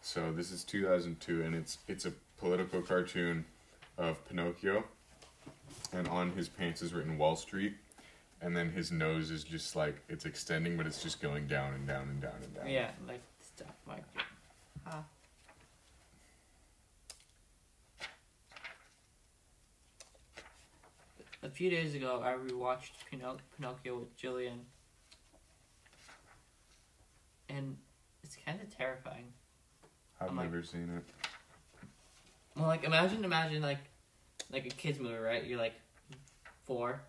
So 0.00 0.32
this 0.32 0.50
is 0.50 0.64
2002, 0.64 1.42
and 1.42 1.54
it's 1.54 1.78
it's 1.86 2.06
a 2.06 2.12
political 2.38 2.80
cartoon 2.80 3.44
of 3.98 4.26
Pinocchio, 4.26 4.84
and 5.92 6.08
on 6.08 6.32
his 6.32 6.48
pants 6.48 6.80
is 6.80 6.94
written 6.94 7.18
Wall 7.18 7.36
Street, 7.36 7.74
and 8.42 8.56
then 8.56 8.70
his 8.70 8.90
nose 8.92 9.30
is 9.30 9.44
just 9.44 9.76
like 9.76 9.96
it's 10.08 10.24
extending, 10.26 10.76
but 10.76 10.86
it's 10.86 11.02
just 11.02 11.22
going 11.22 11.46
down 11.46 11.74
and 11.74 11.86
down 11.86 12.08
and 12.08 12.20
down 12.20 12.34
and 12.42 12.54
down. 12.54 12.68
Yeah, 12.68 12.90
like 13.06 13.22
stuff 13.40 13.74
like 13.86 14.02
ah. 14.86 15.04
A 21.44 21.48
few 21.50 21.70
days 21.70 21.94
ago, 21.94 22.22
I 22.24 22.32
rewatched 22.34 22.90
Pinoc- 23.12 23.40
Pinocchio 23.56 23.98
with 23.98 24.16
Jillian, 24.16 24.58
and 27.48 27.76
it's 28.22 28.36
kind 28.46 28.60
of 28.60 28.74
terrifying. 28.76 29.32
I've 30.20 30.30
I'm 30.30 30.36
like- 30.36 30.50
never 30.50 30.62
seen 30.62 30.88
it. 30.96 31.04
Well, 32.56 32.66
like 32.68 32.84
imagine, 32.84 33.24
imagine 33.24 33.62
like, 33.62 33.78
like 34.50 34.66
a 34.66 34.68
kids 34.68 35.00
movie, 35.00 35.14
right? 35.16 35.42
You're 35.44 35.58
like 35.58 35.72
four, 36.64 37.00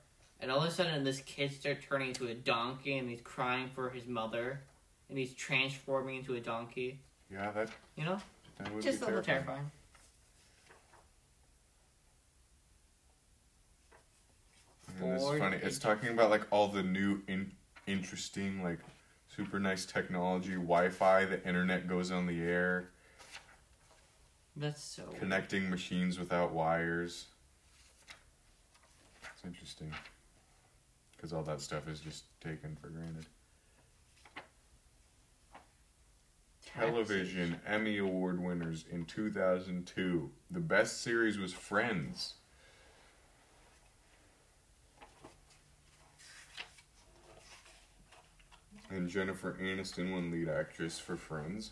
and 0.44 0.52
all 0.52 0.60
of 0.60 0.66
a 0.68 0.72
sudden 0.72 1.06
this 1.06 1.22
kid 1.22 1.54
starts 1.54 1.86
turning 1.88 2.10
into 2.10 2.28
a 2.28 2.34
donkey, 2.34 2.98
and 2.98 3.10
he's 3.10 3.22
crying 3.22 3.70
for 3.74 3.90
his 3.90 4.06
mother, 4.06 4.60
and 5.08 5.18
he's 5.18 5.34
transforming 5.34 6.18
into 6.18 6.36
a 6.36 6.40
donkey. 6.42 7.00
Yeah, 7.32 7.50
that 7.52 7.70
You 7.96 8.04
know, 8.04 8.20
that 8.58 8.74
would 8.74 8.84
just 8.84 9.00
be 9.00 9.06
a 9.06 9.08
little 9.08 9.24
terrifying. 9.24 9.46
terrifying. 9.58 9.72
And 15.02 15.16
this 15.16 15.40
funny. 15.40 15.58
It's 15.64 15.80
talking 15.80 16.10
about 16.10 16.30
like 16.30 16.46
all 16.52 16.68
the 16.68 16.84
new 16.84 17.22
in- 17.28 17.54
interesting 17.88 18.62
like 18.62 18.80
super 19.34 19.60
nice 19.60 19.86
technology, 19.86 20.56
Wi-Fi, 20.56 21.26
the 21.26 21.42
internet 21.48 21.88
goes 21.88 22.12
on 22.12 22.28
the 22.28 22.44
air, 22.44 22.90
That's 24.58 24.84
so. 24.84 25.04
connecting 25.18 25.70
machines 25.70 26.20
without 26.20 26.52
wires. 26.52 27.28
It's 29.34 29.46
interesting. 29.46 29.92
Cuz 31.24 31.32
all 31.32 31.44
that 31.44 31.62
stuff 31.62 31.88
is 31.88 32.02
just 32.02 32.26
taken 32.42 32.76
for 32.76 32.90
granted. 32.90 33.28
Television 36.66 37.62
Emmy 37.66 37.98
Award 37.98 38.44
winners 38.44 38.84
in 38.92 39.06
2002. 39.06 40.30
The 40.52 40.60
best 40.60 41.02
series 41.02 41.38
was 41.38 41.54
Friends. 41.54 42.34
And 48.90 49.08
Jennifer 49.08 49.58
Aniston 49.62 50.12
won 50.12 50.30
lead 50.30 50.50
actress 50.50 51.00
for 51.00 51.16
Friends. 51.16 51.72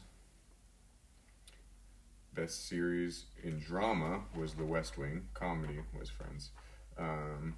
Best 2.33 2.69
series 2.69 3.25
in 3.43 3.59
drama 3.59 4.21
was 4.33 4.53
The 4.53 4.63
West 4.63 4.97
Wing. 4.97 5.27
Comedy 5.33 5.81
was 5.99 6.09
Friends. 6.09 6.51
Um, 6.97 7.55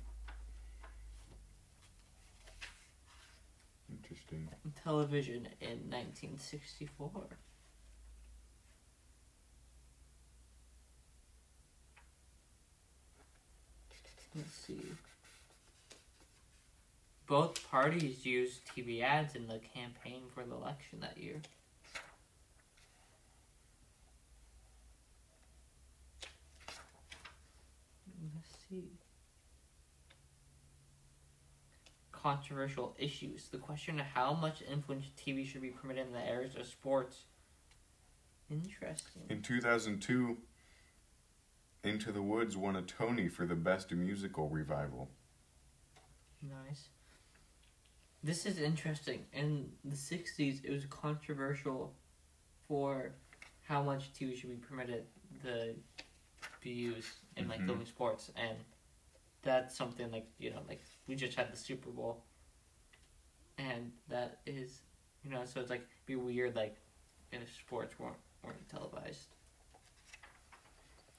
television 4.83 5.47
in 5.61 5.89
1964. 5.89 7.09
Let's 14.35 14.51
see. 14.51 14.81
Both 17.27 17.69
parties 17.69 18.25
used 18.25 18.61
TV 18.65 19.01
ads 19.03 19.35
in 19.35 19.47
the 19.47 19.59
campaign 19.73 20.23
for 20.33 20.43
the 20.43 20.55
election 20.55 20.99
that 21.01 21.17
year. 21.17 21.39
Let's 28.35 28.49
see. 28.69 29.02
Controversial 32.23 32.95
issues. 32.97 33.49
The 33.49 33.57
question 33.57 33.99
of 33.99 34.05
how 34.05 34.33
much 34.33 34.61
influence 34.61 35.07
TV 35.17 35.45
should 35.45 35.61
be 35.61 35.71
permitted 35.71 36.07
in 36.07 36.13
the 36.13 36.25
areas 36.25 36.55
of 36.55 36.65
sports. 36.65 37.25
Interesting. 38.49 39.23
In 39.29 39.41
2002, 39.41 40.37
Into 41.83 42.13
the 42.13 42.21
Woods 42.21 42.55
won 42.55 42.77
a 42.77 42.81
Tony 42.81 43.27
for 43.27 43.45
the 43.45 43.55
best 43.55 43.91
musical 43.91 44.47
revival. 44.47 45.11
Nice. 46.41 46.87
This 48.23 48.45
is 48.45 48.57
interesting. 48.57 49.25
In 49.33 49.73
the 49.83 49.97
60s, 49.97 50.63
it 50.63 50.71
was 50.71 50.85
controversial 50.85 51.93
for 52.69 53.11
how 53.63 53.83
much 53.83 54.13
TV 54.13 54.33
should 54.37 54.49
be 54.49 54.55
permitted 54.55 55.07
to 55.43 55.75
be 56.61 56.69
used 56.69 57.17
in 57.35 57.49
like 57.49 57.59
Mhm. 57.59 57.65
filming 57.65 57.85
sports, 57.85 58.31
and 58.37 58.57
that's 59.43 59.77
something 59.77 60.11
like 60.11 60.27
you 60.39 60.49
know, 60.49 60.61
like 60.67 60.81
we 61.07 61.15
just 61.15 61.37
had 61.37 61.51
the 61.51 61.57
Super 61.57 61.89
Bowl, 61.89 62.23
and 63.57 63.91
that 64.09 64.39
is, 64.45 64.81
you 65.23 65.29
know, 65.29 65.41
so 65.45 65.59
it's 65.59 65.69
like 65.69 65.87
be 66.05 66.15
weird 66.15 66.55
like 66.55 66.77
if 67.31 67.53
sports 67.55 67.99
weren't 67.99 68.15
weren't 68.43 68.67
televised. 68.69 69.35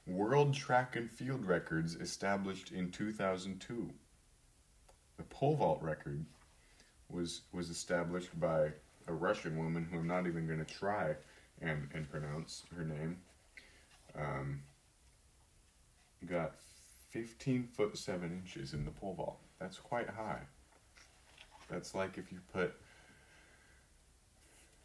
World 0.06 0.52
track 0.52 0.96
and 0.96 1.10
field 1.10 1.46
records 1.46 1.94
established 1.94 2.72
in 2.72 2.90
2002. 2.90 3.90
The 5.16 5.22
pole 5.24 5.56
vault 5.56 5.82
record 5.82 6.24
was 7.08 7.42
was 7.52 7.70
established 7.70 8.38
by 8.38 8.72
a 9.06 9.12
Russian 9.12 9.56
woman 9.56 9.86
who 9.90 9.98
I'm 9.98 10.06
not 10.06 10.26
even 10.26 10.46
going 10.46 10.64
to 10.64 10.74
try 10.74 11.14
and, 11.60 11.88
and 11.94 12.10
pronounce 12.10 12.62
her 12.74 12.84
name. 12.84 13.18
Um, 14.18 14.62
got 16.26 16.54
15 17.14 17.68
foot 17.72 17.96
7 17.96 18.42
inches 18.44 18.74
in 18.74 18.84
the 18.84 18.90
pole 18.90 19.14
vault. 19.14 19.38
That's 19.60 19.78
quite 19.78 20.08
high. 20.08 20.40
That's 21.70 21.94
like 21.94 22.18
if 22.18 22.32
you 22.32 22.40
put 22.52 22.74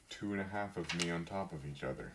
two 0.10 0.34
and 0.34 0.40
a 0.40 0.44
half 0.44 0.78
of 0.78 0.94
me 1.02 1.10
on 1.10 1.26
top 1.26 1.52
of 1.54 1.66
each 1.66 1.84
other. 1.84 2.12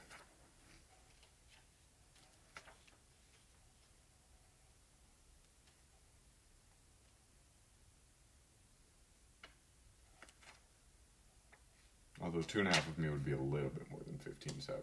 Although 12.23 12.43
two 12.43 12.61
and 12.61 12.69
a 12.69 12.73
half 12.73 12.87
of 12.89 12.97
me 13.01 13.09
would 13.09 13.25
be 13.25 13.33
a 13.33 13.37
little 13.37 13.69
bit 13.69 13.91
more 13.91 14.01
than 14.07 14.21
15.7. 14.25 14.75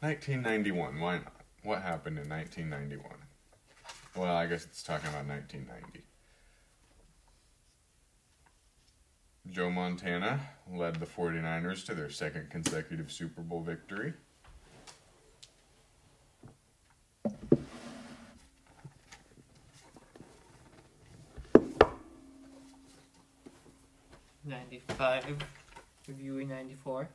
1991. 0.00 0.98
Why 0.98 1.18
not? 1.18 1.32
What 1.62 1.82
happened 1.82 2.18
in 2.18 2.28
1991? 2.28 3.18
Well, 4.16 4.34
I 4.34 4.46
guess 4.46 4.64
it's 4.64 4.82
talking 4.82 5.10
about 5.10 5.26
1990. 5.26 6.02
Joe 9.50 9.70
Montana 9.70 10.40
led 10.72 10.96
the 10.96 11.06
49ers 11.06 11.84
to 11.86 11.94
their 11.94 12.08
second 12.08 12.48
consecutive 12.50 13.12
Super 13.12 13.42
Bowl 13.42 13.60
victory. 13.60 14.14
Ninety-five, 24.44 25.36
reviewing 26.08 26.48
ninety-four. 26.48 27.08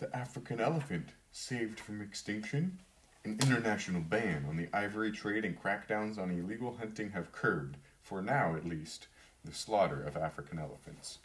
The 0.00 0.16
African 0.16 0.60
elephant 0.60 1.10
saved 1.30 1.78
from 1.78 2.00
extinction. 2.00 2.78
An 3.26 3.38
international 3.42 4.00
ban 4.00 4.46
on 4.48 4.56
the 4.56 4.66
ivory 4.72 5.12
trade 5.12 5.44
and 5.44 5.62
crackdowns 5.62 6.16
on 6.16 6.30
illegal 6.30 6.74
hunting 6.78 7.10
have 7.10 7.32
curbed, 7.32 7.76
for 8.00 8.22
now 8.22 8.56
at 8.56 8.64
least, 8.64 9.08
the 9.44 9.52
slaughter 9.52 10.02
of 10.02 10.16
African 10.16 10.58
elephants. 10.58 11.18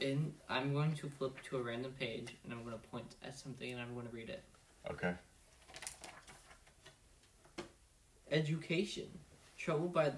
And 0.00 0.32
I'm 0.48 0.72
going 0.72 0.94
to 0.94 1.08
flip 1.08 1.42
to 1.50 1.56
a 1.56 1.62
random 1.62 1.92
page 1.98 2.36
and 2.44 2.52
I'm 2.52 2.62
going 2.62 2.78
to 2.78 2.88
point 2.88 3.16
at 3.24 3.36
something 3.36 3.72
and 3.72 3.80
I'm 3.80 3.94
going 3.94 4.06
to 4.06 4.14
read 4.14 4.30
it. 4.30 4.44
Okay. 4.88 5.14
Education. 8.30 9.08
Troubled 9.56 9.92
by 9.92 10.12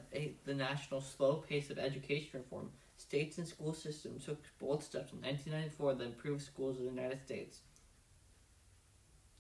the 0.44 0.52
national 0.52 1.00
slow 1.00 1.36
pace 1.36 1.70
of 1.70 1.78
education 1.78 2.40
reform, 2.40 2.68
states 2.98 3.38
and 3.38 3.48
school 3.48 3.72
systems 3.72 4.26
took 4.26 4.42
bold 4.58 4.82
steps 4.82 5.14
in 5.14 5.22
1994 5.22 5.94
that 5.94 6.04
improved 6.04 6.42
schools 6.42 6.76
in 6.76 6.84
the 6.84 6.90
United 6.90 7.22
States. 7.24 7.60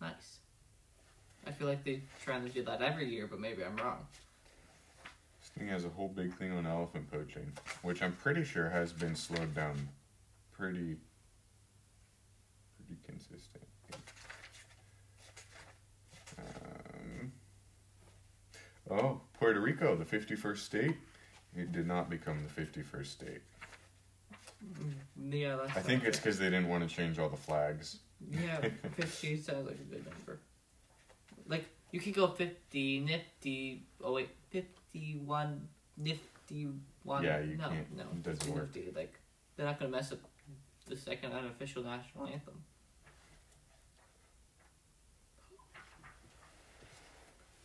Nice. 0.00 0.38
I 1.46 1.52
feel 1.52 1.68
like 1.68 1.84
they're 1.84 2.00
trying 2.22 2.44
to 2.44 2.50
do 2.50 2.62
that 2.64 2.82
every 2.82 3.08
year, 3.08 3.26
but 3.26 3.40
maybe 3.40 3.64
I'm 3.64 3.76
wrong. 3.76 4.06
This 5.40 5.50
thing 5.50 5.68
has 5.68 5.84
a 5.84 5.88
whole 5.88 6.08
big 6.08 6.36
thing 6.36 6.52
on 6.52 6.66
elephant 6.66 7.10
poaching, 7.10 7.52
which 7.82 8.02
I'm 8.02 8.12
pretty 8.12 8.44
sure 8.44 8.68
has 8.68 8.92
been 8.92 9.14
slowed 9.14 9.54
down 9.54 9.88
pretty 10.52 10.96
pretty 12.76 13.00
consistent. 13.06 13.64
Um, 16.38 17.32
oh, 18.90 19.20
Puerto 19.38 19.60
Rico, 19.60 19.96
the 19.96 20.04
51st 20.04 20.58
state. 20.58 20.96
It 21.56 21.72
did 21.72 21.86
not 21.86 22.08
become 22.10 22.46
the 22.46 22.62
51st 22.62 23.06
state. 23.06 23.40
Yeah, 25.30 25.56
that's 25.56 25.76
I 25.76 25.80
think 25.80 26.04
it's 26.04 26.18
because 26.18 26.38
they 26.38 26.46
didn't 26.46 26.68
want 26.68 26.88
to 26.88 26.94
change 26.94 27.18
all 27.18 27.28
the 27.28 27.36
flags. 27.36 27.98
Yeah, 28.28 28.60
50 28.96 29.36
sounds 29.40 29.66
like 29.66 29.76
a 29.76 29.94
good 29.94 30.04
number. 30.04 30.40
Like, 31.48 31.64
you 31.90 32.00
could 32.00 32.14
go 32.14 32.28
50, 32.28 33.00
nifty, 33.00 33.82
oh 34.04 34.12
wait, 34.12 34.30
51, 34.50 35.68
nifty, 35.96 36.68
one. 37.02 37.24
Yeah, 37.24 37.40
you 37.40 37.56
no, 37.56 37.68
can't- 37.68 37.96
No, 37.96 38.02
it 38.12 38.22
doesn't 38.22 38.38
50, 38.40 38.52
work. 38.52 38.74
nifty. 38.74 38.92
Like, 38.94 39.14
they're 39.56 39.66
not 39.66 39.78
going 39.78 39.90
to 39.90 39.96
mess 39.96 40.12
up 40.12 40.18
the 40.86 40.96
second 40.96 41.32
unofficial 41.32 41.82
national 41.82 42.26
anthem. 42.26 42.62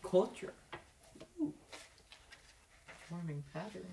Culture. 0.04 0.54
Ooh. 1.42 1.54
Forming 3.10 3.44
pattern. 3.54 3.88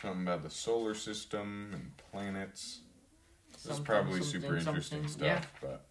Something 0.00 0.22
about 0.22 0.42
the 0.42 0.50
solar 0.50 0.94
system 0.94 1.70
and 1.72 1.90
planets. 2.10 2.80
This 3.62 3.72
is 3.72 3.76
Something, 3.76 3.84
probably 3.84 4.22
super 4.22 4.56
interesting 4.56 5.06
something. 5.06 5.26
Yeah. 5.26 5.40
stuff, 5.40 5.58
but 5.60 5.86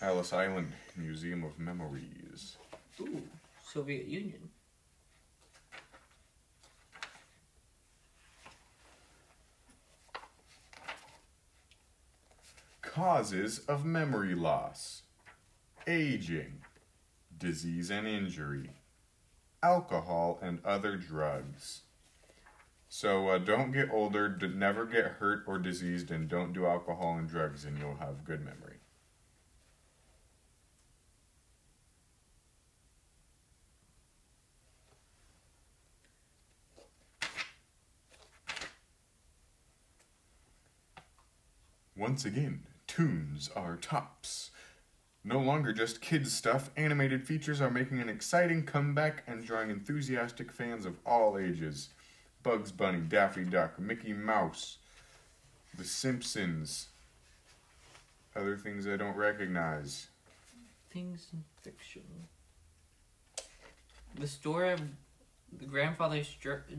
Ellis 0.00 0.32
Island 0.32 0.72
Museum 0.96 1.44
of 1.44 1.60
Memories. 1.60 2.56
Ooh, 3.00 3.22
Soviet 3.64 4.08
Union. 4.08 4.50
Causes 12.82 13.60
of 13.60 13.84
memory 13.84 14.34
loss. 14.34 15.02
Aging. 15.86 16.62
Disease 17.38 17.92
and 17.92 18.08
injury. 18.08 18.70
Alcohol 19.62 20.40
and 20.42 20.58
other 20.64 20.96
drugs. 20.96 21.82
So 22.94 23.28
uh, 23.28 23.38
don't 23.38 23.72
get 23.72 23.88
older, 23.90 24.28
d- 24.28 24.48
never 24.48 24.84
get 24.84 25.12
hurt 25.12 25.44
or 25.46 25.58
diseased, 25.58 26.10
and 26.10 26.28
don't 26.28 26.52
do 26.52 26.66
alcohol 26.66 27.16
and 27.16 27.26
drugs, 27.26 27.64
and 27.64 27.78
you'll 27.78 27.96
have 27.96 28.22
good 28.22 28.44
memory. 28.44 28.80
Once 41.96 42.26
again, 42.26 42.66
tunes 42.86 43.48
are 43.56 43.78
tops. 43.78 44.50
No 45.24 45.38
longer 45.38 45.72
just 45.72 46.02
kids' 46.02 46.34
stuff, 46.34 46.70
animated 46.76 47.26
features 47.26 47.62
are 47.62 47.70
making 47.70 48.00
an 48.00 48.10
exciting 48.10 48.66
comeback 48.66 49.24
and 49.26 49.42
drawing 49.42 49.70
enthusiastic 49.70 50.52
fans 50.52 50.84
of 50.84 50.98
all 51.06 51.38
ages. 51.38 51.88
Bugs 52.42 52.72
Bunny, 52.72 53.00
Daffy 53.00 53.44
Duck, 53.44 53.78
Mickey 53.78 54.12
Mouse, 54.12 54.78
The 55.76 55.84
Simpsons, 55.84 56.88
other 58.34 58.56
things 58.56 58.86
I 58.86 58.96
don't 58.96 59.16
recognize. 59.16 60.08
Things 60.92 61.28
in 61.32 61.44
fiction. 61.62 62.02
The 64.18 64.26
story 64.26 64.72
of 64.72 64.80
the 65.58 65.66
grandfather's 65.66 66.28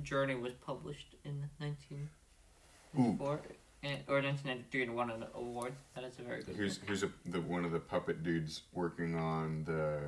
journey 0.03 0.35
was 0.35 0.53
published 0.53 1.15
in 1.23 1.49
1994 1.59 3.41
and, 3.83 3.99
or 4.07 4.21
1993 4.21 4.83
and 4.83 4.95
won 4.95 5.09
an 5.09 5.25
award. 5.35 5.73
That 5.95 6.03
is 6.03 6.17
a 6.19 6.23
very 6.23 6.43
good. 6.43 6.55
Here's 6.55 6.77
book. 6.77 6.87
here's 6.87 7.03
a, 7.03 7.09
the 7.25 7.41
one 7.41 7.65
of 7.65 7.71
the 7.71 7.79
puppet 7.79 8.23
dudes 8.23 8.61
working 8.73 9.15
on 9.15 9.63
the 9.65 9.99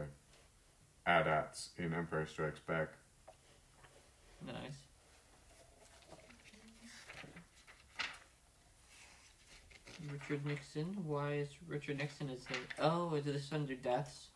AT-ATs 1.06 1.70
in 1.78 1.94
Empire 1.94 2.26
Strikes 2.26 2.60
Back. 2.60 2.90
nice. 4.46 4.85
Richard 10.12 10.46
Nixon. 10.46 10.86
Why 11.06 11.34
is 11.34 11.50
Richard 11.68 11.98
Nixon 11.98 12.30
is 12.30 12.42
it? 12.50 12.58
Oh, 12.80 13.14
is 13.16 13.26
this 13.26 13.52
under 13.52 13.76
deaths? 13.76 14.28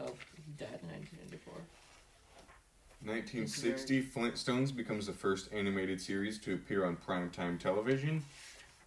Oh, 0.00 0.06
of 0.06 0.56
dead 0.56 0.80
in 0.82 0.88
1994. 0.88 1.54
1960, 3.04 4.02
Flintstones 4.02 4.74
becomes 4.74 5.06
the 5.06 5.12
first 5.12 5.52
animated 5.52 6.00
series 6.00 6.38
to 6.40 6.54
appear 6.54 6.84
on 6.84 6.96
primetime 6.96 7.58
television. 7.58 8.24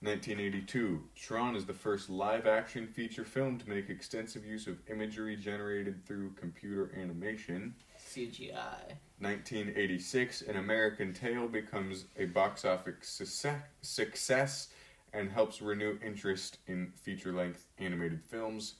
1982, 0.02 1.02
Tron 1.16 1.56
is 1.56 1.66
the 1.66 1.74
first 1.74 2.10
live 2.10 2.48
action 2.48 2.88
feature 2.88 3.24
film 3.24 3.60
to 3.60 3.70
make 3.70 3.90
extensive 3.90 4.44
use 4.44 4.68
of 4.68 4.78
imagery 4.90 5.36
generated 5.36 6.06
through 6.06 6.32
computer 6.32 6.92
animation. 6.98 7.76
CGI. 8.00 8.96
1986, 9.22 10.42
An 10.42 10.58
American 10.58 11.14
Tail 11.14 11.48
becomes 11.48 12.06
a 12.18 12.26
box 12.26 12.66
office 12.66 13.22
success- 13.82 14.70
and 15.14 15.32
helps 15.32 15.62
renew 15.62 16.00
interest 16.04 16.58
in 16.68 16.92
feature 16.96 17.32
length 17.34 17.68
animated 17.78 18.24
films. 18.24 18.76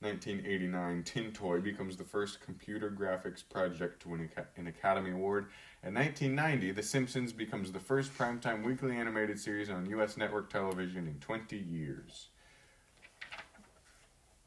1989, 0.00 1.02
Tin 1.04 1.32
Toy 1.32 1.60
becomes 1.60 1.96
the 1.96 2.04
first 2.04 2.40
computer 2.40 2.90
graphics 2.90 3.42
project 3.48 4.02
to 4.02 4.10
win 4.10 4.28
an 4.56 4.66
Academy 4.66 5.10
Award. 5.10 5.46
In 5.82 5.94
1990, 5.94 6.72
The 6.72 6.82
Simpsons 6.82 7.32
becomes 7.32 7.72
the 7.72 7.80
first 7.80 8.12
primetime 8.12 8.62
weekly 8.64 8.96
animated 8.96 9.40
series 9.40 9.70
on 9.70 9.88
U.S. 9.90 10.16
network 10.18 10.50
television 10.50 11.06
in 11.06 11.18
20 11.20 11.56
years. 11.56 12.28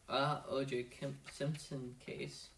Uh, 0.08 0.42
O.J. 0.50 0.88
Simpson 1.32 1.96
case. 2.06 2.50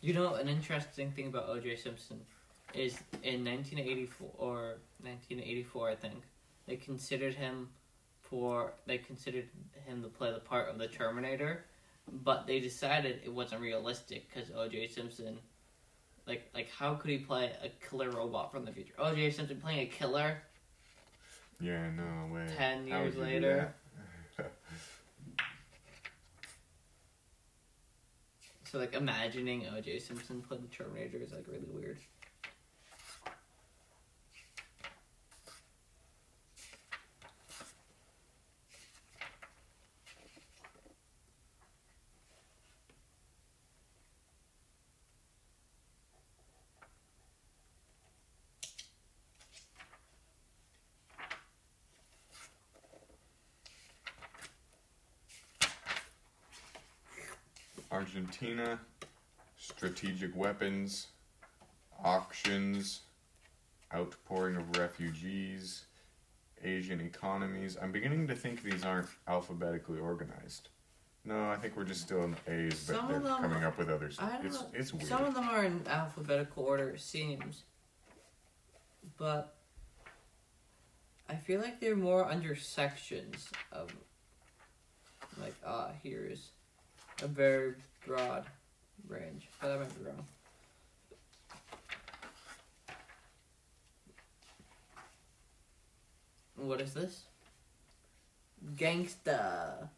You 0.00 0.14
know, 0.14 0.34
an 0.34 0.48
interesting 0.48 1.10
thing 1.10 1.26
about 1.26 1.48
O.J. 1.48 1.76
Simpson 1.76 2.20
is 2.74 2.98
in 3.22 3.44
1984 3.44 4.30
or 4.38 4.78
1984, 5.02 5.90
I 5.90 5.94
think 5.96 6.14
they 6.66 6.76
considered 6.76 7.34
him 7.34 7.68
for 8.20 8.74
they 8.86 8.98
considered 8.98 9.48
him 9.86 10.02
to 10.02 10.08
play 10.08 10.30
the 10.30 10.38
part 10.38 10.68
of 10.68 10.78
the 10.78 10.86
Terminator, 10.86 11.64
but 12.24 12.46
they 12.46 12.60
decided 12.60 13.20
it 13.24 13.32
wasn't 13.32 13.60
realistic 13.60 14.28
because 14.28 14.50
O.J. 14.54 14.88
Simpson, 14.88 15.38
like 16.26 16.48
like 16.54 16.70
how 16.70 16.94
could 16.94 17.10
he 17.10 17.18
play 17.18 17.52
a 17.62 17.68
killer 17.88 18.10
robot 18.10 18.52
from 18.52 18.64
the 18.64 18.72
future? 18.72 18.92
O.J. 18.98 19.30
Simpson 19.30 19.60
playing 19.60 19.80
a 19.80 19.86
killer. 19.86 20.42
Yeah, 21.60 21.90
no 21.90 22.32
way. 22.32 22.46
Ten 22.56 22.86
years 22.86 23.16
later. 23.16 23.74
So 28.70 28.78
like 28.78 28.94
imagining 28.94 29.66
O.J. 29.66 29.98
Simpson 29.98 30.42
play 30.42 30.58
the 30.58 30.68
Terminator 30.68 31.18
is 31.18 31.32
like 31.32 31.46
really 31.48 31.68
weird. 31.70 31.98
Strategic 59.56 60.34
weapons, 60.36 61.08
auctions, 62.04 63.00
outpouring 63.94 64.56
of 64.56 64.76
refugees, 64.78 65.84
Asian 66.62 67.00
economies. 67.00 67.76
I'm 67.80 67.92
beginning 67.92 68.26
to 68.28 68.34
think 68.34 68.62
these 68.62 68.84
aren't 68.84 69.08
alphabetically 69.26 69.98
organized. 69.98 70.68
No, 71.24 71.50
I 71.50 71.56
think 71.56 71.76
we're 71.76 71.84
just 71.84 72.00
still 72.02 72.22
in 72.24 72.36
A's, 72.46 72.84
but 72.86 72.96
Some 72.96 73.08
they're 73.08 73.20
coming 73.20 73.64
up 73.64 73.76
with 73.76 73.90
others. 73.90 74.16
I 74.18 74.36
don't 74.36 74.46
It's 74.46 74.60
know. 74.60 74.66
it's 74.72 74.94
weird. 74.94 75.06
Some 75.08 75.24
of 75.24 75.34
them 75.34 75.48
are 75.48 75.64
in 75.64 75.86
alphabetical 75.86 76.64
order, 76.64 76.90
it 76.90 77.00
seems. 77.00 77.64
But 79.18 79.54
I 81.28 81.34
feel 81.34 81.60
like 81.60 81.80
they're 81.80 81.96
more 81.96 82.24
under 82.30 82.54
sections 82.54 83.48
of 83.72 83.90
like 85.40 85.54
ah, 85.66 85.90
here's 86.02 86.50
a 87.22 87.26
very 87.26 87.74
broad 88.06 88.46
range. 89.06 89.48
But 89.60 89.70
I 89.70 89.78
might 89.78 89.98
be 89.98 90.04
wrong. 90.04 90.26
What 96.56 96.80
is 96.80 96.94
this? 96.94 97.22
Gangsta. 98.76 99.88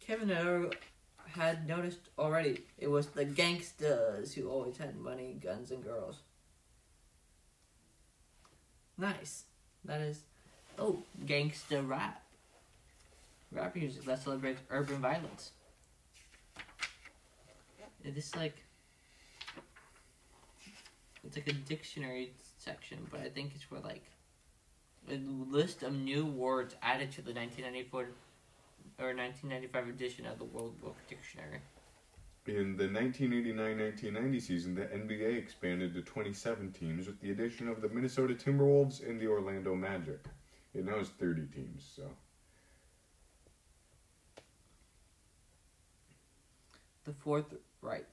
Kevin 0.00 0.70
had 1.32 1.68
noticed 1.68 2.00
already 2.18 2.62
it 2.78 2.88
was 2.88 3.08
the 3.08 3.24
gangsters 3.24 4.34
who 4.34 4.48
always 4.48 4.78
had 4.78 4.96
money, 4.96 5.36
guns, 5.40 5.70
and 5.70 5.84
girls. 5.84 6.16
Nice. 8.96 9.44
That 9.84 10.00
is. 10.00 10.20
Oh, 10.78 10.98
gangsta 11.24 11.86
rap. 11.86 12.22
Rap 13.52 13.76
music 13.76 14.04
that 14.04 14.22
celebrates 14.22 14.60
urban 14.70 14.96
violence. 14.96 15.52
Is 18.08 18.14
this 18.14 18.36
like. 18.36 18.56
It's 21.22 21.36
like 21.36 21.48
a 21.48 21.52
dictionary 21.52 22.32
section, 22.56 23.06
but 23.10 23.20
I 23.20 23.28
think 23.28 23.52
it's 23.54 23.64
for 23.64 23.78
like. 23.80 24.04
A 25.10 25.16
list 25.16 25.82
of 25.82 25.94
new 25.94 26.24
words 26.24 26.74
added 26.82 27.10
to 27.12 27.22
the 27.22 27.32
1994 27.32 28.00
or 28.00 29.14
1995 29.14 29.88
edition 29.88 30.26
of 30.26 30.38
the 30.38 30.44
World 30.44 30.80
Book 30.80 30.96
Dictionary. 31.08 31.60
In 32.46 32.76
the 32.76 32.84
1989-1990 32.88 34.42
season, 34.42 34.74
the 34.74 34.82
NBA 34.86 35.36
expanded 35.38 35.94
to 35.94 36.02
27 36.02 36.72
teams 36.72 37.06
with 37.06 37.20
the 37.20 37.30
addition 37.30 37.68
of 37.68 37.82
the 37.82 37.88
Minnesota 37.88 38.34
Timberwolves 38.34 39.06
and 39.06 39.20
the 39.20 39.26
Orlando 39.26 39.74
Magic. 39.74 40.24
It 40.74 40.84
now 40.84 40.98
has 40.98 41.08
30 41.08 41.46
teams, 41.54 41.90
so 41.94 42.04
The 47.04 47.12
Fourth 47.14 47.54
Reich, 47.80 48.06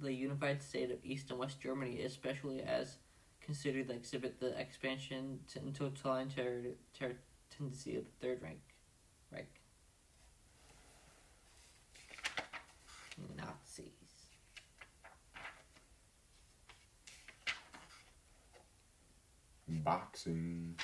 the 0.00 0.12
unified 0.12 0.62
state 0.62 0.90
of 0.90 1.04
East 1.04 1.30
and 1.30 1.38
West 1.38 1.60
Germany, 1.60 2.02
especially 2.02 2.62
as 2.62 2.98
considered 3.40 3.88
to 3.88 3.94
exhibit 3.94 4.38
the 4.38 4.58
expansion 4.58 5.40
to- 5.48 5.60
and 5.60 5.74
totalitarian 5.74 6.76
ter- 6.92 7.18
tendency 7.50 7.96
of 7.96 8.04
the 8.04 8.10
Third 8.20 8.42
Reich. 8.42 8.60
Reich. 9.30 9.60
Nazis. 13.36 13.88
boxing. 19.84 20.76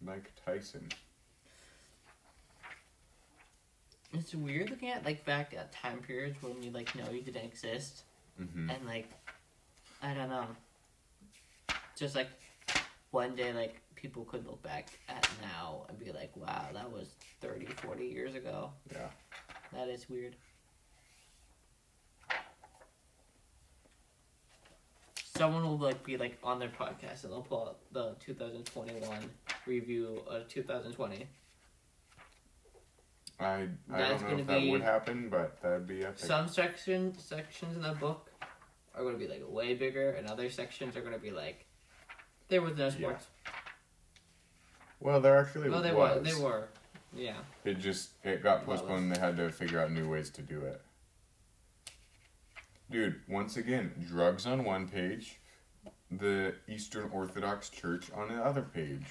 Mike 0.00 0.32
Tyson. 0.44 0.88
It's 4.12 4.34
weird 4.34 4.70
looking 4.70 4.90
at 4.90 5.04
like 5.04 5.24
back 5.24 5.54
at 5.56 5.72
time 5.72 5.98
periods 5.98 6.36
when 6.42 6.62
you 6.62 6.70
like 6.70 6.94
know 6.96 7.10
you 7.10 7.22
didn't 7.22 7.44
exist 7.44 8.02
hmm 8.36 8.70
and 8.70 8.86
like 8.86 9.08
I 10.02 10.14
don't 10.14 10.30
know. 10.30 10.46
Just 11.96 12.16
like 12.16 12.28
one 13.10 13.36
day 13.36 13.52
like 13.52 13.80
people 13.94 14.24
could 14.24 14.46
look 14.46 14.62
back 14.62 14.88
at 15.08 15.28
now 15.42 15.84
and 15.88 15.98
be 15.98 16.10
like, 16.10 16.34
wow, 16.36 16.68
that 16.72 16.90
was 16.90 17.08
30, 17.42 17.66
40 17.66 18.06
years 18.06 18.34
ago. 18.34 18.70
Yeah. 18.90 19.08
That 19.74 19.88
is 19.88 20.08
weird. 20.08 20.36
Someone 25.36 25.62
will 25.62 25.78
like 25.78 26.02
be 26.04 26.16
like 26.16 26.38
on 26.42 26.58
their 26.58 26.68
podcast 26.68 27.24
and 27.24 27.32
they'll 27.32 27.42
pull 27.42 27.62
up 27.62 27.80
the 27.92 28.14
2021 28.20 29.18
review 29.66 30.22
of 30.26 30.48
2020. 30.48 31.26
I 33.40 33.46
I 33.46 33.68
That's 33.88 34.22
don't 34.22 34.32
know 34.32 34.38
if 34.38 34.46
that 34.46 34.60
be- 34.60 34.70
would 34.70 34.82
happen, 34.82 35.28
but 35.30 35.60
that'd 35.62 35.86
be 35.86 36.04
epic. 36.04 36.18
Some 36.18 36.46
section 36.48 37.16
sections 37.18 37.76
in 37.76 37.82
the 37.82 37.92
book 37.92 38.30
are 38.94 39.02
going 39.02 39.14
to 39.14 39.18
be 39.18 39.28
like 39.28 39.42
way 39.48 39.74
bigger, 39.74 40.10
and 40.10 40.26
other 40.28 40.50
sections 40.50 40.96
are 40.96 41.00
going 41.00 41.14
to 41.14 41.18
be 41.20 41.30
like 41.30 41.64
there 42.48 42.60
was 42.62 42.76
no 42.76 42.90
sports. 42.90 43.26
well, 45.00 45.20
there 45.20 45.38
actually 45.38 45.70
Well, 45.70 45.82
they 45.82 45.92
was. 45.92 46.16
were. 46.18 46.22
They 46.22 46.34
were. 46.42 46.68
Yeah. 47.14 47.36
It 47.64 47.78
just 47.78 48.10
it 48.24 48.42
got 48.42 48.66
Well, 48.66 48.76
postponed. 48.78 49.12
They 49.14 49.20
had 49.20 49.36
to 49.38 49.50
figure 49.50 49.80
out 49.80 49.90
new 49.90 50.08
ways 50.08 50.30
to 50.30 50.42
do 50.42 50.60
it. 50.62 50.80
Dude, 52.90 53.20
once 53.28 53.56
again, 53.56 53.92
drugs 54.08 54.46
on 54.46 54.64
one 54.64 54.88
page, 54.88 55.38
the 56.10 56.54
Eastern 56.68 57.08
Orthodox 57.12 57.70
Church 57.70 58.10
on 58.12 58.28
the 58.28 58.42
other 58.44 58.62
page. 58.62 59.06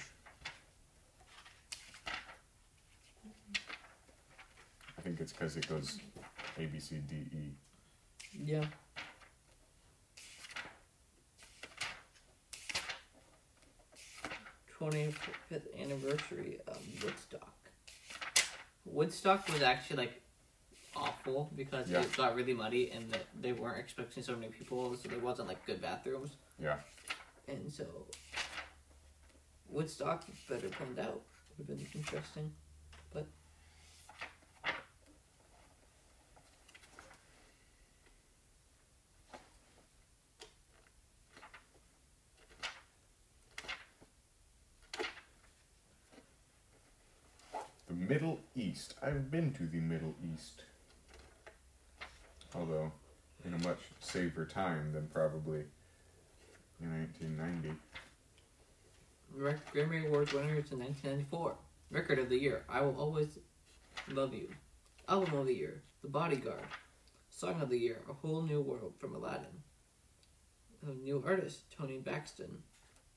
I 5.00 5.02
think 5.02 5.18
it's 5.18 5.32
because 5.32 5.56
it 5.56 5.66
goes 5.66 5.98
A 6.58 6.66
B 6.66 6.78
C 6.78 6.96
D 7.08 7.16
E. 7.32 7.54
Yeah. 8.44 8.64
Twenty 14.76 15.10
fifth 15.48 15.68
anniversary 15.80 16.58
of 16.68 16.76
Woodstock. 17.02 17.54
Woodstock 18.84 19.48
was 19.48 19.62
actually 19.62 19.96
like 19.96 20.20
awful 20.94 21.50
because 21.56 21.88
Yeah. 21.90 22.02
it 22.02 22.14
got 22.14 22.34
really 22.34 22.52
muddy 22.52 22.90
and 22.90 23.10
that 23.10 23.24
they 23.40 23.54
weren't 23.54 23.78
expecting 23.78 24.22
so 24.22 24.36
many 24.36 24.52
people, 24.52 24.94
so 24.98 25.08
there 25.08 25.18
wasn't 25.18 25.48
like 25.48 25.64
good 25.64 25.80
bathrooms. 25.80 26.32
Yeah. 26.58 26.80
And 27.48 27.72
so 27.72 27.86
Woodstock 29.70 30.26
better 30.46 30.68
planned 30.68 30.98
out. 30.98 31.22
Would 31.56 31.68
have 31.68 31.78
been 31.78 31.86
interesting. 31.94 32.52
But 33.14 33.26
The 47.88 47.96
Middle 47.96 48.38
East. 48.80 48.94
I've 49.02 49.30
been 49.30 49.52
to 49.52 49.64
the 49.64 49.78
Middle 49.78 50.14
East. 50.32 50.62
Although, 52.54 52.90
in 53.44 53.52
a 53.52 53.58
much 53.58 53.80
safer 54.00 54.46
time 54.46 54.94
than 54.94 55.06
probably 55.08 55.64
in 56.80 56.90
1990. 56.90 57.74
Rec- 59.36 59.74
Grammy 59.74 60.06
Awards 60.06 60.32
winners 60.32 60.72
in 60.72 60.78
1994. 60.78 61.56
Record 61.90 62.20
of 62.20 62.30
the 62.30 62.38
year, 62.38 62.64
I 62.70 62.80
Will 62.80 62.96
Always 62.98 63.38
Love 64.08 64.32
You. 64.32 64.48
Album 65.06 65.34
of 65.34 65.46
the 65.46 65.54
year, 65.54 65.82
The 66.00 66.08
Bodyguard. 66.08 66.64
Song 67.28 67.60
of 67.60 67.68
the 67.68 67.78
year, 67.78 67.98
A 68.08 68.14
Whole 68.14 68.40
New 68.40 68.62
World 68.62 68.94
from 68.98 69.14
Aladdin. 69.14 69.62
A 70.88 70.94
new 70.94 71.22
artist, 71.26 71.70
Toni 71.70 71.98
Braxton. 71.98 72.62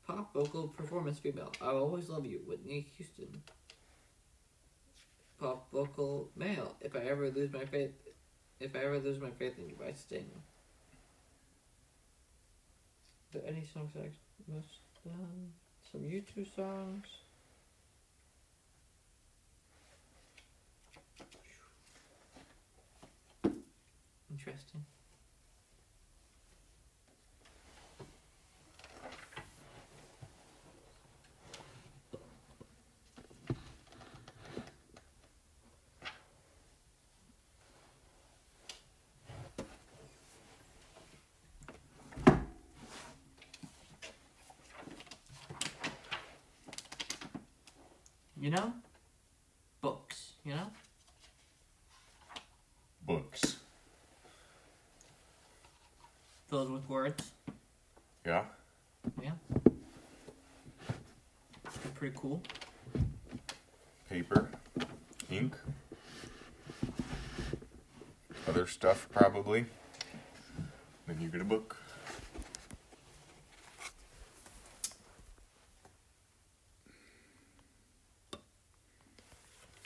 Pop 0.06 0.34
vocal 0.34 0.68
performance 0.68 1.20
female, 1.20 1.54
I 1.62 1.72
Will 1.72 1.84
Always 1.84 2.10
Love 2.10 2.26
You, 2.26 2.42
Whitney 2.46 2.86
Houston. 2.98 3.42
Pop 5.44 5.68
vocal 5.74 6.32
male, 6.38 6.78
If 6.80 6.96
I 6.96 7.00
Ever 7.00 7.30
Lose 7.30 7.52
My 7.52 7.66
Faith, 7.66 7.92
If 8.62 8.74
I 8.78 8.80
Ever 8.80 8.98
Lose 9.00 9.20
My 9.20 9.32
Faith 9.32 9.56
in 9.58 9.68
You 9.68 9.76
by 9.76 9.92
Sting. 9.92 10.32
Are 13.36 13.40
there 13.40 13.50
any 13.50 13.66
songs 13.74 13.92
I 13.98 14.08
must 14.50 14.70
um, 15.06 15.52
some 15.92 16.02
YouTube 16.02 16.48
songs. 16.56 17.08
Interesting. 24.32 24.86
You 48.44 48.50
know? 48.50 48.74
Books, 49.80 50.34
you 50.44 50.54
know? 50.54 50.68
Books. 53.08 53.56
Filled 56.50 56.70
with 56.72 56.90
words. 56.90 57.32
Yeah? 58.26 58.44
They're 59.18 59.32
pretty 61.96 62.18
cool. 62.20 62.42
Paper. 64.10 64.50
Ink. 65.32 65.56
Other 68.46 68.68
stuff, 68.68 69.08
probably. 69.10 69.68
Then 71.08 71.22
you 71.22 71.30
get 71.30 71.40
a 71.40 71.46
book. 71.46 71.78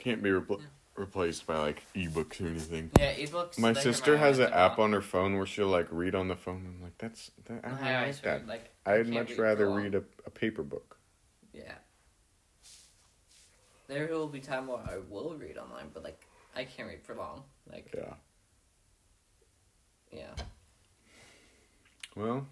Can't 0.08 0.22
be 0.22 0.30
repl- 0.30 0.62
replaced 0.96 1.46
by 1.46 1.58
like 1.58 1.82
ebooks 1.94 2.40
or 2.40 2.46
anything. 2.48 2.90
Yeah, 2.98 3.12
ebooks. 3.14 3.58
My 3.58 3.74
sister 3.74 4.16
has 4.16 4.38
an 4.38 4.50
app 4.54 4.78
on 4.78 4.90
her 4.94 5.02
phone 5.02 5.36
where 5.36 5.44
she'll 5.44 5.66
like 5.68 5.86
read 5.90 6.14
on 6.14 6.28
the 6.28 6.34
phone. 6.34 6.64
I'm 6.66 6.82
like, 6.82 6.96
that's 6.96 7.30
that, 7.44 7.60
I 7.62 7.68
don't 7.68 7.78
I 7.82 8.06
like 8.06 8.22
that. 8.22 8.40
read, 8.40 8.48
like, 8.48 8.70
I'd 8.86 9.06
much 9.08 9.28
read 9.28 9.38
rather 9.38 9.70
read 9.70 9.94
a, 9.94 10.02
a 10.24 10.30
paper 10.30 10.62
book. 10.62 10.96
Yeah. 11.52 11.74
There 13.86 14.06
will 14.06 14.28
be 14.28 14.40
time 14.40 14.66
where 14.66 14.78
I 14.78 14.96
will 15.10 15.34
read 15.34 15.58
online, 15.58 15.90
but 15.92 16.02
like 16.02 16.26
I 16.56 16.64
can't 16.64 16.88
read 16.88 17.02
for 17.02 17.14
long. 17.14 17.42
Like 17.70 17.94
Yeah. 17.94 18.14
yeah. 20.10 20.44
Well, 22.16 22.46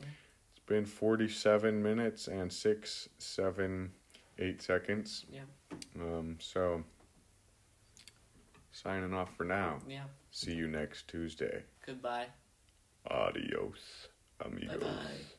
it's 0.00 0.60
been 0.66 0.84
47 0.84 1.82
minutes 1.82 2.28
and 2.28 2.52
six, 2.52 3.08
seven, 3.16 3.92
eight 4.38 4.60
seconds. 4.60 5.24
Yeah. 5.32 5.40
Um, 6.00 6.36
so, 6.38 6.84
signing 8.82 9.14
off 9.14 9.30
for 9.36 9.44
now. 9.44 9.78
Yeah. 9.88 10.04
See 10.30 10.54
you 10.54 10.68
next 10.68 11.08
Tuesday. 11.08 11.62
Goodbye. 11.84 12.26
Adios, 13.10 14.08
amigos. 14.44 14.76
Bye 14.78 14.86
bye. 14.86 15.37